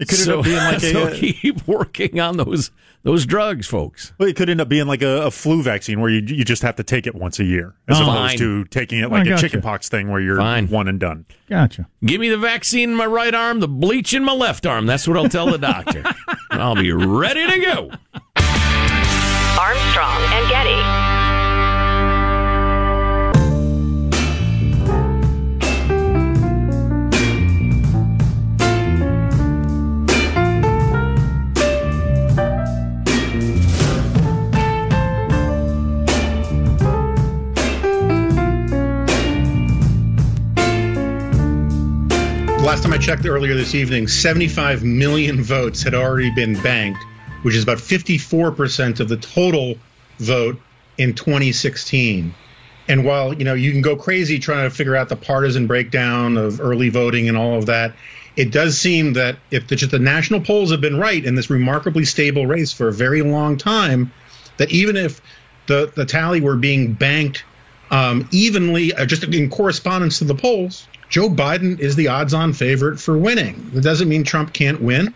It 0.00 0.06
could 0.08 0.20
end 0.20 0.30
up 0.30 0.44
being 0.44 0.56
like 0.56 0.80
so 0.92 1.08
a. 1.08 1.14
keep 1.14 1.66
working 1.66 2.20
on 2.20 2.36
those 2.36 2.70
those 3.04 3.24
drugs, 3.26 3.66
folks. 3.66 4.12
Well, 4.18 4.28
it 4.28 4.36
could 4.36 4.50
end 4.50 4.60
up 4.60 4.68
being 4.68 4.86
like 4.86 5.02
a, 5.02 5.22
a 5.22 5.30
flu 5.30 5.62
vaccine 5.62 6.00
where 6.00 6.10
you 6.10 6.20
you 6.20 6.44
just 6.44 6.62
have 6.62 6.76
to 6.76 6.82
take 6.82 7.06
it 7.06 7.14
once 7.14 7.38
a 7.40 7.44
year, 7.44 7.74
as 7.88 7.98
Oh. 7.98 8.02
opposed 8.02 8.18
Fine. 8.30 8.38
to 8.38 8.64
taking 8.66 8.98
it 9.00 9.10
like 9.10 9.26
a 9.26 9.30
gotcha. 9.30 9.42
chickenpox 9.42 9.88
thing 9.88 10.08
where 10.10 10.20
you're 10.20 10.36
Fine. 10.36 10.68
one 10.68 10.86
and 10.88 11.00
done. 11.00 11.24
Gotcha. 11.48 11.88
Give 12.04 12.20
me 12.20 12.28
the 12.28 12.38
vaccine 12.38 12.90
in 12.90 12.96
my 12.96 13.06
right 13.06 13.34
arm, 13.34 13.60
the 13.60 13.68
bleach 13.68 14.12
in 14.14 14.22
my 14.24 14.32
left 14.32 14.66
arm. 14.66 14.86
That's 14.86 15.08
what 15.08 15.16
I'll 15.16 15.28
tell 15.28 15.50
the 15.50 15.58
doctor. 15.58 16.04
I'll 16.50 16.74
be 16.76 16.92
ready 16.92 17.46
to 17.46 17.58
go. 17.60 17.90
Armstrong 19.58 20.22
and 20.32 20.48
Getty. 20.48 21.27
I 42.98 43.00
checked 43.00 43.26
earlier 43.26 43.54
this 43.54 43.76
evening, 43.76 44.08
75 44.08 44.82
million 44.82 45.40
votes 45.40 45.84
had 45.84 45.94
already 45.94 46.32
been 46.32 46.60
banked, 46.60 47.00
which 47.42 47.54
is 47.54 47.62
about 47.62 47.78
54% 47.78 48.98
of 48.98 49.08
the 49.08 49.16
total 49.16 49.76
vote 50.18 50.60
in 50.98 51.14
2016. 51.14 52.34
And 52.88 53.04
while, 53.04 53.32
you 53.32 53.44
know, 53.44 53.54
you 53.54 53.70
can 53.70 53.82
go 53.82 53.94
crazy 53.94 54.40
trying 54.40 54.68
to 54.68 54.74
figure 54.74 54.96
out 54.96 55.08
the 55.08 55.14
partisan 55.14 55.68
breakdown 55.68 56.36
of 56.36 56.60
early 56.60 56.88
voting 56.88 57.28
and 57.28 57.38
all 57.38 57.56
of 57.56 57.66
that, 57.66 57.94
it 58.34 58.50
does 58.50 58.76
seem 58.76 59.12
that 59.12 59.36
if 59.52 59.68
the, 59.68 59.76
the 59.76 60.00
national 60.00 60.40
polls 60.40 60.72
have 60.72 60.80
been 60.80 60.98
right 60.98 61.24
in 61.24 61.36
this 61.36 61.50
remarkably 61.50 62.04
stable 62.04 62.48
race 62.48 62.72
for 62.72 62.88
a 62.88 62.92
very 62.92 63.22
long 63.22 63.56
time, 63.58 64.10
that 64.56 64.72
even 64.72 64.96
if 64.96 65.20
the, 65.68 65.92
the 65.94 66.04
tally 66.04 66.40
were 66.40 66.56
being 66.56 66.94
banked 66.94 67.44
um, 67.92 68.28
evenly, 68.32 68.92
uh, 68.92 69.06
just 69.06 69.22
in 69.22 69.50
correspondence 69.50 70.18
to 70.18 70.24
the 70.24 70.34
polls, 70.34 70.88
Joe 71.08 71.28
Biden 71.28 71.78
is 71.80 71.96
the 71.96 72.08
odds-on 72.08 72.52
favorite 72.52 72.98
for 73.00 73.16
winning. 73.16 73.70
That 73.72 73.82
doesn't 73.82 74.08
mean 74.08 74.24
Trump 74.24 74.52
can't 74.52 74.80
win. 74.82 75.14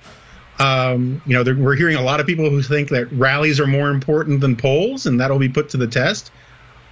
Um, 0.59 1.23
you 1.27 1.35
know, 1.35 1.55
we're 1.55 1.75
hearing 1.75 1.97
a 1.97 2.03
lot 2.03 2.21
of 2.21 2.27
people 2.27 2.49
who 2.49 2.63
think 2.63 2.91
that 2.91 3.11
rallies 3.13 3.59
are 3.59 3.67
more 3.67 3.91
important 3.91 4.41
than 4.41 4.57
polls, 4.57 5.07
and 5.07 5.21
that'll 5.21 5.39
be 5.39 5.49
put 5.49 5.69
to 5.71 5.77
the 5.77 5.87
test. 5.87 6.31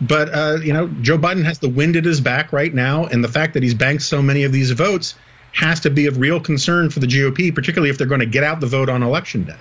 But 0.00 0.34
uh, 0.34 0.58
you 0.62 0.72
know, 0.72 0.88
Joe 1.02 1.18
Biden 1.18 1.44
has 1.44 1.58
the 1.58 1.68
wind 1.68 1.96
at 1.96 2.04
his 2.04 2.20
back 2.20 2.52
right 2.52 2.72
now, 2.72 3.04
and 3.06 3.22
the 3.22 3.28
fact 3.28 3.54
that 3.54 3.62
he's 3.62 3.74
banked 3.74 4.02
so 4.02 4.22
many 4.22 4.44
of 4.44 4.52
these 4.52 4.70
votes 4.70 5.14
has 5.52 5.80
to 5.80 5.90
be 5.90 6.06
of 6.06 6.18
real 6.18 6.40
concern 6.40 6.90
for 6.90 7.00
the 7.00 7.06
GOP, 7.06 7.54
particularly 7.54 7.90
if 7.90 7.98
they're 7.98 8.06
going 8.06 8.20
to 8.20 8.26
get 8.26 8.44
out 8.44 8.60
the 8.60 8.66
vote 8.66 8.88
on 8.88 9.02
election 9.02 9.44
day. 9.44 9.56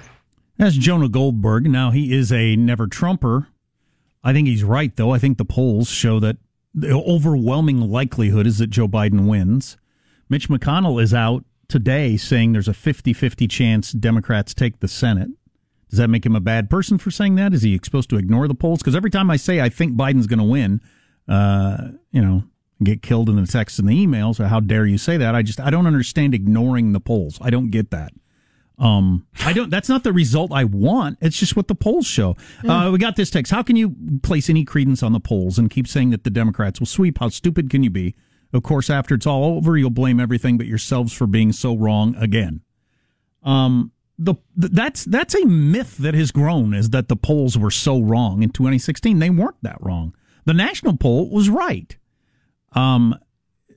That's 0.58 0.76
Jonah 0.76 1.10
Goldberg. 1.10 1.70
Now, 1.70 1.92
he 1.92 2.14
is 2.14 2.32
a 2.32 2.56
never 2.56 2.88
Trumper. 2.88 3.48
I 4.24 4.34
think 4.34 4.48
he's 4.48 4.64
right, 4.64 4.96
though. 4.96 5.12
I 5.12 5.20
think 5.20 5.38
the 5.38 5.46
polls 5.46 5.90
show 5.90 6.20
that 6.20 6.38
the 6.74 6.92
overwhelming 6.92 7.82
likelihood 7.82 8.46
is 8.46 8.60
that 8.60 8.68
Joe 8.68 8.88
Biden 8.88 9.28
wins. 9.28 9.78
Mitch 10.30 10.50
McConnell 10.50 11.02
is 11.02 11.14
out 11.14 11.44
today 11.68 12.18
saying 12.18 12.54
there's 12.54 12.68
a 12.68 12.74
50 12.74 13.14
50 13.14 13.48
chance 13.48 13.92
Democrats 13.92 14.54
take 14.54 14.80
the 14.80 14.88
Senate. 14.88 15.30
Does 15.90 15.98
that 15.98 16.10
make 16.10 16.26
him 16.26 16.36
a 16.36 16.40
bad 16.42 16.70
person 16.70 16.98
for 16.98 17.10
saying 17.10 17.36
that? 17.36 17.54
Is 17.54 17.64
he 17.64 17.80
supposed 17.84 18.10
to 18.12 18.18
ignore 18.18 18.48
the 18.48 18.56
polls? 18.56 18.80
Because 18.80 18.96
every 18.96 19.10
time 19.10 19.32
I 19.32 19.38
say 19.38 19.60
I 19.60 19.70
think 19.70 19.98
Biden's 19.98 20.28
going 20.28 20.40
to 20.40 20.46
win, 20.46 20.82
uh, 21.28 21.90
you 22.12 22.22
know, 22.22 22.44
get 22.84 23.02
killed 23.02 23.30
in 23.30 23.36
the 23.36 23.48
texts 23.48 23.80
and 23.80 23.90
the 23.90 24.06
emails, 24.06 24.40
or 24.40 24.48
how 24.48 24.60
dare 24.60 24.86
you 24.86 24.98
say 24.98 25.18
that? 25.18 25.34
I 25.34 25.42
just 25.42 25.60
I 25.60 25.70
don't 25.70 25.88
understand 25.88 26.36
ignoring 26.36 26.94
the 26.94 27.00
polls. 27.00 27.40
I 27.42 27.50
don't 27.50 27.72
get 27.72 27.90
that. 27.92 28.14
Um, 28.80 29.28
I 29.46 29.52
don't. 29.52 29.70
That's 29.70 29.90
not 29.90 30.04
the 30.04 30.14
result 30.14 30.54
I 30.54 30.64
want. 30.64 31.18
It's 31.22 31.38
just 31.38 31.56
what 31.56 31.68
the 31.68 31.76
polls 31.76 32.08
show. 32.08 32.38
Uh, 32.66 32.90
we 32.92 32.98
got 32.98 33.18
this 33.18 33.30
text. 33.30 33.52
How 33.52 33.62
can 33.62 33.76
you 33.76 33.96
place 34.24 34.50
any 34.50 34.64
credence 34.64 35.04
on 35.04 35.12
the 35.12 35.20
polls 35.20 35.60
and 35.60 35.70
keep 35.70 35.88
saying 35.88 36.12
that 36.12 36.24
the 36.24 36.30
Democrats 36.30 36.80
will 36.80 36.88
sweep? 36.88 37.20
How 37.20 37.28
stupid 37.30 37.70
can 37.70 37.84
you 37.84 37.90
be? 37.90 38.16
Of 38.54 38.64
course, 38.64 38.90
after 38.90 39.16
it's 39.16 39.28
all 39.28 39.44
over, 39.58 39.78
you'll 39.78 39.90
blame 39.90 40.20
everything 40.20 40.58
but 40.58 40.66
yourselves 40.66 41.14
for 41.14 41.28
being 41.28 41.52
so 41.52 41.76
wrong 41.76 42.16
again. 42.16 42.62
Um, 43.44 43.92
the, 44.18 44.36
the 44.56 44.70
that's 44.70 45.06
that's 45.06 45.36
a 45.36 45.46
myth 45.46 45.98
that 45.98 46.14
has 46.14 46.32
grown 46.32 46.74
is 46.74 46.90
that 46.92 47.08
the 47.08 47.16
polls 47.16 47.58
were 47.58 47.72
so 47.72 48.00
wrong 48.00 48.44
in 48.44 48.50
2016. 48.50 49.20
They 49.20 49.30
weren't 49.30 49.62
that 49.62 49.78
wrong. 49.82 50.16
The 50.46 50.54
national 50.54 50.98
poll 50.98 51.30
was 51.30 51.50
right. 51.50 51.96
Um, 52.74 53.16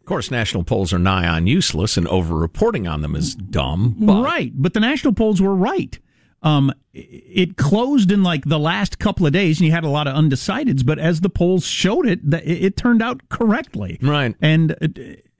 Of 0.02 0.06
course, 0.06 0.32
national 0.32 0.64
polls 0.64 0.92
are 0.92 0.98
nigh 0.98 1.28
on 1.28 1.46
useless, 1.46 1.96
and 1.96 2.08
over 2.08 2.34
reporting 2.34 2.88
on 2.88 3.02
them 3.02 3.14
is 3.14 3.36
dumb. 3.36 3.94
But 4.00 4.20
Right, 4.24 4.50
but 4.52 4.74
the 4.74 4.80
national 4.80 5.12
polls 5.12 5.40
were 5.40 5.54
right. 5.54 5.96
Um, 6.42 6.72
it 6.92 7.56
closed 7.56 8.10
in 8.10 8.24
like 8.24 8.44
the 8.44 8.58
last 8.58 8.98
couple 8.98 9.26
of 9.26 9.32
days, 9.32 9.60
and 9.60 9.66
you 9.66 9.70
had 9.70 9.84
a 9.84 9.88
lot 9.88 10.08
of 10.08 10.16
undecideds. 10.16 10.84
But 10.84 10.98
as 10.98 11.20
the 11.20 11.28
polls 11.28 11.64
showed 11.64 12.08
it, 12.08 12.18
it 12.32 12.76
turned 12.76 13.00
out 13.00 13.28
correctly. 13.28 14.00
Right, 14.02 14.34
and 14.42 14.76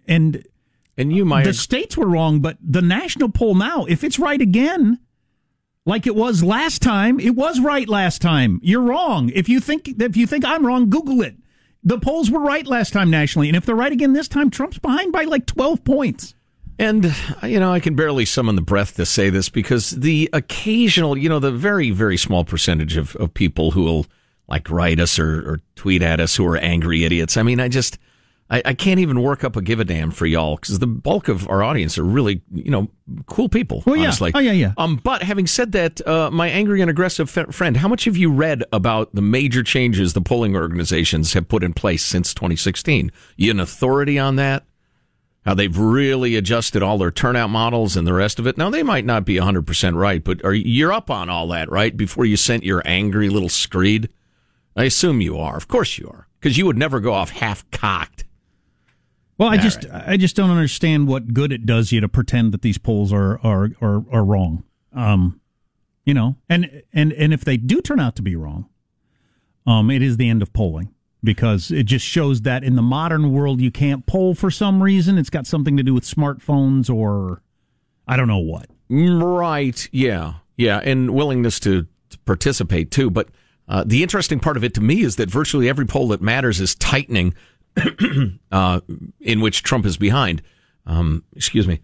and 0.06 0.46
and 0.96 1.12
you 1.12 1.24
might 1.24 1.42
the 1.42 1.54
states 1.54 1.96
were 1.96 2.06
wrong, 2.06 2.38
but 2.38 2.56
the 2.62 2.82
national 2.82 3.30
poll 3.30 3.56
now, 3.56 3.84
if 3.86 4.04
it's 4.04 4.20
right 4.20 4.40
again, 4.40 5.00
like 5.84 6.06
it 6.06 6.14
was 6.14 6.44
last 6.44 6.82
time, 6.82 7.18
it 7.18 7.34
was 7.34 7.58
right 7.58 7.88
last 7.88 8.22
time. 8.22 8.60
You're 8.62 8.82
wrong. 8.82 9.28
If 9.34 9.48
you 9.48 9.58
think 9.58 9.88
if 10.00 10.16
you 10.16 10.28
think 10.28 10.44
I'm 10.44 10.64
wrong, 10.64 10.88
Google 10.88 11.20
it. 11.20 11.34
The 11.84 11.98
polls 11.98 12.30
were 12.30 12.40
right 12.40 12.66
last 12.66 12.92
time 12.92 13.10
nationally, 13.10 13.48
and 13.48 13.56
if 13.56 13.66
they're 13.66 13.74
right 13.74 13.92
again 13.92 14.12
this 14.12 14.28
time, 14.28 14.50
Trump's 14.50 14.78
behind 14.78 15.12
by 15.12 15.24
like 15.24 15.46
12 15.46 15.84
points. 15.84 16.34
And, 16.78 17.06
uh, 17.42 17.46
you 17.46 17.60
know, 17.60 17.72
I 17.72 17.80
can 17.80 17.94
barely 17.94 18.24
summon 18.24 18.56
the 18.56 18.62
breath 18.62 18.96
to 18.96 19.06
say 19.06 19.30
this 19.30 19.48
because 19.48 19.90
the 19.90 20.28
occasional, 20.32 21.16
you 21.16 21.28
know, 21.28 21.38
the 21.38 21.52
very, 21.52 21.90
very 21.90 22.16
small 22.16 22.44
percentage 22.44 22.96
of, 22.96 23.14
of 23.16 23.34
people 23.34 23.72
who 23.72 23.82
will 23.82 24.06
like 24.48 24.70
write 24.70 24.98
us 24.98 25.18
or, 25.18 25.48
or 25.48 25.60
tweet 25.76 26.02
at 26.02 26.20
us 26.20 26.36
who 26.36 26.46
are 26.46 26.56
angry 26.56 27.04
idiots. 27.04 27.36
I 27.36 27.42
mean, 27.42 27.60
I 27.60 27.68
just, 27.68 27.98
I, 28.52 28.62
I 28.66 28.74
can't 28.74 29.00
even 29.00 29.22
work 29.22 29.44
up 29.44 29.56
a 29.56 29.62
give 29.62 29.80
a 29.80 29.84
damn 29.84 30.10
for 30.10 30.26
y'all 30.26 30.56
because 30.56 30.78
the 30.78 30.86
bulk 30.86 31.28
of 31.28 31.48
our 31.48 31.62
audience 31.62 31.96
are 31.96 32.04
really, 32.04 32.42
you 32.52 32.70
know, 32.70 32.90
cool 33.24 33.48
people. 33.48 33.82
Well, 33.86 33.96
yeah. 33.96 34.02
honestly. 34.02 34.30
Oh, 34.34 34.40
yeah, 34.40 34.52
yeah. 34.52 34.74
Um, 34.76 34.96
but 35.02 35.22
having 35.22 35.46
said 35.46 35.72
that, 35.72 36.06
uh, 36.06 36.30
my 36.30 36.50
angry 36.50 36.82
and 36.82 36.90
aggressive 36.90 37.34
f- 37.36 37.54
friend, 37.54 37.78
how 37.78 37.88
much 37.88 38.04
have 38.04 38.18
you 38.18 38.30
read 38.30 38.62
about 38.70 39.14
the 39.14 39.22
major 39.22 39.62
changes 39.62 40.12
the 40.12 40.20
polling 40.20 40.54
organizations 40.54 41.32
have 41.32 41.48
put 41.48 41.64
in 41.64 41.72
place 41.72 42.04
since 42.04 42.34
2016? 42.34 43.10
You 43.36 43.50
an 43.52 43.58
authority 43.58 44.18
on 44.18 44.36
that? 44.36 44.64
How 45.46 45.54
they've 45.54 45.76
really 45.76 46.36
adjusted 46.36 46.82
all 46.82 46.98
their 46.98 47.10
turnout 47.10 47.48
models 47.48 47.96
and 47.96 48.06
the 48.06 48.12
rest 48.12 48.38
of 48.38 48.46
it. 48.46 48.58
Now 48.58 48.68
they 48.68 48.82
might 48.82 49.06
not 49.06 49.24
be 49.24 49.36
100% 49.36 49.96
right, 49.96 50.22
but 50.22 50.44
are 50.44 50.52
you're 50.52 50.92
up 50.92 51.10
on 51.10 51.30
all 51.30 51.48
that, 51.48 51.70
right? 51.70 51.96
Before 51.96 52.26
you 52.26 52.36
sent 52.36 52.64
your 52.64 52.82
angry 52.84 53.30
little 53.30 53.48
screed? 53.48 54.10
I 54.76 54.84
assume 54.84 55.22
you 55.22 55.38
are. 55.38 55.56
Of 55.56 55.68
course 55.68 55.96
you 55.96 56.06
are. 56.08 56.28
Because 56.38 56.58
you 56.58 56.66
would 56.66 56.76
never 56.76 57.00
go 57.00 57.14
off 57.14 57.30
half 57.30 57.68
cocked. 57.70 58.24
Well, 59.38 59.48
I 59.48 59.56
All 59.56 59.62
just 59.62 59.86
I 59.90 60.16
just 60.16 60.36
don't 60.36 60.50
understand 60.50 61.08
what 61.08 61.34
good 61.34 61.52
it 61.52 61.66
does 61.66 61.92
you 61.92 62.00
to 62.00 62.08
pretend 62.08 62.52
that 62.52 62.62
these 62.62 62.78
polls 62.78 63.12
are 63.12 63.38
are 63.44 63.70
are, 63.80 64.04
are 64.10 64.24
wrong. 64.24 64.64
Um, 64.94 65.40
you 66.04 66.14
know, 66.14 66.36
and 66.48 66.82
and 66.92 67.12
and 67.12 67.32
if 67.32 67.44
they 67.44 67.56
do 67.56 67.80
turn 67.80 68.00
out 68.00 68.16
to 68.16 68.22
be 68.22 68.36
wrong, 68.36 68.68
um, 69.66 69.90
it 69.90 70.02
is 70.02 70.16
the 70.16 70.28
end 70.28 70.42
of 70.42 70.52
polling 70.52 70.92
because 71.24 71.70
it 71.70 71.84
just 71.84 72.04
shows 72.04 72.42
that 72.42 72.64
in 72.64 72.76
the 72.76 72.82
modern 72.82 73.32
world 73.32 73.60
you 73.60 73.70
can't 73.70 74.06
poll 74.06 74.34
for 74.34 74.50
some 74.50 74.82
reason. 74.82 75.18
It's 75.18 75.30
got 75.30 75.46
something 75.46 75.76
to 75.76 75.82
do 75.82 75.94
with 75.94 76.04
smartphones 76.04 76.92
or 76.92 77.42
I 78.06 78.16
don't 78.16 78.28
know 78.28 78.38
what. 78.38 78.66
Right. 78.88 79.88
Yeah. 79.92 80.34
Yeah. 80.56 80.80
And 80.82 81.14
willingness 81.14 81.60
to, 81.60 81.86
to 82.10 82.18
participate 82.20 82.90
too. 82.90 83.10
But 83.10 83.28
uh, 83.68 83.84
the 83.86 84.02
interesting 84.02 84.40
part 84.40 84.56
of 84.56 84.64
it 84.64 84.74
to 84.74 84.80
me 84.80 85.02
is 85.02 85.16
that 85.16 85.30
virtually 85.30 85.68
every 85.68 85.86
poll 85.86 86.08
that 86.08 86.20
matters 86.20 86.60
is 86.60 86.74
tightening, 86.74 87.34
uh, 88.52 88.80
in 89.20 89.40
which 89.40 89.62
Trump 89.62 89.86
is 89.86 89.96
behind. 89.96 90.42
Um, 90.86 91.24
excuse 91.36 91.66
me, 91.68 91.80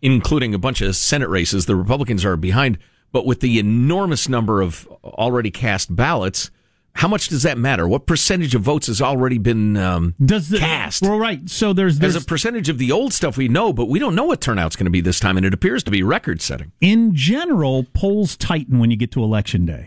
including 0.00 0.54
a 0.54 0.58
bunch 0.58 0.80
of 0.80 0.96
Senate 0.96 1.28
races. 1.28 1.66
The 1.66 1.76
Republicans 1.76 2.24
are 2.24 2.36
behind, 2.36 2.78
but 3.12 3.26
with 3.26 3.40
the 3.40 3.58
enormous 3.58 4.28
number 4.28 4.60
of 4.62 4.86
already 5.04 5.50
cast 5.50 5.94
ballots, 5.94 6.50
how 6.94 7.08
much 7.08 7.28
does 7.28 7.42
that 7.44 7.56
matter? 7.56 7.86
What 7.88 8.06
percentage 8.06 8.54
of 8.54 8.62
votes 8.62 8.86
has 8.86 9.00
already 9.00 9.38
been 9.38 9.76
um, 9.76 10.14
Does 10.24 10.48
the, 10.48 10.58
cast? 10.58 11.02
Well, 11.02 11.18
right. 11.18 11.48
So 11.48 11.72
there's 11.72 11.94
As 11.94 11.98
there's 12.00 12.16
a 12.16 12.20
percentage 12.26 12.68
of 12.68 12.78
the 12.78 12.92
old 12.92 13.12
stuff 13.12 13.36
we 13.36 13.48
know, 13.48 13.72
but 13.72 13.86
we 13.86 13.98
don't 13.98 14.14
know 14.14 14.24
what 14.24 14.40
turnout's 14.40 14.76
going 14.76 14.84
to 14.86 14.90
be 14.90 15.00
this 15.00 15.18
time, 15.20 15.36
and 15.36 15.46
it 15.46 15.54
appears 15.54 15.82
to 15.84 15.90
be 15.90 16.02
record 16.02 16.42
setting. 16.42 16.72
in 16.80 17.14
general 17.14 17.84
polls 17.94 18.36
tighten 18.36 18.78
when 18.78 18.90
you 18.90 18.96
get 18.96 19.10
to 19.12 19.22
election 19.22 19.64
day. 19.64 19.86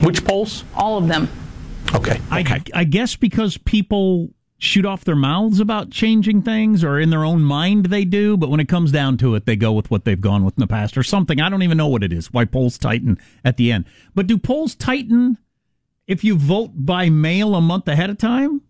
Which 0.00 0.24
polls? 0.24 0.64
All 0.74 0.98
of 0.98 1.08
them. 1.08 1.28
Okay. 1.94 2.20
I, 2.30 2.62
I 2.74 2.84
guess 2.84 3.16
because 3.16 3.56
people 3.58 4.30
shoot 4.58 4.86
off 4.86 5.04
their 5.04 5.16
mouths 5.16 5.60
about 5.60 5.90
changing 5.90 6.42
things 6.42 6.82
or 6.82 6.98
in 6.98 7.10
their 7.10 7.24
own 7.24 7.42
mind 7.42 7.86
they 7.86 8.04
do, 8.04 8.36
but 8.36 8.48
when 8.50 8.60
it 8.60 8.68
comes 8.68 8.90
down 8.90 9.18
to 9.18 9.34
it, 9.34 9.44
they 9.46 9.56
go 9.56 9.72
with 9.72 9.90
what 9.90 10.04
they've 10.04 10.20
gone 10.20 10.44
with 10.44 10.54
in 10.56 10.60
the 10.60 10.66
past 10.66 10.96
or 10.96 11.02
something. 11.02 11.40
I 11.40 11.48
don't 11.48 11.62
even 11.62 11.76
know 11.76 11.88
what 11.88 12.02
it 12.02 12.12
is, 12.12 12.32
why 12.32 12.44
polls 12.44 12.78
tighten 12.78 13.18
at 13.44 13.56
the 13.56 13.70
end. 13.70 13.84
But 14.14 14.26
do 14.26 14.38
polls 14.38 14.74
tighten 14.74 15.38
if 16.06 16.24
you 16.24 16.36
vote 16.36 16.70
by 16.74 17.10
mail 17.10 17.54
a 17.54 17.60
month 17.60 17.88
ahead 17.88 18.10
of 18.10 18.18
time? 18.18 18.62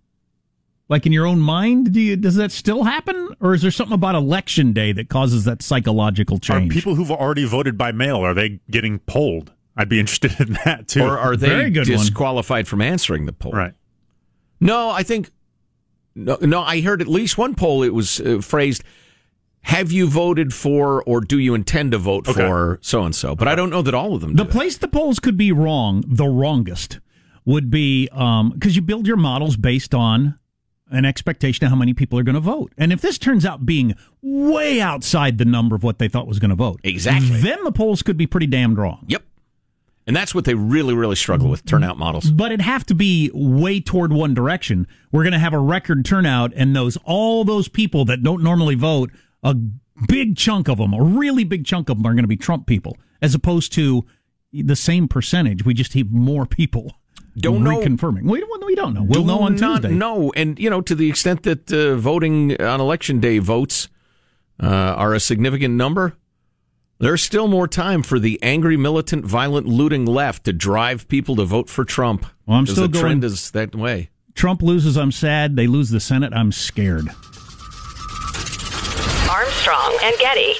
Like 0.88 1.04
in 1.04 1.12
your 1.12 1.26
own 1.26 1.40
mind, 1.40 1.92
do 1.92 2.00
you, 2.00 2.16
does 2.16 2.36
that 2.36 2.52
still 2.52 2.84
happen? 2.84 3.34
Or 3.40 3.54
is 3.54 3.62
there 3.62 3.72
something 3.72 3.94
about 3.94 4.14
election 4.14 4.72
day 4.72 4.92
that 4.92 5.08
causes 5.08 5.44
that 5.44 5.60
psychological 5.60 6.38
change? 6.38 6.70
Are 6.70 6.74
people 6.74 6.94
who've 6.94 7.10
already 7.10 7.44
voted 7.44 7.76
by 7.76 7.90
mail 7.90 8.18
are 8.18 8.34
they 8.34 8.60
getting 8.70 9.00
polled? 9.00 9.52
I'd 9.76 9.88
be 9.88 10.00
interested 10.00 10.40
in 10.40 10.54
that 10.64 10.88
too. 10.88 11.02
Or 11.02 11.18
are 11.18 11.36
they 11.36 11.48
Very 11.48 11.70
good 11.70 11.88
one. 11.88 11.98
disqualified 11.98 12.66
from 12.66 12.80
answering 12.80 13.26
the 13.26 13.32
poll? 13.32 13.52
right? 13.52 13.74
No, 14.60 14.88
I 14.90 15.02
think 15.02 15.30
no. 16.14 16.38
No, 16.40 16.62
I 16.62 16.80
heard 16.80 17.00
at 17.02 17.08
least 17.08 17.36
one 17.36 17.54
poll. 17.54 17.82
It 17.82 17.92
was 17.92 18.20
uh, 18.20 18.40
phrased: 18.40 18.82
"Have 19.62 19.92
you 19.92 20.08
voted 20.08 20.54
for, 20.54 21.02
or 21.04 21.20
do 21.20 21.38
you 21.38 21.54
intend 21.54 21.92
to 21.92 21.98
vote 21.98 22.26
Okay. 22.26 22.40
for 22.40 22.78
so 22.80 23.04
and 23.04 23.14
so?" 23.14 23.34
But 23.36 23.48
I 23.48 23.54
don't 23.54 23.68
know 23.70 23.82
that 23.82 23.92
all 23.94 24.14
of 24.14 24.22
them. 24.22 24.34
The 24.34 24.44
do. 24.44 24.50
place 24.50 24.78
the 24.78 24.88
polls 24.88 25.18
could 25.18 25.36
be 25.36 25.52
wrong, 25.52 26.02
the 26.06 26.26
wrongest, 26.26 27.00
would 27.44 27.70
be 27.70 28.06
because 28.06 28.76
you 28.76 28.80
build 28.82 29.06
your 29.06 29.18
models 29.18 29.56
based 29.58 29.94
on 29.94 30.38
an 30.90 31.04
expectation 31.04 31.64
of 31.66 31.70
how 31.70 31.76
many 31.76 31.92
people 31.92 32.18
are 32.18 32.22
going 32.22 32.34
to 32.36 32.40
vote. 32.40 32.72
And 32.78 32.92
if 32.92 33.00
this 33.02 33.18
turns 33.18 33.44
out 33.44 33.66
being 33.66 33.94
way 34.22 34.80
outside 34.80 35.36
the 35.36 35.44
number 35.44 35.74
of 35.74 35.82
what 35.82 35.98
they 35.98 36.06
thought 36.08 36.28
was 36.28 36.38
going 36.38 36.50
to 36.50 36.54
vote, 36.56 36.80
Exactly. 36.84 37.40
then 37.40 37.62
the 37.64 37.72
polls 37.72 38.02
could 38.02 38.16
be 38.16 38.26
pretty 38.26 38.46
damned 38.46 38.78
wrong. 38.78 39.04
Yep. 39.08 39.22
And 40.06 40.14
that's 40.14 40.34
what 40.34 40.44
they 40.44 40.54
really, 40.54 40.94
really 40.94 41.16
struggle 41.16 41.48
with 41.48 41.64
turnout 41.64 41.98
models. 41.98 42.30
But 42.30 42.52
it'd 42.52 42.60
have 42.60 42.86
to 42.86 42.94
be 42.94 43.30
way 43.34 43.80
toward 43.80 44.12
one 44.12 44.34
direction. 44.34 44.86
We're 45.10 45.24
going 45.24 45.32
to 45.32 45.38
have 45.40 45.52
a 45.52 45.58
record 45.58 46.04
turnout, 46.04 46.52
and 46.54 46.76
those 46.76 46.96
all 47.04 47.44
those 47.44 47.66
people 47.68 48.04
that 48.04 48.22
don't 48.22 48.42
normally 48.42 48.76
vote, 48.76 49.10
a 49.42 49.56
big 50.06 50.36
chunk 50.36 50.68
of 50.68 50.78
them, 50.78 50.94
a 50.94 51.02
really 51.02 51.42
big 51.42 51.64
chunk 51.64 51.88
of 51.88 51.96
them, 51.98 52.06
are 52.06 52.12
going 52.14 52.22
to 52.24 52.28
be 52.28 52.36
Trump 52.36 52.66
people, 52.66 52.96
as 53.20 53.34
opposed 53.34 53.72
to 53.72 54.04
the 54.52 54.76
same 54.76 55.08
percentage. 55.08 55.64
We 55.64 55.74
just 55.74 55.94
have 55.94 56.10
more 56.12 56.46
people. 56.46 56.92
Don't 57.38 57.64
know. 57.64 57.80
reconfirming. 57.80 58.22
We 58.22 58.40
don't. 58.40 58.64
We 58.64 58.74
don't 58.74 58.94
know. 58.94 59.02
We'll 59.02 59.20
Do 59.20 59.26
know 59.26 59.40
on 59.40 59.56
Tuesday. 59.56 59.90
No, 59.90 60.32
And 60.34 60.58
you 60.58 60.70
know, 60.70 60.80
to 60.80 60.94
the 60.94 61.06
extent 61.10 61.42
that 61.42 61.70
uh, 61.70 61.94
voting 61.96 62.58
on 62.62 62.80
election 62.80 63.20
day 63.20 63.40
votes 63.40 63.90
uh, 64.58 64.66
are 64.66 65.12
a 65.12 65.20
significant 65.20 65.74
number, 65.74 66.16
there's 66.98 67.22
still 67.22 67.48
more 67.48 67.68
time 67.68 68.02
for 68.02 68.18
the 68.18 68.38
angry, 68.42 68.76
militant, 68.76 69.24
violent, 69.24 69.66
looting 69.66 70.04
left 70.06 70.44
to 70.44 70.52
drive 70.52 71.08
people 71.08 71.36
to 71.36 71.44
vote 71.44 71.68
for 71.68 71.84
Trump. 71.84 72.26
Well, 72.46 72.58
I'm 72.58 72.66
still 72.66 72.88
the 72.88 72.98
trend 72.98 73.22
going- 73.22 73.32
is 73.32 73.50
that 73.52 73.74
way. 73.74 74.10
Trump 74.34 74.62
loses. 74.62 74.96
I'm 74.96 75.12
sad. 75.12 75.56
They 75.56 75.66
lose 75.66 75.90
the 75.90 76.00
Senate. 76.00 76.32
I'm 76.34 76.52
scared. 76.52 77.08
Armstrong 79.30 79.98
and 80.02 80.14
Getty. 80.18 80.54